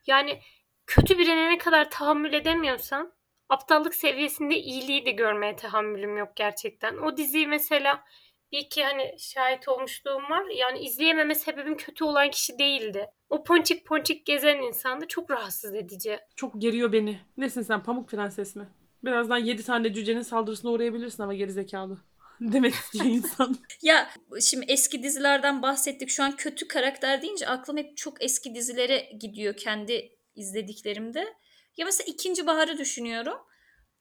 Yani 0.08 0.40
kötü 0.88 1.18
birine 1.18 1.50
ne 1.50 1.58
kadar 1.58 1.90
tahammül 1.90 2.34
edemiyorsam 2.34 3.12
aptallık 3.50 3.96
seviyesinde 3.96 4.58
iyiliği 4.58 5.06
de 5.06 5.12
görmeye 5.12 5.56
tahammülüm 5.56 6.18
yok 6.18 6.30
gerçekten. 6.36 6.98
O 6.98 7.18
diziyi 7.18 7.48
mesela 7.48 8.04
bir 8.52 8.60
iki 8.60 8.84
hani 8.84 9.16
şahit 9.20 9.68
olmuşluğum 9.68 10.30
var. 10.30 10.46
Yani 10.46 10.80
izleyememe 10.80 11.36
sebebim 11.36 11.78
kötü 11.78 12.04
olan 12.04 12.30
kişi 12.30 12.60
değildi. 12.60 13.08
O 13.30 13.44
ponçik 13.44 13.86
ponçik 13.86 14.26
gezen 14.26 14.58
insandı. 14.58 15.08
Çok 15.08 15.32
rahatsız 15.32 15.76
edici. 15.76 16.20
çok 16.36 16.62
geriyor 16.62 16.92
beni. 16.92 17.20
Nesin 17.38 17.62
sen 17.62 17.84
Pamuk 17.84 18.10
Prenses 18.10 18.56
mi? 18.56 18.68
Birazdan 19.04 19.38
7 19.38 19.64
tane 19.64 19.94
cücenin 19.94 20.22
saldırısına 20.22 20.72
uğrayabilirsin 20.72 21.24
ama 21.24 21.34
gerizekalı. 21.34 21.98
Demek 22.40 22.74
istiyor 22.74 23.06
insan. 23.06 23.56
Ya 23.82 24.10
şimdi 24.42 24.66
eski 24.70 25.04
dizilerden 25.04 25.62
bahsettik. 25.62 26.10
Şu 26.10 26.24
an 26.24 26.36
kötü 26.36 26.68
karakter 26.68 27.22
deyince 27.22 27.48
aklım 27.48 27.78
hep 27.78 27.98
çok 27.98 28.24
eski 28.24 28.56
dizilere 28.56 29.10
gidiyor 29.20 29.58
kendi 29.58 30.15
izlediklerimde. 30.36 31.34
Ya 31.78 31.86
mesela 31.86 32.06
ikinci 32.08 32.48
baharı 32.48 32.78
düşünüyorum. 32.78 33.38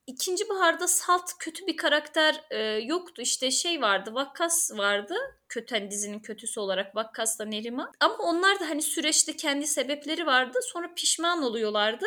İkinci 0.07 0.49
baharda 0.49 0.87
salt 0.87 1.31
kötü 1.39 1.67
bir 1.67 1.77
karakter 1.77 2.43
e, 2.51 2.57
yoktu. 2.63 3.21
İşte 3.21 3.51
şey 3.51 3.81
vardı, 3.81 4.13
Vakkas 4.13 4.71
vardı. 4.77 5.15
Kötü 5.49 5.75
hani 5.75 5.91
dizinin 5.91 6.19
kötüsü 6.19 6.59
olarak 6.59 6.95
Vakkas'la 6.95 7.45
Neriman. 7.45 7.91
Ama 7.99 8.15
onlar 8.15 8.59
da 8.59 8.69
hani 8.69 8.81
süreçte 8.81 9.35
kendi 9.35 9.67
sebepleri 9.67 10.25
vardı. 10.25 10.59
Sonra 10.61 10.93
pişman 10.93 11.43
oluyorlardı. 11.43 12.05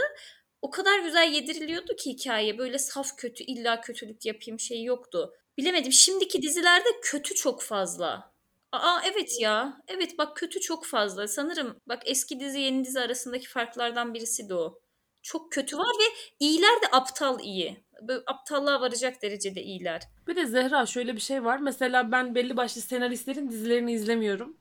O 0.62 0.70
kadar 0.70 0.98
güzel 0.98 1.32
yediriliyordu 1.32 1.96
ki 1.96 2.10
hikaye. 2.10 2.58
Böyle 2.58 2.78
saf 2.78 3.16
kötü, 3.16 3.44
illa 3.44 3.80
kötülük 3.80 4.26
yapayım 4.26 4.60
şey 4.60 4.84
yoktu. 4.84 5.34
Bilemedim. 5.58 5.92
Şimdiki 5.92 6.42
dizilerde 6.42 6.88
kötü 7.02 7.34
çok 7.34 7.62
fazla. 7.62 8.38
Aa 8.72 9.00
evet 9.04 9.40
ya. 9.40 9.78
Evet 9.88 10.18
bak 10.18 10.37
kötü 10.37 10.61
çok 10.61 10.87
fazla. 10.87 11.28
Sanırım 11.28 11.76
bak 11.88 12.02
eski 12.07 12.40
dizi 12.40 12.61
yeni 12.61 12.85
dizi 12.85 13.00
arasındaki 13.00 13.48
farklardan 13.48 14.14
birisi 14.14 14.48
de 14.48 14.54
o. 14.54 14.78
Çok 15.22 15.52
kötü 15.52 15.78
var 15.78 15.87
ve 16.00 16.04
iyiler 16.40 16.83
de 16.83 16.87
aptal 16.92 17.40
iyi. 17.40 17.85
Böyle 18.02 18.22
aptallığa 18.26 18.81
varacak 18.81 19.22
derecede 19.22 19.62
iyiler. 19.62 20.02
Bir 20.26 20.37
de 20.37 20.46
Zehra 20.46 20.87
şöyle 20.87 21.14
bir 21.16 21.20
şey 21.20 21.44
var. 21.44 21.59
Mesela 21.59 22.12
ben 22.12 22.35
belli 22.35 22.57
başlı 22.57 22.81
senaristlerin 22.81 23.50
dizilerini 23.50 23.92
izlemiyorum. 23.92 24.57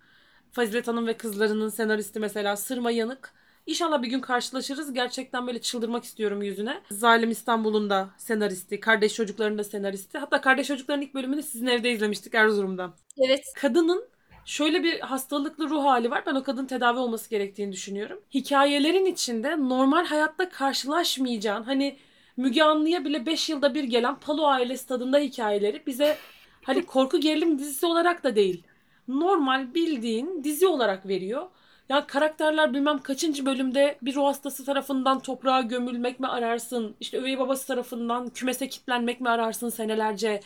Fazilet 0.51 0.87
Hanım 0.87 1.07
ve 1.07 1.17
kızlarının 1.17 1.69
senaristi 1.69 2.19
mesela 2.19 2.57
Sırma 2.57 2.91
Yanık. 2.91 3.33
İnşallah 3.67 4.01
bir 4.01 4.07
gün 4.07 4.19
karşılaşırız. 4.19 4.93
Gerçekten 4.93 5.47
böyle 5.47 5.61
çıldırmak 5.61 6.03
istiyorum 6.03 6.41
yüzüne. 6.41 6.81
Zalim 6.91 7.31
İstanbul'un 7.31 7.89
da 7.89 8.09
senaristi. 8.17 8.79
Kardeş 8.79 9.13
Çocukların 9.13 9.57
da 9.57 9.63
senaristi. 9.63 10.17
Hatta 10.17 10.41
Kardeş 10.41 10.67
Çocukların 10.67 11.01
ilk 11.01 11.13
bölümünü 11.13 11.43
sizin 11.43 11.67
evde 11.67 11.91
izlemiştik 11.91 12.35
Erzurum'da. 12.35 12.93
Evet. 13.17 13.43
Kadının 13.55 14.05
şöyle 14.45 14.83
bir 14.83 14.99
hastalıklı 14.99 15.69
ruh 15.69 15.83
hali 15.83 16.11
var. 16.11 16.23
Ben 16.25 16.35
o 16.35 16.43
kadının 16.43 16.67
tedavi 16.67 16.99
olması 16.99 17.29
gerektiğini 17.29 17.71
düşünüyorum. 17.71 18.21
Hikayelerin 18.33 19.05
içinde 19.05 19.57
normal 19.69 20.05
hayatta 20.05 20.49
karşılaşmayacağın 20.49 21.63
hani 21.63 21.97
Müge 22.37 22.63
Anlı'ya 22.63 23.05
bile 23.05 23.25
5 23.25 23.49
yılda 23.49 23.73
bir 23.75 23.83
gelen 23.83 24.15
Palo 24.15 24.45
ailesi 24.45 24.87
tadında 24.87 25.17
hikayeleri 25.17 25.83
bize 25.87 26.17
hani 26.63 26.85
korku 26.85 27.19
gerilim 27.19 27.59
dizisi 27.59 27.85
olarak 27.85 28.23
da 28.23 28.35
değil. 28.35 28.63
Normal 29.07 29.73
bildiğin 29.73 30.43
dizi 30.43 30.67
olarak 30.67 31.07
veriyor. 31.07 31.47
Ya 31.89 32.07
karakterler 32.07 32.73
bilmem 32.73 32.97
kaçıncı 32.97 33.45
bölümde 33.45 33.97
bir 34.01 34.15
ruh 34.15 34.25
hastası 34.25 34.65
tarafından 34.65 35.19
toprağa 35.19 35.61
gömülmek 35.61 36.19
mi 36.19 36.27
ararsın? 36.27 36.95
İşte 36.99 37.17
üvey 37.17 37.39
babası 37.39 37.67
tarafından 37.67 38.29
kümese 38.29 38.69
kilitlenmek 38.69 39.21
mi 39.21 39.29
ararsın 39.29 39.69
senelerce? 39.69 40.41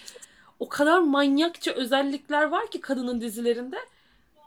O 0.60 0.70
kadar 0.70 1.00
manyakça 1.00 1.72
özellikler 1.72 2.44
var 2.44 2.72
ki 2.72 2.82
kadının 2.82 3.22
dizilerinde. 3.22 3.78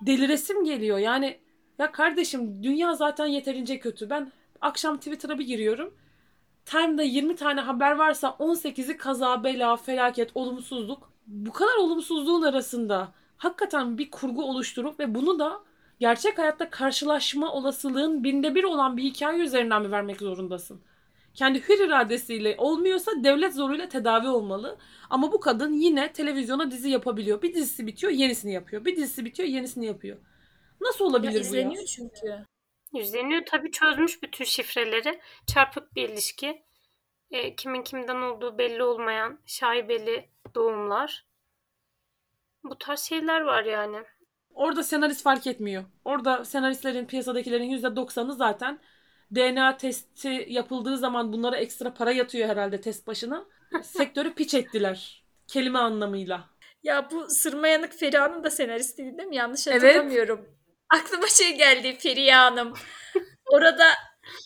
Deliresim 0.01 0.65
geliyor. 0.65 0.99
Yani 0.99 1.39
ya 1.79 1.93
kardeşim 1.93 2.63
dünya 2.63 2.95
zaten 2.95 3.27
yeterince 3.27 3.79
kötü. 3.79 4.11
Ben 4.11 4.33
akşam 4.61 4.97
Twitter'a 4.97 5.39
bir 5.39 5.47
giriyorum. 5.47 5.95
Time'da 6.65 7.03
20 7.03 7.37
tane 7.37 7.61
haber 7.61 7.93
varsa 7.97 8.29
18'i 8.29 8.97
kaza, 8.97 9.45
bela, 9.45 9.77
felaket, 9.77 10.31
olumsuzluk. 10.35 11.13
bu 11.27 11.53
kadar 11.53 11.77
olumsuzluğun 11.77 12.43
arasında 12.43 13.13
hakikaten 13.37 13.99
bir 13.99 14.11
kurgu 14.11 14.45
oluşturup 14.45 15.01
ve 15.01 15.15
bunu 15.15 15.39
da 15.39 15.61
gerçek 16.05 16.39
hayatta 16.39 16.71
karşılaşma 16.71 17.53
olasılığın 17.53 18.25
binde 18.25 18.55
bir 18.55 18.65
olan 18.65 18.97
bir 18.97 19.03
hikaye 19.03 19.39
üzerinden 19.43 19.83
mi 19.83 19.91
vermek 19.91 20.21
zorundasın? 20.21 20.83
Kendi 21.35 21.69
hür 21.69 21.87
iradesiyle 21.87 22.55
olmuyorsa 22.59 23.13
devlet 23.25 23.55
zoruyla 23.55 23.89
tedavi 23.89 24.29
olmalı. 24.29 24.79
Ama 25.11 25.33
bu 25.33 25.41
kadın 25.41 25.73
yine 25.73 26.13
televizyona 26.13 26.71
dizi 26.71 26.91
yapabiliyor. 26.91 27.43
Bir 27.43 27.55
dizisi 27.55 27.87
bitiyor 27.87 28.13
yenisini 28.13 28.53
yapıyor. 28.53 28.85
Bir 28.85 28.97
dizisi 28.97 29.25
bitiyor 29.25 29.49
yenisini 29.49 29.87
yapıyor. 29.87 30.17
Nasıl 30.81 31.05
Ya 31.05 31.11
olabilir 31.11 31.33
bu 31.33 31.35
ya? 31.35 31.41
izleniyor 31.41 31.85
çünkü. 31.85 32.47
Yüzleniyor 32.93 33.43
tabii 33.47 33.71
çözmüş 33.71 34.23
bütün 34.23 34.45
şifreleri. 34.45 35.21
Çarpık 35.47 35.97
bir 35.97 36.09
ilişki. 36.09 36.63
E, 37.31 37.57
kimin 37.57 37.83
kimden 37.83 38.23
olduğu 38.23 38.59
belli 38.59 38.83
olmayan 38.83 39.39
şaibeli 39.47 40.29
doğumlar. 40.55 41.27
Bu 42.65 42.79
tarz 42.79 43.01
şeyler 43.01 43.41
var 43.41 43.65
yani. 43.65 44.05
Orada 44.55 44.83
senarist 44.83 45.23
fark 45.23 45.47
etmiyor. 45.47 45.85
Orada 46.05 46.45
senaristlerin 46.45 47.07
piyasadakilerin 47.07 47.71
%90'ı 47.71 48.33
zaten 48.33 48.79
DNA 49.35 49.77
testi 49.77 50.47
yapıldığı 50.49 50.99
zaman 50.99 51.33
bunlara 51.33 51.57
ekstra 51.57 51.95
para 51.95 52.13
yatıyor 52.13 52.49
herhalde 52.49 52.81
test 52.81 53.07
başına. 53.07 53.47
Sektörü 53.83 54.35
piç 54.35 54.55
ettiler. 54.55 55.25
Kelime 55.49 55.79
anlamıyla. 55.79 56.45
Ya 56.83 57.09
bu 57.11 57.27
Sırmayanık 57.29 57.93
Feriha'nın 57.93 58.45
da 58.45 58.51
senaristiydi 58.51 59.19
değil 59.19 59.29
mi? 59.29 59.37
Yanlış 59.37 59.67
Evet. 59.69 59.83
hatırlamıyorum. 59.83 60.49
Aklıma 60.91 61.27
şey 61.27 61.57
geldi 61.57 61.97
Feriha 61.99 62.45
Hanım. 62.45 62.73
Orada 63.47 63.85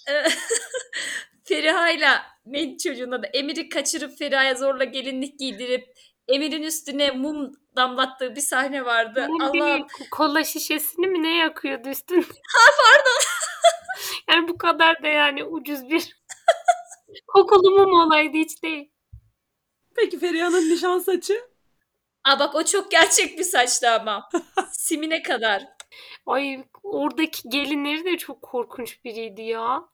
e, 0.08 0.12
Feriha'yla 1.44 2.22
neydi 2.46 2.78
çocuğun 2.78 3.10
adı? 3.10 3.26
Emir'i 3.32 3.68
kaçırıp 3.68 4.18
Feriha'ya 4.18 4.54
zorla 4.54 4.84
gelinlik 4.84 5.38
giydirip 5.38 5.84
Emir'in 6.28 6.62
üstüne 6.62 7.10
mum 7.10 7.52
damlattığı 7.78 8.36
bir 8.36 8.40
sahne 8.40 8.84
vardı. 8.84 9.28
Allah 9.40 9.86
kola 10.10 10.44
şişesini 10.44 11.06
mi 11.06 11.22
ne 11.22 11.36
yakıyordu 11.36 11.88
üstünde? 11.88 12.26
Ha 12.54 12.70
pardon. 12.84 13.20
yani 14.28 14.48
bu 14.48 14.58
kadar 14.58 15.02
da 15.02 15.08
yani 15.08 15.44
ucuz 15.44 15.88
bir 15.88 16.16
kokulu 17.26 17.70
mum 17.70 17.92
olaydı 17.92 18.36
hiç 18.36 18.62
değil. 18.62 18.90
Peki 19.96 20.18
Feriha'nın 20.18 20.70
nişan 20.70 20.98
saçı? 20.98 21.48
Aa 22.24 22.38
bak 22.38 22.54
o 22.54 22.64
çok 22.64 22.90
gerçek 22.90 23.38
bir 23.38 23.44
saçtı 23.44 23.90
ama. 23.90 24.28
Simine 24.72 25.22
kadar. 25.22 25.68
Ay 26.26 26.64
oradaki 26.82 27.48
gelinleri 27.48 28.04
de 28.04 28.18
çok 28.18 28.42
korkunç 28.42 29.04
biriydi 29.04 29.42
ya. 29.42 29.88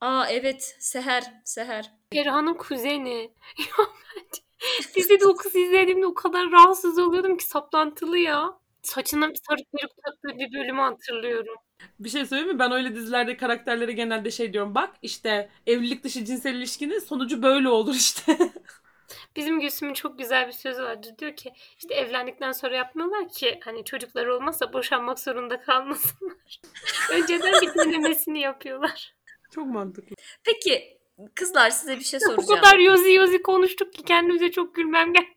Aa 0.00 0.26
evet 0.28 0.76
Seher, 0.80 1.24
Seher. 1.44 1.92
Perihan'ın 2.10 2.54
kuzeni. 2.54 3.34
Ya 3.58 3.86
bence 4.16 4.49
dizide 4.96 5.26
o 5.26 5.36
kızı 5.36 5.58
izlediğimde 5.58 6.06
o 6.06 6.14
kadar 6.14 6.50
rahatsız 6.50 6.98
oluyordum 6.98 7.36
ki 7.36 7.44
saplantılı 7.44 8.18
ya. 8.18 8.60
Saçına 8.82 9.30
bir 9.30 9.38
sarı 9.48 9.60
peruk 9.76 9.92
taktığı 10.04 10.38
bir 10.38 10.58
bölümü 10.58 10.80
hatırlıyorum. 10.80 11.54
Bir 12.00 12.08
şey 12.08 12.26
söyleyeyim 12.26 12.52
mi? 12.52 12.58
Ben 12.58 12.72
öyle 12.72 12.94
dizilerde 12.94 13.36
karakterlere 13.36 13.92
genelde 13.92 14.30
şey 14.30 14.52
diyorum. 14.52 14.74
Bak 14.74 14.90
işte 15.02 15.50
evlilik 15.66 16.04
dışı 16.04 16.24
cinsel 16.24 16.54
ilişkinin 16.54 16.98
sonucu 16.98 17.42
böyle 17.42 17.68
olur 17.68 17.94
işte. 17.94 18.38
Bizim 19.36 19.60
Gülsüm'ün 19.60 19.94
çok 19.94 20.18
güzel 20.18 20.46
bir 20.46 20.52
sözü 20.52 20.82
vardır. 20.82 21.10
Diyor 21.18 21.36
ki 21.36 21.52
işte 21.78 21.94
evlendikten 21.94 22.52
sonra 22.52 22.76
yapmıyorlar 22.76 23.28
ki 23.28 23.60
hani 23.64 23.84
çocukları 23.84 24.34
olmazsa 24.34 24.72
boşanmak 24.72 25.18
zorunda 25.18 25.60
kalmasınlar. 25.60 26.60
Önceden 27.12 27.52
bir 27.62 27.74
denemesini 27.74 28.40
yapıyorlar. 28.40 29.14
Çok 29.54 29.66
mantıklı. 29.66 30.16
Peki 30.44 30.99
kızlar 31.34 31.70
size 31.70 31.98
bir 31.98 32.04
şey 32.04 32.16
O 32.16 32.20
soracağım. 32.20 32.60
kadar 32.60 32.78
yozi 32.78 33.12
yozi 33.12 33.42
konuştuk 33.42 33.92
ki 33.92 34.02
kendimize 34.02 34.50
çok 34.50 34.74
gülmem 34.74 35.12
geldi. 35.12 35.34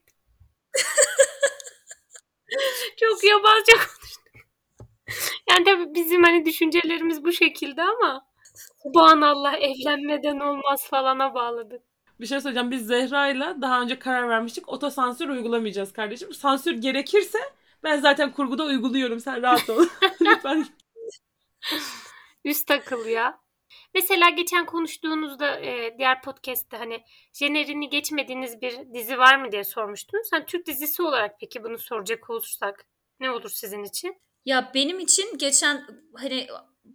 çok 2.99 3.23
yabancı 3.23 3.71
konuştuk. 3.71 4.23
Yani 5.49 5.63
tabii 5.65 5.93
bizim 5.93 6.23
hani 6.23 6.45
düşüncelerimiz 6.45 7.23
bu 7.23 7.31
şekilde 7.31 7.81
ama 7.83 8.25
Subhanallah 8.83 9.53
evlenmeden 9.53 10.39
olmaz 10.39 10.87
falana 10.89 11.33
bağladık. 11.33 11.81
Bir 12.19 12.25
şey 12.25 12.41
söyleyeceğim. 12.41 12.71
Biz 12.71 12.87
Zehra'yla 12.87 13.61
daha 13.61 13.81
önce 13.81 13.99
karar 13.99 14.29
vermiştik. 14.29 14.69
Otosansür 14.69 15.29
uygulamayacağız 15.29 15.93
kardeşim. 15.93 16.33
Sansür 16.33 16.71
gerekirse 16.71 17.39
ben 17.83 17.99
zaten 17.99 18.31
kurguda 18.31 18.63
uyguluyorum. 18.63 19.19
Sen 19.19 19.41
rahat 19.41 19.69
ol. 19.69 19.85
Lütfen. 20.21 20.65
Üst 22.45 22.71
akıl 22.71 23.05
ya. 23.05 23.39
Mesela 23.93 24.29
geçen 24.29 24.65
konuştuğunuzda 24.65 25.59
e, 25.59 25.95
diğer 25.97 26.21
podcast'te 26.21 26.77
hani 26.77 27.03
jenerini 27.33 27.89
geçmediğiniz 27.89 28.61
bir 28.61 28.93
dizi 28.93 29.17
var 29.17 29.37
mı 29.41 29.51
diye 29.51 29.63
sormuştunuz. 29.63 30.27
Sen 30.29 30.45
Türk 30.45 30.67
dizisi 30.67 31.01
olarak 31.01 31.39
peki 31.39 31.63
bunu 31.63 31.77
soracak 31.77 32.29
olursak 32.29 32.85
ne 33.19 33.31
olur 33.31 33.49
sizin 33.49 33.83
için? 33.83 34.21
Ya 34.45 34.71
benim 34.73 34.99
için 34.99 35.37
geçen 35.37 35.85
hani 36.15 36.47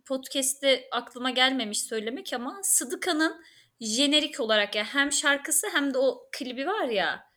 podcast'te 0.06 0.88
aklıma 0.92 1.30
gelmemiş 1.30 1.82
söylemek 1.82 2.32
ama 2.32 2.60
Sıdıka'nın 2.62 3.44
jenerik 3.80 4.40
olarak 4.40 4.74
ya 4.74 4.84
hem 4.84 5.12
şarkısı 5.12 5.66
hem 5.72 5.94
de 5.94 5.98
o 5.98 6.28
klibi 6.32 6.66
var 6.66 6.88
ya 6.88 7.28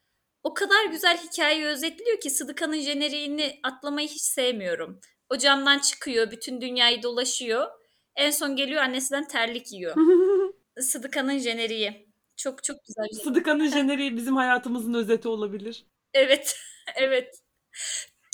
o 0.43 0.53
kadar 0.53 0.85
güzel 0.85 1.17
hikayeyi 1.17 1.65
özetliyor 1.65 2.19
ki 2.19 2.29
Sıdıka'nın 2.29 2.79
jeneriğini 2.79 3.59
atlamayı 3.63 4.07
hiç 4.07 4.21
sevmiyorum. 4.21 4.99
O 5.29 5.37
camdan 5.37 5.79
çıkıyor, 5.79 6.31
bütün 6.31 6.61
dünyayı 6.61 7.03
dolaşıyor. 7.03 7.80
En 8.15 8.31
son 8.31 8.55
geliyor 8.55 8.81
annesinden 8.81 9.27
terlik 9.27 9.71
yiyor. 9.71 9.95
Sıdıka'nın 10.79 11.37
jeneriği. 11.37 12.11
Çok 12.37 12.63
çok 12.63 12.77
güzel. 12.87 13.23
Sıdıka'nın 13.23 13.67
jeneriği 13.67 14.15
bizim 14.15 14.35
hayatımızın 14.35 14.93
özeti 14.93 15.27
olabilir. 15.27 15.85
Evet, 16.13 16.59
evet. 16.95 17.41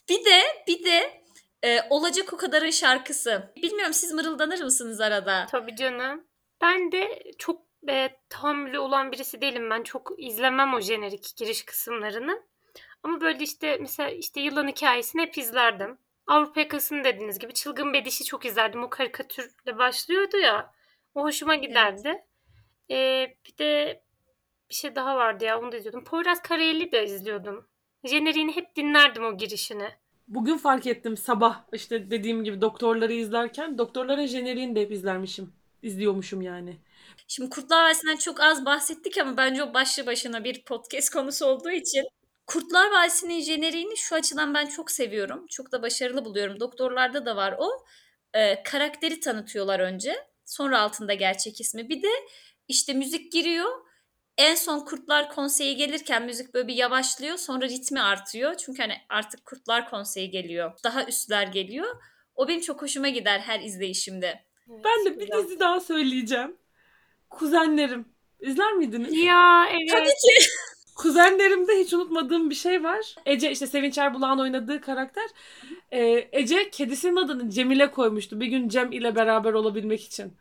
Bir 0.10 0.26
de 0.26 0.42
bir 0.68 0.84
de 0.84 1.22
e, 1.64 1.80
olacak 1.90 2.34
o 2.34 2.38
kadarın 2.38 2.70
şarkısı. 2.70 3.54
Bilmiyorum 3.56 3.94
siz 3.94 4.14
mırıldanır 4.14 4.62
mısınız 4.62 5.02
arada? 5.02 5.46
Tabii 5.52 5.76
canım. 5.76 6.28
Ben 6.62 6.92
de 6.92 7.24
çok 7.38 7.62
e, 7.90 8.10
tahammülü 8.30 8.80
olan 8.80 9.12
birisi 9.12 9.42
değilim. 9.42 9.70
Ben 9.70 9.84
çok 9.84 10.12
izlemem 10.18 10.74
o 10.74 10.82
jenerik 10.82 11.38
giriş 11.38 11.66
kısımlarını. 11.66 12.44
Ama 13.04 13.22
böyle 13.22 13.44
işte 13.44 13.78
mesela 13.82 14.10
işte 14.10 14.42
yılan 14.42 14.68
hikayesini 14.68 15.22
hep 15.22 15.38
izlerdim. 15.38 15.98
Avrupa 16.28 16.60
yakasını 16.60 17.04
dediğiniz 17.04 17.40
gibi 17.40 17.54
çılgın 17.54 17.94
bedişi 17.94 18.24
çok 18.24 18.46
izlerdim. 18.46 18.84
O 18.84 18.90
karikatürle 18.90 19.78
başlıyordu 19.78 20.38
ya. 20.38 20.74
O 21.16 21.24
hoşuma 21.24 21.56
giderdi. 21.56 22.26
E, 22.92 23.28
bir 23.46 23.58
de 23.58 24.02
bir 24.70 24.76
şey 24.76 24.96
daha 24.96 25.16
vardı 25.16 25.46
ya 25.46 25.60
onu 25.60 25.72
da 25.72 25.78
izliyordum. 25.78 26.04
Poyraz 26.04 26.42
Karayel'i 26.42 26.92
de 26.92 27.06
izliyordum. 27.06 27.68
Jeneriğini 28.04 28.56
hep 28.56 28.76
dinlerdim 28.76 29.26
o 29.26 29.38
girişini. 29.38 29.90
Bugün 30.28 30.58
fark 30.58 30.88
ettim 30.88 31.18
sabah 31.18 31.64
işte 31.74 32.12
dediğim 32.12 32.44
gibi 32.44 32.62
doktorları 32.62 33.14
izlerken 33.14 33.78
doktorların 33.78 34.26
jeneriğini 34.26 34.76
de 34.76 34.82
hep 34.82 34.92
izlermişim. 34.92 35.54
İzliyormuşum 35.82 36.42
yani. 36.42 36.78
Şimdi 37.28 37.50
Kurtlar 37.50 37.86
Vadisi'nden 37.86 38.16
çok 38.16 38.42
az 38.42 38.66
bahsettik 38.66 39.18
ama 39.18 39.38
bence 39.38 39.64
o 39.64 39.74
başlı 39.74 40.06
başına 40.06 40.44
bir 40.44 40.64
podcast 40.66 41.10
konusu 41.10 41.46
olduğu 41.46 41.72
için 41.72 42.04
Kurtlar 42.48 42.92
Vadisi'nin 42.92 43.42
jeneriğini 43.42 43.98
şu 43.98 44.16
açıdan 44.16 44.54
ben 44.54 44.66
çok 44.66 44.92
seviyorum. 44.92 45.48
Çok 45.48 45.72
da 45.72 45.82
başarılı 45.82 46.26
buluyorum. 46.26 46.60
Doktorlarda 46.60 47.26
da 47.26 47.36
var 47.36 47.56
o. 47.60 47.86
Ee, 48.34 48.64
karakteri 48.64 49.20
tanıtıyorlar 49.20 49.80
önce. 49.80 50.16
Sonra 50.46 50.82
altında 50.82 51.14
gerçek 51.14 51.62
ismi. 51.62 51.90
Bir 51.90 52.02
de 52.02 52.10
işte 52.68 52.94
müzik 52.94 53.32
giriyor. 53.32 53.66
En 54.38 54.56
son 54.56 54.80
Kurtlar 54.80 55.30
Konseyi 55.30 55.76
gelirken 55.76 56.26
müzik 56.26 56.54
böyle 56.54 56.68
bir 56.68 56.74
yavaşlıyor. 56.74 57.38
Sonra 57.38 57.66
ritmi 57.66 58.02
artıyor. 58.02 58.56
Çünkü 58.56 58.82
hani 58.82 58.94
artık 59.10 59.46
Kurtlar 59.46 59.90
Konseyi 59.90 60.30
geliyor. 60.30 60.72
Daha 60.84 61.06
üstler 61.06 61.48
geliyor. 61.48 62.02
O 62.36 62.48
benim 62.48 62.62
çok 62.62 62.82
hoşuma 62.82 63.10
gider 63.10 63.40
her 63.40 63.60
izleyişimde. 63.60 64.46
Ben 64.68 65.06
de 65.06 65.20
bir 65.20 65.32
dizi 65.32 65.60
daha 65.60 65.80
söyleyeceğim. 65.80 66.58
Kuzenlerim. 67.30 68.06
İzler 68.40 68.74
miydiniz? 68.74 69.14
Ya 69.18 69.68
evet. 69.72 69.92
Tabii 69.92 70.06
ki. 70.06 70.48
Kuzenlerimde 70.98 71.80
hiç 71.80 71.94
unutmadığım 71.94 72.50
bir 72.50 72.56
şey 72.56 72.84
var. 72.84 73.16
Ece 73.26 73.52
işte 73.52 73.68
Sevinç 73.68 73.98
Erbulak'ın 73.98 74.40
oynadığı 74.40 74.82
karakter. 74.82 75.30
Ee, 75.92 76.30
Ece 76.32 76.70
kedisinin 76.70 77.16
adını 77.16 77.50
Cemile 77.50 77.92
koymuştu. 77.92 78.40
Bir 78.40 78.48
gün 78.48 78.70
Cem 78.70 78.92
ile 78.92 79.16
beraber 79.16 79.54
olabilmek 79.54 80.04
için. 80.04 80.34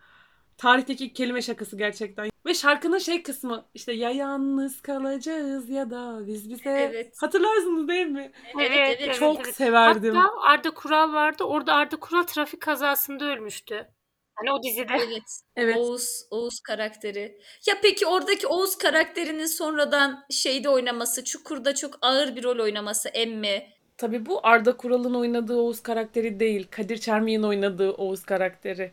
Tarihteki 0.59 1.05
ilk 1.05 1.15
kelime 1.15 1.43
şakası 1.43 1.79
gerçekten. 1.79 2.31
Ve 2.47 2.55
şarkının 2.55 2.99
şey 2.99 3.23
kısmı 3.23 3.65
işte 3.75 3.93
ya 3.93 4.11
yalnız 4.11 4.81
kalacağız 4.81 5.71
ya 5.71 5.91
da 5.91 6.27
biz 6.27 6.51
bize. 6.51 6.71
Evet. 6.71 7.17
Hatırlarsınız 7.21 7.89
değil 7.89 8.07
mi? 8.07 8.33
Evet, 8.61 8.99
evet. 9.01 9.15
Çok 9.15 9.47
severdim. 9.47 10.15
Hatta 10.17 10.41
Arda 10.41 10.71
Kural 10.71 11.13
vardı. 11.13 11.45
Orada 11.45 11.75
Arda 11.75 11.97
Kural 11.97 12.23
trafik 12.23 12.61
kazasında 12.61 13.25
ölmüştü. 13.25 13.89
Hani 14.37 14.53
o 14.53 14.63
dizide. 14.63 14.93
Evet. 15.07 15.23
Evet. 15.57 15.77
Oğuz, 15.77 16.23
Oğuz 16.31 16.61
karakteri. 16.61 17.39
Ya 17.67 17.75
peki 17.83 18.07
oradaki 18.07 18.47
Oğuz 18.47 18.79
karakterinin 18.79 19.47
sonradan 19.47 20.25
şeyde 20.31 20.69
oynaması, 20.69 21.25
Çukur'da 21.25 21.75
çok 21.75 21.99
ağır 22.03 22.37
bir 22.37 22.45
rol 22.45 22.59
oynaması 22.59 23.09
emmi. 23.09 23.69
Tabii 23.99 24.27
bu 24.27 24.41
Arda 24.47 24.77
Kural'ın 24.77 25.15
oynadığı 25.15 25.57
Oğuz 25.57 25.83
karakteri 25.83 26.41
değil. 26.41 26.67
Kadir 26.71 26.97
Çermi'nin 26.97 27.43
oynadığı 27.43 27.91
Oğuz 27.91 28.23
karakteri. 28.25 28.93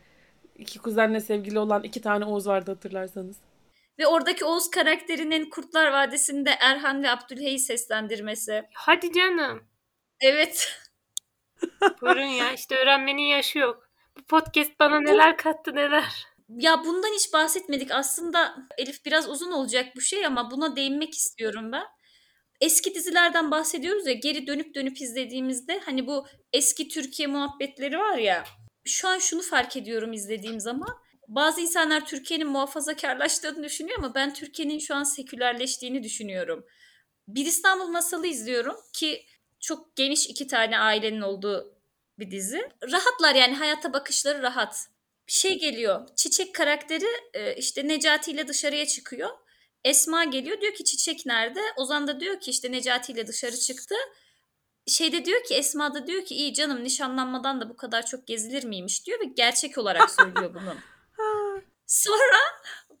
İki 0.58 0.78
kuzenle 0.78 1.20
sevgili 1.20 1.58
olan 1.58 1.82
iki 1.82 2.00
tane 2.00 2.24
Oğuz 2.24 2.46
vardı 2.46 2.70
hatırlarsanız. 2.70 3.36
Ve 3.98 4.06
oradaki 4.06 4.44
Oğuz 4.44 4.70
karakterinin 4.70 5.50
Kurtlar 5.50 5.92
Vadisi'nde 5.92 6.50
Erhan 6.60 7.02
ve 7.02 7.10
Abdülhey'i 7.10 7.58
seslendirmesi. 7.58 8.62
Hadi 8.74 9.12
canım. 9.12 9.62
Evet. 10.20 10.80
Buyurun 12.02 12.22
ya 12.22 12.52
işte 12.52 12.76
öğrenmenin 12.76 13.22
yaşı 13.22 13.58
yok. 13.58 13.88
Bu 14.18 14.22
podcast 14.22 14.70
bana 14.80 15.00
neler 15.00 15.36
kattı 15.36 15.74
neler. 15.74 16.26
Ya 16.48 16.84
bundan 16.84 17.14
hiç 17.14 17.32
bahsetmedik. 17.32 17.90
Aslında 17.90 18.56
Elif 18.78 19.04
biraz 19.06 19.28
uzun 19.28 19.52
olacak 19.52 19.86
bu 19.96 20.00
şey 20.00 20.26
ama 20.26 20.50
buna 20.50 20.76
değinmek 20.76 21.14
istiyorum 21.14 21.72
ben. 21.72 21.84
Eski 22.60 22.94
dizilerden 22.94 23.50
bahsediyoruz 23.50 24.06
ya 24.06 24.12
geri 24.12 24.46
dönüp 24.46 24.74
dönüp 24.74 25.00
izlediğimizde 25.00 25.80
hani 25.84 26.06
bu 26.06 26.26
eski 26.52 26.88
Türkiye 26.88 27.28
muhabbetleri 27.28 27.98
var 27.98 28.18
ya. 28.18 28.44
Şu 28.84 29.08
an 29.08 29.18
şunu 29.18 29.42
fark 29.42 29.76
ediyorum 29.76 30.12
izlediğim 30.12 30.60
zaman. 30.60 30.98
Bazı 31.28 31.60
insanlar 31.60 32.06
Türkiye'nin 32.06 32.48
muhafazakarlaştığını 32.48 33.64
düşünüyor 33.64 33.98
ama 33.98 34.14
ben 34.14 34.34
Türkiye'nin 34.34 34.78
şu 34.78 34.94
an 34.94 35.02
sekülerleştiğini 35.02 36.02
düşünüyorum. 36.02 36.64
Bir 37.28 37.46
İstanbul 37.46 37.88
Masalı 37.88 38.26
izliyorum 38.26 38.76
ki 38.92 39.26
çok 39.60 39.96
geniş 39.96 40.26
iki 40.26 40.46
tane 40.46 40.78
ailenin 40.78 41.20
olduğu 41.20 41.73
bir 42.18 42.30
dizi. 42.30 42.70
Rahatlar 42.92 43.34
yani 43.34 43.54
hayata 43.54 43.92
bakışları 43.92 44.42
rahat. 44.42 44.86
Bir 45.26 45.32
şey 45.32 45.58
geliyor. 45.58 46.08
Çiçek 46.16 46.54
karakteri 46.54 47.08
e, 47.34 47.56
işte 47.56 47.88
Necati 47.88 48.30
ile 48.30 48.48
dışarıya 48.48 48.86
çıkıyor. 48.86 49.30
Esma 49.84 50.24
geliyor 50.24 50.60
diyor 50.60 50.74
ki 50.74 50.84
Çiçek 50.84 51.26
nerede? 51.26 51.60
Ozan 51.76 52.06
da 52.06 52.20
diyor 52.20 52.40
ki 52.40 52.50
işte 52.50 52.72
Necati 52.72 53.12
ile 53.12 53.26
dışarı 53.26 53.56
çıktı. 53.56 53.94
Şeyde 54.86 55.24
diyor 55.24 55.44
ki 55.44 55.54
Esma 55.54 55.94
da 55.94 56.06
diyor 56.06 56.24
ki 56.24 56.34
iyi 56.34 56.54
canım 56.54 56.84
nişanlanmadan 56.84 57.60
da 57.60 57.68
bu 57.68 57.76
kadar 57.76 58.06
çok 58.06 58.26
gezilir 58.26 58.64
miymiş 58.64 59.06
diyor 59.06 59.20
ve 59.20 59.24
gerçek 59.24 59.78
olarak 59.78 60.10
söylüyor 60.10 60.54
bunu. 60.54 60.74
Sonra 61.86 62.38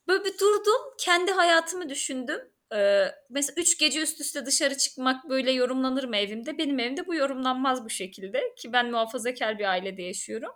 böyle 0.08 0.24
bir 0.24 0.38
durdum. 0.38 0.94
Kendi 0.98 1.32
hayatımı 1.32 1.88
düşündüm. 1.88 2.53
Ee, 2.74 3.06
mesela 3.30 3.54
üç 3.56 3.78
gece 3.78 4.00
üst 4.00 4.20
üste 4.20 4.46
dışarı 4.46 4.78
çıkmak 4.78 5.28
böyle 5.28 5.52
yorumlanır 5.52 6.04
mı 6.04 6.16
evimde? 6.16 6.58
Benim 6.58 6.78
evimde 6.78 7.06
bu 7.06 7.14
yorumlanmaz 7.14 7.84
bu 7.84 7.90
şekilde. 7.90 8.54
Ki 8.56 8.72
ben 8.72 8.90
muhafazakar 8.90 9.58
bir 9.58 9.64
ailede 9.64 10.02
yaşıyorum. 10.02 10.50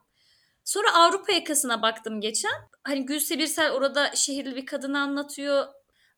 Sonra 0.64 0.94
Avrupa 0.94 1.32
yakasına 1.32 1.82
baktım 1.82 2.20
geçen. 2.20 2.52
Hani 2.84 3.06
Gülse 3.06 3.38
Birsel 3.38 3.72
orada 3.72 4.10
şehirli 4.14 4.56
bir 4.56 4.66
kadını 4.66 5.00
anlatıyor. 5.00 5.66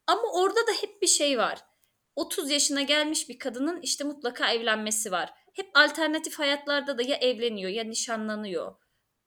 Ama 0.06 0.22
orada 0.32 0.66
da 0.66 0.72
hep 0.80 1.02
bir 1.02 1.06
şey 1.06 1.38
var. 1.38 1.58
30 2.16 2.50
yaşına 2.50 2.82
gelmiş 2.82 3.28
bir 3.28 3.38
kadının 3.38 3.80
işte 3.82 4.04
mutlaka 4.04 4.52
evlenmesi 4.52 5.12
var. 5.12 5.30
Hep 5.52 5.70
alternatif 5.74 6.38
hayatlarda 6.38 6.98
da 6.98 7.02
ya 7.02 7.16
evleniyor 7.16 7.70
ya 7.70 7.84
nişanlanıyor. 7.84 8.74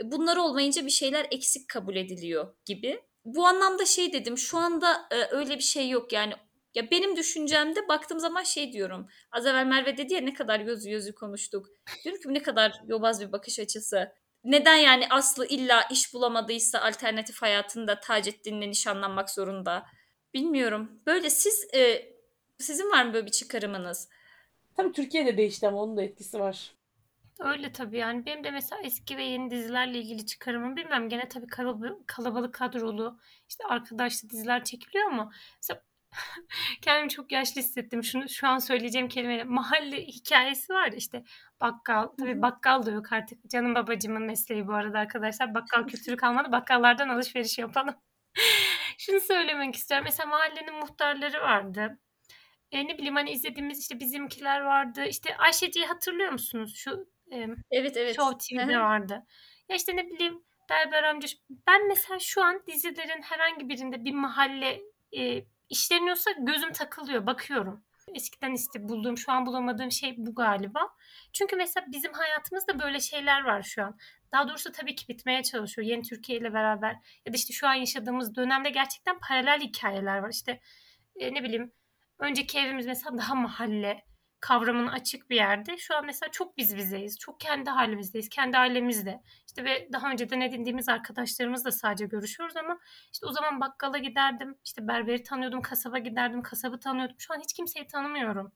Bunlar 0.04 0.38
olmayınca 0.38 0.86
bir 0.86 0.92
şeyler 0.92 1.28
eksik 1.32 1.70
kabul 1.70 1.96
ediliyor 1.96 2.54
gibi. 2.66 3.02
Bu 3.26 3.48
anlamda 3.48 3.86
şey 3.86 4.14
dedim 4.14 4.38
şu 4.38 4.58
anda 4.58 5.08
e, 5.12 5.36
öyle 5.36 5.58
bir 5.58 5.64
şey 5.64 5.90
yok 5.90 6.14
yani. 6.14 6.34
Ya 6.76 6.92
benim 6.92 7.16
düşüncemde 7.16 7.88
baktığım 7.88 8.20
zaman 8.20 8.44
şey 8.44 8.74
diyorum. 8.74 9.08
Az 9.32 9.46
evvel 9.46 9.66
Merve 9.66 9.98
dedi 9.98 10.14
ya 10.14 10.22
ne 10.22 10.34
kadar 10.34 10.60
gözü 10.60 10.90
gözü 10.90 11.16
konuştuk. 11.16 11.68
Diyorum 12.04 12.22
ki 12.22 12.34
ne 12.34 12.42
kadar 12.42 12.82
yobaz 12.88 13.22
bir 13.22 13.32
bakış 13.32 13.60
açısı. 13.60 14.12
Neden 14.44 14.76
yani 14.76 15.08
Aslı 15.10 15.48
illa 15.48 15.82
iş 15.92 16.14
bulamadıysa 16.14 16.82
alternatif 16.82 17.42
hayatında 17.42 18.00
Taceddin'le 18.00 18.70
nişanlanmak 18.70 19.30
zorunda? 19.30 19.86
Bilmiyorum. 20.34 21.02
Böyle 21.06 21.30
siz 21.30 21.68
e, 21.74 22.14
sizin 22.60 22.92
var 22.92 23.06
mı 23.06 23.14
böyle 23.14 23.26
bir 23.26 23.32
çıkarımınız? 23.32 24.10
Tabii 24.78 24.92
Türkiye'de 24.92 25.38
değişti 25.38 25.68
ama 25.68 25.82
onun 25.84 25.98
da 25.98 26.04
etkisi 26.04 26.40
var. 26.40 26.72
Öyle 27.40 27.72
tabii 27.72 27.98
yani 27.98 28.26
benim 28.26 28.44
de 28.44 28.52
mesela 28.52 28.82
eski 28.82 29.18
ve 29.18 29.24
yeni 29.24 29.52
dizilerle 29.52 30.00
ilgili 30.00 30.26
çıkarımım 30.26 30.76
bilmem 30.76 31.10
gene 31.10 31.30
tabii 31.30 31.48
kalabalık, 31.48 32.08
kalabalık 32.08 32.54
kadrolu 32.54 33.20
işte 33.50 33.64
arkadaşlı 33.70 34.30
diziler 34.30 34.64
çekiliyor 34.64 35.06
ama 35.06 35.32
mesela 35.58 35.82
kendimi 36.82 37.10
çok 37.10 37.32
yaşlı 37.32 37.62
hissettim. 37.62 38.04
Şunu 38.04 38.30
şu 38.30 38.48
an 38.48 38.58
söyleyeceğim 38.58 39.08
kelimeyle 39.08 39.44
mahalle 39.44 39.98
hikayesi 39.98 40.74
var 40.74 40.92
işte 40.92 41.24
bakkal 41.62 42.08
tabii 42.20 42.42
bakkal 42.42 42.86
da 42.86 42.92
yok 42.92 43.14
artık. 43.14 43.50
Canım 43.50 43.76
babacımın 43.76 44.24
mesleği 44.24 44.68
bu 44.68 44.74
arada 44.74 45.00
arkadaşlar. 45.00 45.54
Bakkal 45.56 45.88
kültürü 45.88 46.18
kalmadı. 46.18 46.52
Bakkallardan 46.52 47.10
alışveriş 47.10 47.58
yapalım. 47.58 47.96
Şunu 48.98 49.20
söylemek 49.20 49.76
istiyorum. 49.76 50.06
Mesela 50.06 50.30
mahallenin 50.30 50.76
muhtarları 50.76 51.42
vardı. 51.42 52.00
E, 52.72 52.88
ne 52.88 52.98
bileyim 52.98 53.16
hani 53.16 53.32
izlediğimiz 53.32 53.80
işte 53.80 54.00
bizimkiler 54.00 54.62
vardı. 54.62 55.06
İşte 55.06 55.38
Ayşeci'yi 55.38 55.86
hatırlıyor 55.86 56.32
musunuz? 56.32 56.76
Şu 56.76 57.08
e, 57.32 57.48
Evet 57.72 57.98
evet. 57.98 58.16
Show 58.16 58.38
TV'de 58.38 58.80
vardı. 58.80 59.26
Ya 59.70 59.76
işte 59.76 59.96
ne 59.96 60.08
bileyim 60.08 60.44
Berber 60.70 61.04
amca. 61.04 61.28
Ben 61.68 61.88
mesela 61.88 62.20
şu 62.20 62.44
an 62.44 62.64
dizilerin 62.68 63.22
herhangi 63.22 63.70
birinde 63.70 64.06
bir 64.06 64.14
mahalle 64.14 64.82
e, 65.18 65.46
işleniyorsa 65.74 66.32
gözüm 66.32 66.72
takılıyor. 66.72 67.26
Bakıyorum. 67.26 67.84
Eskiden 68.16 68.54
işte 68.54 68.90
bulduğum, 68.90 69.18
şu 69.18 69.32
an 69.32 69.46
bulamadığım 69.46 69.92
şey 69.92 70.16
bu 70.18 70.36
galiba. 70.36 70.80
Çünkü 71.34 71.56
mesela 71.56 71.86
bizim 71.92 72.14
hayatımızda 72.14 72.80
böyle 72.80 73.00
şeyler 73.00 73.44
var 73.44 73.62
şu 73.62 73.84
an. 73.84 73.98
Daha 74.32 74.50
doğrusu 74.50 74.72
tabii 74.72 74.96
ki 74.96 75.08
bitmeye 75.08 75.44
çalışıyor 75.44 75.88
yeni 75.88 76.02
Türkiye 76.02 76.40
ile 76.40 76.54
beraber. 76.54 76.96
Ya 77.26 77.34
da 77.34 77.38
işte 77.38 77.54
şu 77.54 77.68
an 77.68 77.74
yaşadığımız 77.74 78.36
dönemde 78.36 78.70
gerçekten 78.70 79.20
paralel 79.20 79.62
hikayeler 79.62 80.18
var. 80.18 80.30
İşte 80.30 80.62
e, 81.16 81.34
ne 81.34 81.44
bileyim 81.44 81.72
önceki 82.20 82.60
evimiz 82.60 82.86
mesela 82.86 83.18
daha 83.18 83.36
mahalle 83.36 84.06
kavramını 84.44 84.92
açık 84.92 85.30
bir 85.30 85.36
yerde. 85.36 85.78
Şu 85.78 85.96
an 85.96 86.06
mesela 86.06 86.32
çok 86.32 86.58
biz 86.58 86.78
bizeyiz. 86.78 87.20
Çok 87.20 87.40
kendi 87.40 87.70
halimizdeyiz. 87.70 88.30
Kendi 88.30 88.58
ailemizde. 88.58 89.22
İşte 89.48 89.64
ve 89.66 89.90
daha 89.94 90.12
önceden 90.12 90.42
edindiğimiz 90.42 90.90
arkadaşlarımızla 90.90 91.72
sadece 91.72 92.06
görüşüyoruz 92.06 92.58
ama 92.58 92.80
işte 93.14 93.26
o 93.26 93.32
zaman 93.32 93.62
bakkala 93.62 93.98
giderdim. 93.98 94.56
İşte 94.66 94.88
berberi 94.88 95.24
tanıyordum. 95.24 95.62
Kasaba 95.62 95.98
giderdim. 95.98 96.42
Kasabı 96.42 96.80
tanıyordum. 96.80 97.16
Şu 97.20 97.34
an 97.34 97.40
hiç 97.40 97.54
kimseyi 97.54 97.88
tanımıyorum. 97.88 98.52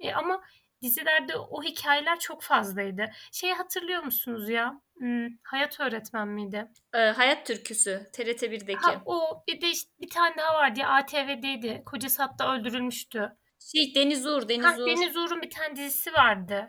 E, 0.00 0.12
ama 0.12 0.42
dizilerde 0.82 1.36
o 1.36 1.62
hikayeler 1.62 2.18
çok 2.18 2.42
fazlaydı. 2.42 3.10
Şeyi 3.32 3.54
hatırlıyor 3.54 4.02
musunuz 4.02 4.48
ya? 4.48 4.80
Hmm, 4.96 5.28
Hayat 5.42 5.80
öğretmen 5.80 6.28
miydi? 6.28 6.68
Ee, 6.94 6.98
Hayat 6.98 7.46
Türküsü 7.46 8.10
TRT 8.12 8.42
1'deki. 8.42 8.80
Ha, 8.80 9.02
o 9.04 9.44
bir 9.48 9.60
de 9.60 9.68
işte 9.68 9.92
bir 10.00 10.10
tane 10.10 10.36
daha 10.36 10.54
vardı 10.54 10.80
ya 10.80 10.88
ATV'deydi. 10.88 11.82
Kocası 11.86 12.22
hatta 12.22 12.54
öldürülmüştü. 12.54 13.36
Şey 13.60 13.94
Deniz 13.94 14.26
Uğur, 14.26 14.48
Deniz 14.48 14.64
Ha, 14.64 14.76
Uğur. 14.78 14.86
Deniz 14.86 15.16
Uğur'un 15.16 15.42
bir 15.42 15.50
tane 15.50 15.76
dizisi 15.76 16.12
vardı. 16.12 16.66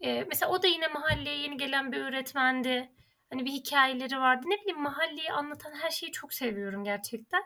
Ee, 0.00 0.24
mesela 0.24 0.52
o 0.52 0.62
da 0.62 0.66
yine 0.66 0.88
mahalleye 0.88 1.38
yeni 1.38 1.56
gelen 1.56 1.92
bir 1.92 2.00
öğretmendi. 2.00 2.92
Hani 3.30 3.44
bir 3.44 3.50
hikayeleri 3.50 4.18
vardı. 4.18 4.46
Ne 4.48 4.60
bileyim 4.60 4.82
mahalleyi 4.82 5.32
anlatan 5.32 5.72
her 5.72 5.90
şeyi 5.90 6.12
çok 6.12 6.34
seviyorum 6.34 6.84
gerçekten. 6.84 7.42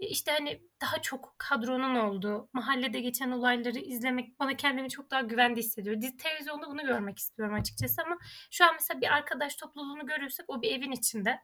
E, 0.00 0.06
İşte 0.06 0.32
hani 0.32 0.62
daha 0.80 1.02
çok 1.02 1.34
kadronun 1.38 1.94
olduğu, 1.94 2.48
mahallede 2.52 3.00
geçen 3.00 3.30
olayları 3.30 3.78
izlemek 3.78 4.40
bana 4.40 4.56
kendimi 4.56 4.90
çok 4.90 5.10
daha 5.10 5.20
güvende 5.20 5.60
hissediyor. 5.60 6.00
Dizi, 6.00 6.16
televizyonda 6.16 6.66
bunu 6.70 6.82
görmek 6.82 7.18
istiyorum 7.18 7.54
açıkçası 7.54 8.02
ama 8.02 8.18
şu 8.50 8.64
an 8.64 8.74
mesela 8.74 9.00
bir 9.00 9.14
arkadaş 9.14 9.56
topluluğunu 9.56 10.06
görürsek 10.06 10.44
o 10.50 10.62
bir 10.62 10.70
evin 10.70 10.92
içinde, 10.92 11.38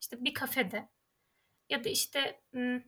işte 0.00 0.16
bir 0.24 0.34
kafede 0.34 0.88
ya 1.68 1.84
da 1.84 1.88
işte 1.88 2.40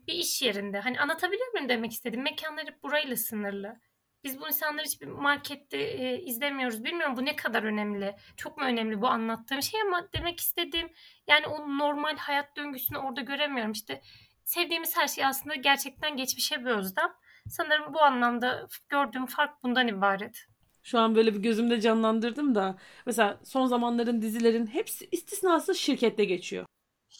bir 0.07 0.13
iş 0.13 0.43
yerinde. 0.43 0.81
Hani 0.81 1.01
anlatabiliyor 1.01 1.53
muyum 1.53 1.69
demek 1.69 1.93
istedim. 1.93 2.23
Mekanlar 2.23 2.67
hep 2.67 2.83
burayla 2.83 3.17
sınırlı. 3.17 3.81
Biz 4.25 4.41
bu 4.41 4.49
insanları 4.49 4.87
hiçbir 4.87 5.07
markette 5.07 5.79
e, 5.79 6.23
izlemiyoruz. 6.23 6.85
Bilmiyorum 6.85 7.17
bu 7.17 7.25
ne 7.25 7.37
kadar 7.37 7.63
önemli. 7.63 8.17
Çok 8.37 8.59
mu 8.59 8.65
önemli 8.65 9.03
bu 9.03 9.09
anlattığım 9.09 9.63
şey 9.63 9.81
ama 9.81 10.09
demek 10.13 10.41
istediğim 10.41 10.89
yani 11.27 11.47
o 11.47 11.79
normal 11.79 12.17
hayat 12.17 12.57
döngüsünü 12.57 12.99
orada 12.99 13.21
göremiyorum. 13.21 13.73
İşte 13.73 14.01
sevdiğimiz 14.45 14.97
her 14.97 15.09
şey 15.09 15.25
aslında 15.25 15.55
gerçekten 15.55 16.17
geçmişe 16.17 16.61
bir 16.61 16.71
özlem. 16.71 17.13
Sanırım 17.49 17.95
bu 17.95 18.03
anlamda 18.03 18.69
gördüğüm 18.89 19.27
fark 19.27 19.63
bundan 19.63 19.89
ibaret. 19.89 20.47
Şu 20.83 20.99
an 20.99 21.15
böyle 21.15 21.35
bir 21.35 21.43
gözümde 21.43 21.81
canlandırdım 21.81 22.55
da 22.55 22.79
mesela 23.07 23.41
son 23.45 23.67
zamanların 23.67 24.23
dizilerin 24.23 24.67
hepsi 24.67 25.09
istisnasız 25.13 25.77
şirkette 25.77 26.25
geçiyor. 26.25 26.67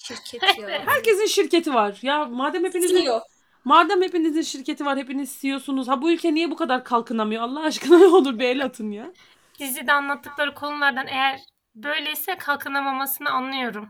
Şirket 0.05 0.43
ya. 0.59 0.69
Herkesin 0.87 1.27
şirketi 1.27 1.75
var. 1.75 1.99
Ya 2.03 2.25
madem 2.25 2.65
hepinizin 2.65 3.03
CEO. 3.03 3.21
madem 3.65 4.03
hepinizin 4.03 4.43
şirketi 4.43 4.85
var, 4.85 4.99
hepiniz 4.99 5.39
CEO'sunuz. 5.41 5.89
Ha 5.89 6.03
bu 6.03 6.13
ülke 6.13 6.35
niye 6.35 6.51
bu 6.51 6.57
kadar 6.57 6.85
kalkınamıyor? 6.85 7.43
Allah 7.43 7.61
aşkına 7.61 7.99
ne 7.99 8.07
olur 8.07 8.39
bir 8.39 8.45
el 8.45 8.65
atın 8.65 8.91
ya. 8.91 9.13
Dizide 9.59 9.93
anlattıkları 9.93 10.55
konulardan 10.55 11.07
eğer 11.07 11.41
böyleyse 11.75 12.37
kalkınamamasını 12.39 13.31
anlıyorum. 13.31 13.89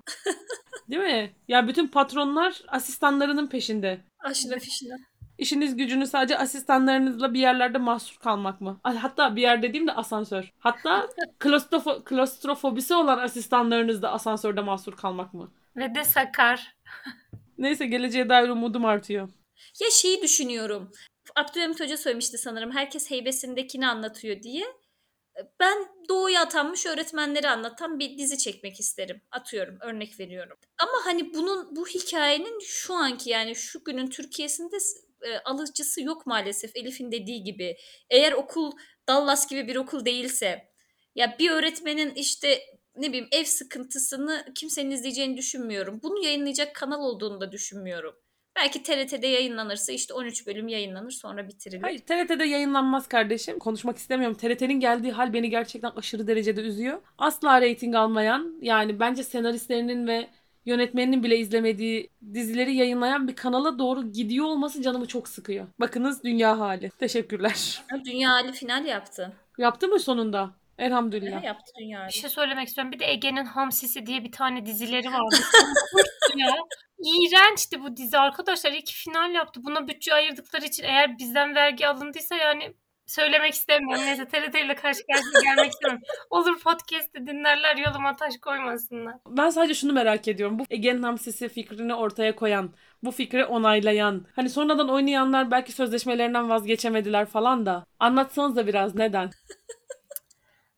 Değil 0.91 1.03
mi? 1.03 1.33
Ya 1.49 1.69
bütün 1.69 1.87
patronlar 1.89 2.63
asistanlarının 2.69 3.47
peşinde. 3.47 4.01
Aşına 4.21 4.59
fişine. 4.59 4.95
İşiniz 5.39 5.77
gücünüz 5.77 6.11
sadece 6.11 6.39
asistanlarınızla 6.39 7.35
bir 7.35 7.41
yerlerde 7.41 7.79
mahsur 7.79 8.17
kalmak 8.17 8.61
mı? 8.61 8.81
Ay, 8.85 8.97
Hatta 8.97 9.37
bir 9.37 9.43
yer 9.43 9.63
dediğim 9.63 9.87
de 9.87 9.93
asansör. 9.93 10.53
Hatta 10.59 11.07
klostrofo- 11.41 12.05
klostrofobisi 12.05 12.95
olan 12.95 13.19
asistanlarınız 13.19 14.03
da 14.03 14.13
asansörde 14.13 14.61
mahsur 14.61 14.97
kalmak 14.97 15.35
mı? 15.35 15.51
Ve 15.77 15.95
de 15.95 16.05
sakar. 16.05 16.77
Neyse 17.59 17.87
geleceğe 17.87 18.29
dair 18.29 18.49
umudum 18.49 18.85
artıyor. 18.85 19.29
Ya 19.81 19.91
şeyi 19.91 20.23
düşünüyorum. 20.23 20.93
Abdülhamit 21.37 21.81
Hoca 21.81 21.97
söylemişti 21.97 22.39
sanırım. 22.39 22.71
Herkes 22.71 23.11
heybesindekini 23.11 23.87
anlatıyor 23.89 24.43
diye. 24.43 24.65
Ben 25.61 25.89
doğuya 26.09 26.43
atanmış 26.43 26.87
öğretmenleri 26.87 27.49
anlatan 27.49 27.99
bir 27.99 28.19
dizi 28.19 28.39
çekmek 28.39 28.81
isterim. 28.81 29.23
Atıyorum, 29.31 29.79
örnek 29.81 30.21
veriyorum. 30.21 30.59
Ama 30.79 30.93
hani 31.05 31.35
bunun 31.35 31.77
bu 31.77 31.87
hikayenin 31.87 32.61
şu 32.61 32.95
anki 32.95 33.31
yani 33.31 33.57
şu 33.57 33.85
günün 33.85 34.11
Türkiye'sinde 34.11 34.77
e, 35.23 35.39
alıcısı 35.39 36.03
yok 36.03 36.27
maalesef 36.27 36.77
Elif'in 36.77 37.13
dediği 37.13 37.43
gibi. 37.43 37.77
Eğer 38.11 38.33
okul 38.33 38.73
Dallas 39.09 39.49
gibi 39.51 39.69
bir 39.69 39.77
okul 39.77 40.05
değilse 40.05 40.71
ya 41.15 41.37
bir 41.39 41.51
öğretmenin 41.51 42.15
işte 42.15 42.61
ne 42.97 43.09
bileyim 43.09 43.29
ev 43.33 43.45
sıkıntısını 43.45 44.45
kimsenin 44.55 44.91
izleyeceğini 44.91 45.37
düşünmüyorum. 45.37 46.01
Bunu 46.03 46.25
yayınlayacak 46.25 46.75
kanal 46.75 47.01
olduğunu 47.01 47.41
da 47.41 47.53
düşünmüyorum. 47.53 48.15
Belki 48.57 48.83
TRT'de 48.83 49.27
yayınlanırsa 49.27 49.93
işte 49.93 50.15
13 50.15 50.47
bölüm 50.47 50.69
yayınlanır 50.69 51.11
sonra 51.11 51.49
bitirilir. 51.49 51.83
Hayır 51.83 51.99
TRT'de 51.99 52.45
yayınlanmaz 52.45 53.09
kardeşim. 53.09 53.59
Konuşmak 53.59 53.97
istemiyorum. 53.97 54.37
TRT'nin 54.37 54.81
geldiği 54.81 55.13
hal 55.13 55.33
beni 55.33 55.51
gerçekten 55.51 55.91
aşırı 55.97 56.27
derecede 56.27 56.61
üzüyor. 56.61 57.01
Asla 57.19 57.61
reyting 57.61 57.95
almayan 57.95 58.59
yani 58.63 59.01
bence 59.01 59.23
senaristlerinin 59.23 60.07
ve 60.07 60.29
yönetmeninin 60.67 61.23
bile 61.23 61.39
izlemediği 61.39 62.11
dizileri 62.35 62.75
yayınlayan 62.75 63.29
bir 63.29 63.37
kanala 63.37 63.79
doğru 63.79 64.13
gidiyor 64.13 64.47
olması 64.47 64.83
canımı 64.83 65.07
çok 65.07 65.29
sıkıyor. 65.29 65.67
Bakınız 65.81 66.25
dünya 66.25 66.59
hali. 66.59 66.91
Teşekkürler. 66.91 67.83
Dünya 68.05 68.33
Ali 68.33 68.53
final 68.53 68.85
yaptı. 68.85 69.33
Yaptı 69.59 69.89
mı 69.89 70.01
sonunda? 70.01 70.51
Elhamdülillah. 70.81 71.43
Ha, 71.43 71.47
yaptı 71.47 71.73
Dünya 71.81 72.01
Ali. 72.01 72.09
Bir 72.09 72.13
şey 72.13 72.31
söylemek 72.31 72.69
istiyorum. 72.69 72.93
Bir 72.93 72.99
de 72.99 73.11
Ege'nin 73.11 73.45
Hamsisi 73.45 74.07
diye 74.07 74.25
bir 74.25 74.33
tane 74.33 74.67
dizileri 74.67 75.07
vardı. 75.13 75.37
Ya. 76.37 76.55
İğrençti 76.99 77.83
bu 77.83 77.97
dizi 77.97 78.19
arkadaşlar. 78.19 78.73
İki 78.73 78.95
final 78.95 79.35
yaptı. 79.35 79.61
Buna 79.65 79.89
bütçe 79.89 80.15
ayırdıkları 80.15 80.65
için 80.65 80.85
eğer 80.85 81.19
bizden 81.19 81.55
vergi 81.55 81.89
alındıysa 81.89 82.37
yani 82.37 82.75
söylemek 83.07 83.55
istemiyorum. 83.55 84.05
Neyse 84.07 84.25
TRT 84.29 84.55
ile 84.55 84.75
karşı 84.75 85.01
karşıya 85.07 85.55
gelmek 85.55 85.73
istemiyorum. 85.73 86.03
Olur 86.31 86.61
podcast'te 86.61 87.27
dinlerler 87.27 87.77
yoluma 87.77 88.17
taş 88.17 88.35
koymasınlar. 88.43 89.15
Ben 89.29 89.51
sadece 89.51 89.75
şunu 89.75 89.93
merak 89.93 90.29
ediyorum. 90.29 90.59
Bu 90.59 90.65
Ege'nin 90.71 91.03
hamsisi 91.03 91.49
fikrini 91.49 91.95
ortaya 91.95 92.37
koyan, 92.37 92.75
bu 93.03 93.11
fikri 93.11 93.45
onaylayan, 93.45 94.27
hani 94.37 94.51
sonradan 94.51 94.89
oynayanlar 94.89 95.51
belki 95.51 95.73
sözleşmelerinden 95.73 96.49
vazgeçemediler 96.49 97.27
falan 97.27 97.67
da. 97.67 97.87
Anlatsanız 97.99 98.57
da 98.57 98.67
biraz 98.67 98.95
neden? 98.95 99.31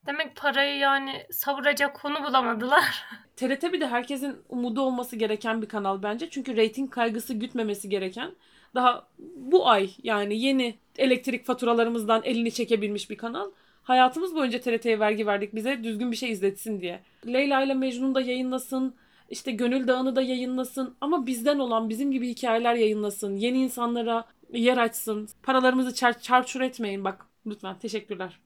Demek 0.07 0.37
parayı 0.37 0.79
yani 0.79 1.27
savuracak 1.31 1.97
konu 1.97 2.25
bulamadılar. 2.25 3.05
TRT 3.37 3.73
bir 3.73 3.81
de 3.81 3.87
herkesin 3.89 4.37
umudu 4.49 4.81
olması 4.81 5.17
gereken 5.17 5.63
bir 5.63 5.69
kanal 5.69 6.03
bence. 6.03 6.31
Çünkü 6.31 6.57
reyting 6.57 6.91
kaygısı 6.91 7.35
gütmemesi 7.35 7.89
gereken. 7.89 8.31
Daha 8.75 9.09
bu 9.37 9.69
ay 9.69 9.91
yani 10.03 10.41
yeni 10.41 10.79
elektrik 10.99 11.47
faturalarımızdan 11.47 12.23
elini 12.25 12.53
çekebilmiş 12.53 13.11
bir 13.11 13.17
kanal. 13.17 13.51
Hayatımız 13.83 14.35
boyunca 14.35 14.61
TRT'ye 14.61 15.01
vergi 15.01 15.27
verdik 15.27 15.55
bize 15.55 15.85
düzgün 15.85 16.11
bir 16.13 16.17
şey 16.17 16.31
izletsin 16.31 16.81
diye. 16.81 17.01
Leyla 17.27 17.63
ile 17.63 17.75
Mecnun 17.75 18.15
da 18.15 18.21
yayınlasın. 18.21 18.95
işte 19.31 19.53
Gönül 19.53 19.89
Dağı'nı 19.89 20.17
da 20.17 20.23
yayınlasın. 20.23 20.97
Ama 21.01 21.27
bizden 21.27 21.59
olan 21.59 21.89
bizim 21.89 22.13
gibi 22.13 22.29
hikayeler 22.29 22.75
yayınlasın. 22.75 23.37
Yeni 23.37 23.59
insanlara 23.59 24.25
yer 24.53 24.77
açsın. 24.79 25.29
Paralarımızı 25.43 25.95
çar 25.95 26.19
çarçur 26.21 26.61
etmeyin 26.61 27.05
bak 27.05 27.27
lütfen. 27.47 27.79
Teşekkürler. 27.79 28.39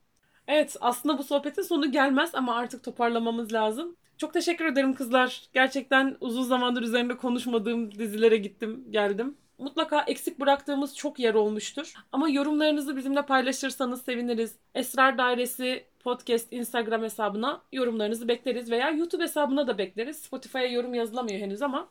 Evet 0.49 0.77
aslında 0.81 1.19
bu 1.19 1.25
sohbetin 1.25 1.63
sonu 1.63 1.93
gelmez 1.93 2.35
ama 2.35 2.57
artık 2.57 2.85
toparlamamız 2.85 3.53
lazım. 3.53 3.97
Çok 4.19 4.33
teşekkür 4.33 4.65
ederim 4.65 4.95
kızlar. 4.95 5.43
Gerçekten 5.53 6.17
uzun 6.21 6.43
zamandır 6.43 6.83
üzerinde 6.83 7.17
konuşmadığım 7.17 7.99
dizilere 7.99 8.37
gittim, 8.37 8.85
geldim. 8.91 9.37
Mutlaka 9.59 10.03
eksik 10.03 10.41
bıraktığımız 10.41 10.97
çok 10.97 11.19
yer 11.19 11.35
olmuştur. 11.35 11.95
Ama 12.13 12.29
yorumlarınızı 12.29 12.97
bizimle 12.97 13.23
paylaşırsanız 13.23 14.03
seviniriz. 14.03 14.55
Esrar 14.75 15.19
Dairesi 15.19 15.85
Podcast 16.01 16.53
Instagram 16.53 17.03
hesabına 17.03 17.63
yorumlarınızı 17.73 18.29
bekleriz 18.29 18.71
veya 18.71 18.91
YouTube 18.91 19.23
hesabına 19.23 19.67
da 19.67 19.79
bekleriz. 19.79 20.17
Spotify'a 20.17 20.67
yorum 20.67 20.95
yazılamıyor 20.95 21.41
henüz 21.41 21.63
ama 21.63 21.89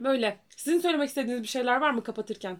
böyle. 0.00 0.38
Sizin 0.56 0.78
söylemek 0.78 1.08
istediğiniz 1.08 1.42
bir 1.42 1.48
şeyler 1.48 1.76
var 1.76 1.90
mı 1.90 2.04
kapatırken? 2.04 2.58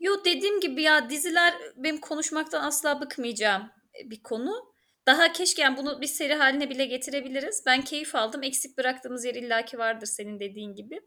Yo 0.00 0.12
dediğim 0.24 0.60
gibi 0.60 0.82
ya 0.82 1.10
diziler 1.10 1.54
benim 1.76 2.00
konuşmaktan 2.00 2.64
asla 2.64 3.00
bıkmayacağım 3.00 3.62
bir 4.04 4.22
konu. 4.22 4.74
Daha 5.06 5.32
keşke 5.32 5.62
yani 5.62 5.76
bunu 5.76 6.00
bir 6.00 6.06
seri 6.06 6.34
haline 6.34 6.70
bile 6.70 6.86
getirebiliriz. 6.86 7.62
Ben 7.66 7.82
keyif 7.82 8.14
aldım. 8.14 8.42
Eksik 8.42 8.78
bıraktığımız 8.78 9.24
yer 9.24 9.34
illaki 9.34 9.78
vardır 9.78 10.06
senin 10.06 10.40
dediğin 10.40 10.74
gibi. 10.74 11.00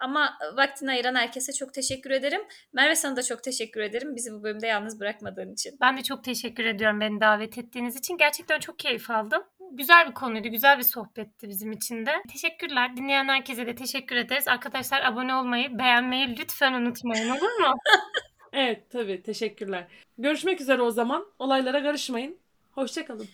Ama 0.00 0.38
vaktini 0.56 0.90
ayıran 0.90 1.14
herkese 1.14 1.52
çok 1.52 1.74
teşekkür 1.74 2.10
ederim. 2.10 2.40
Merve 2.72 2.96
sana 2.96 3.16
da 3.16 3.22
çok 3.22 3.42
teşekkür 3.42 3.80
ederim. 3.80 4.16
Bizi 4.16 4.32
bu 4.32 4.42
bölümde 4.42 4.66
yalnız 4.66 5.00
bırakmadığın 5.00 5.52
için. 5.52 5.76
Ben 5.80 5.96
de 5.96 6.02
çok 6.02 6.24
teşekkür 6.24 6.64
ediyorum 6.64 7.00
beni 7.00 7.20
davet 7.20 7.58
ettiğiniz 7.58 7.96
için. 7.96 8.16
Gerçekten 8.16 8.58
çok 8.58 8.78
keyif 8.78 9.10
aldım. 9.10 9.42
Güzel 9.72 10.08
bir 10.08 10.14
konuydu, 10.14 10.48
güzel 10.48 10.78
bir 10.78 10.82
sohbetti 10.82 11.48
bizim 11.48 11.72
için 11.72 12.06
de. 12.06 12.12
Teşekkürler. 12.32 12.96
Dinleyen 12.96 13.28
herkese 13.28 13.66
de 13.66 13.74
teşekkür 13.74 14.16
ederiz. 14.16 14.48
Arkadaşlar 14.48 15.02
abone 15.02 15.34
olmayı, 15.34 15.78
beğenmeyi 15.78 16.36
lütfen 16.38 16.72
unutmayın 16.72 17.28
olur 17.30 17.60
mu? 17.60 17.74
Evet 18.52 18.90
tabii 18.90 19.22
teşekkürler. 19.22 19.86
Görüşmek 20.18 20.60
üzere 20.60 20.82
o 20.82 20.90
zaman. 20.90 21.26
Olaylara 21.38 21.82
karışmayın. 21.82 22.38
Hoşçakalın. 22.72 23.28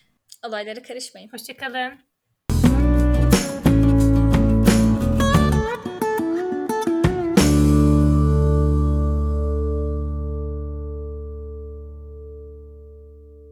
Olaylara 0.46 0.82
karışmayın. 0.82 1.28
Hoşçakalın. 1.28 1.92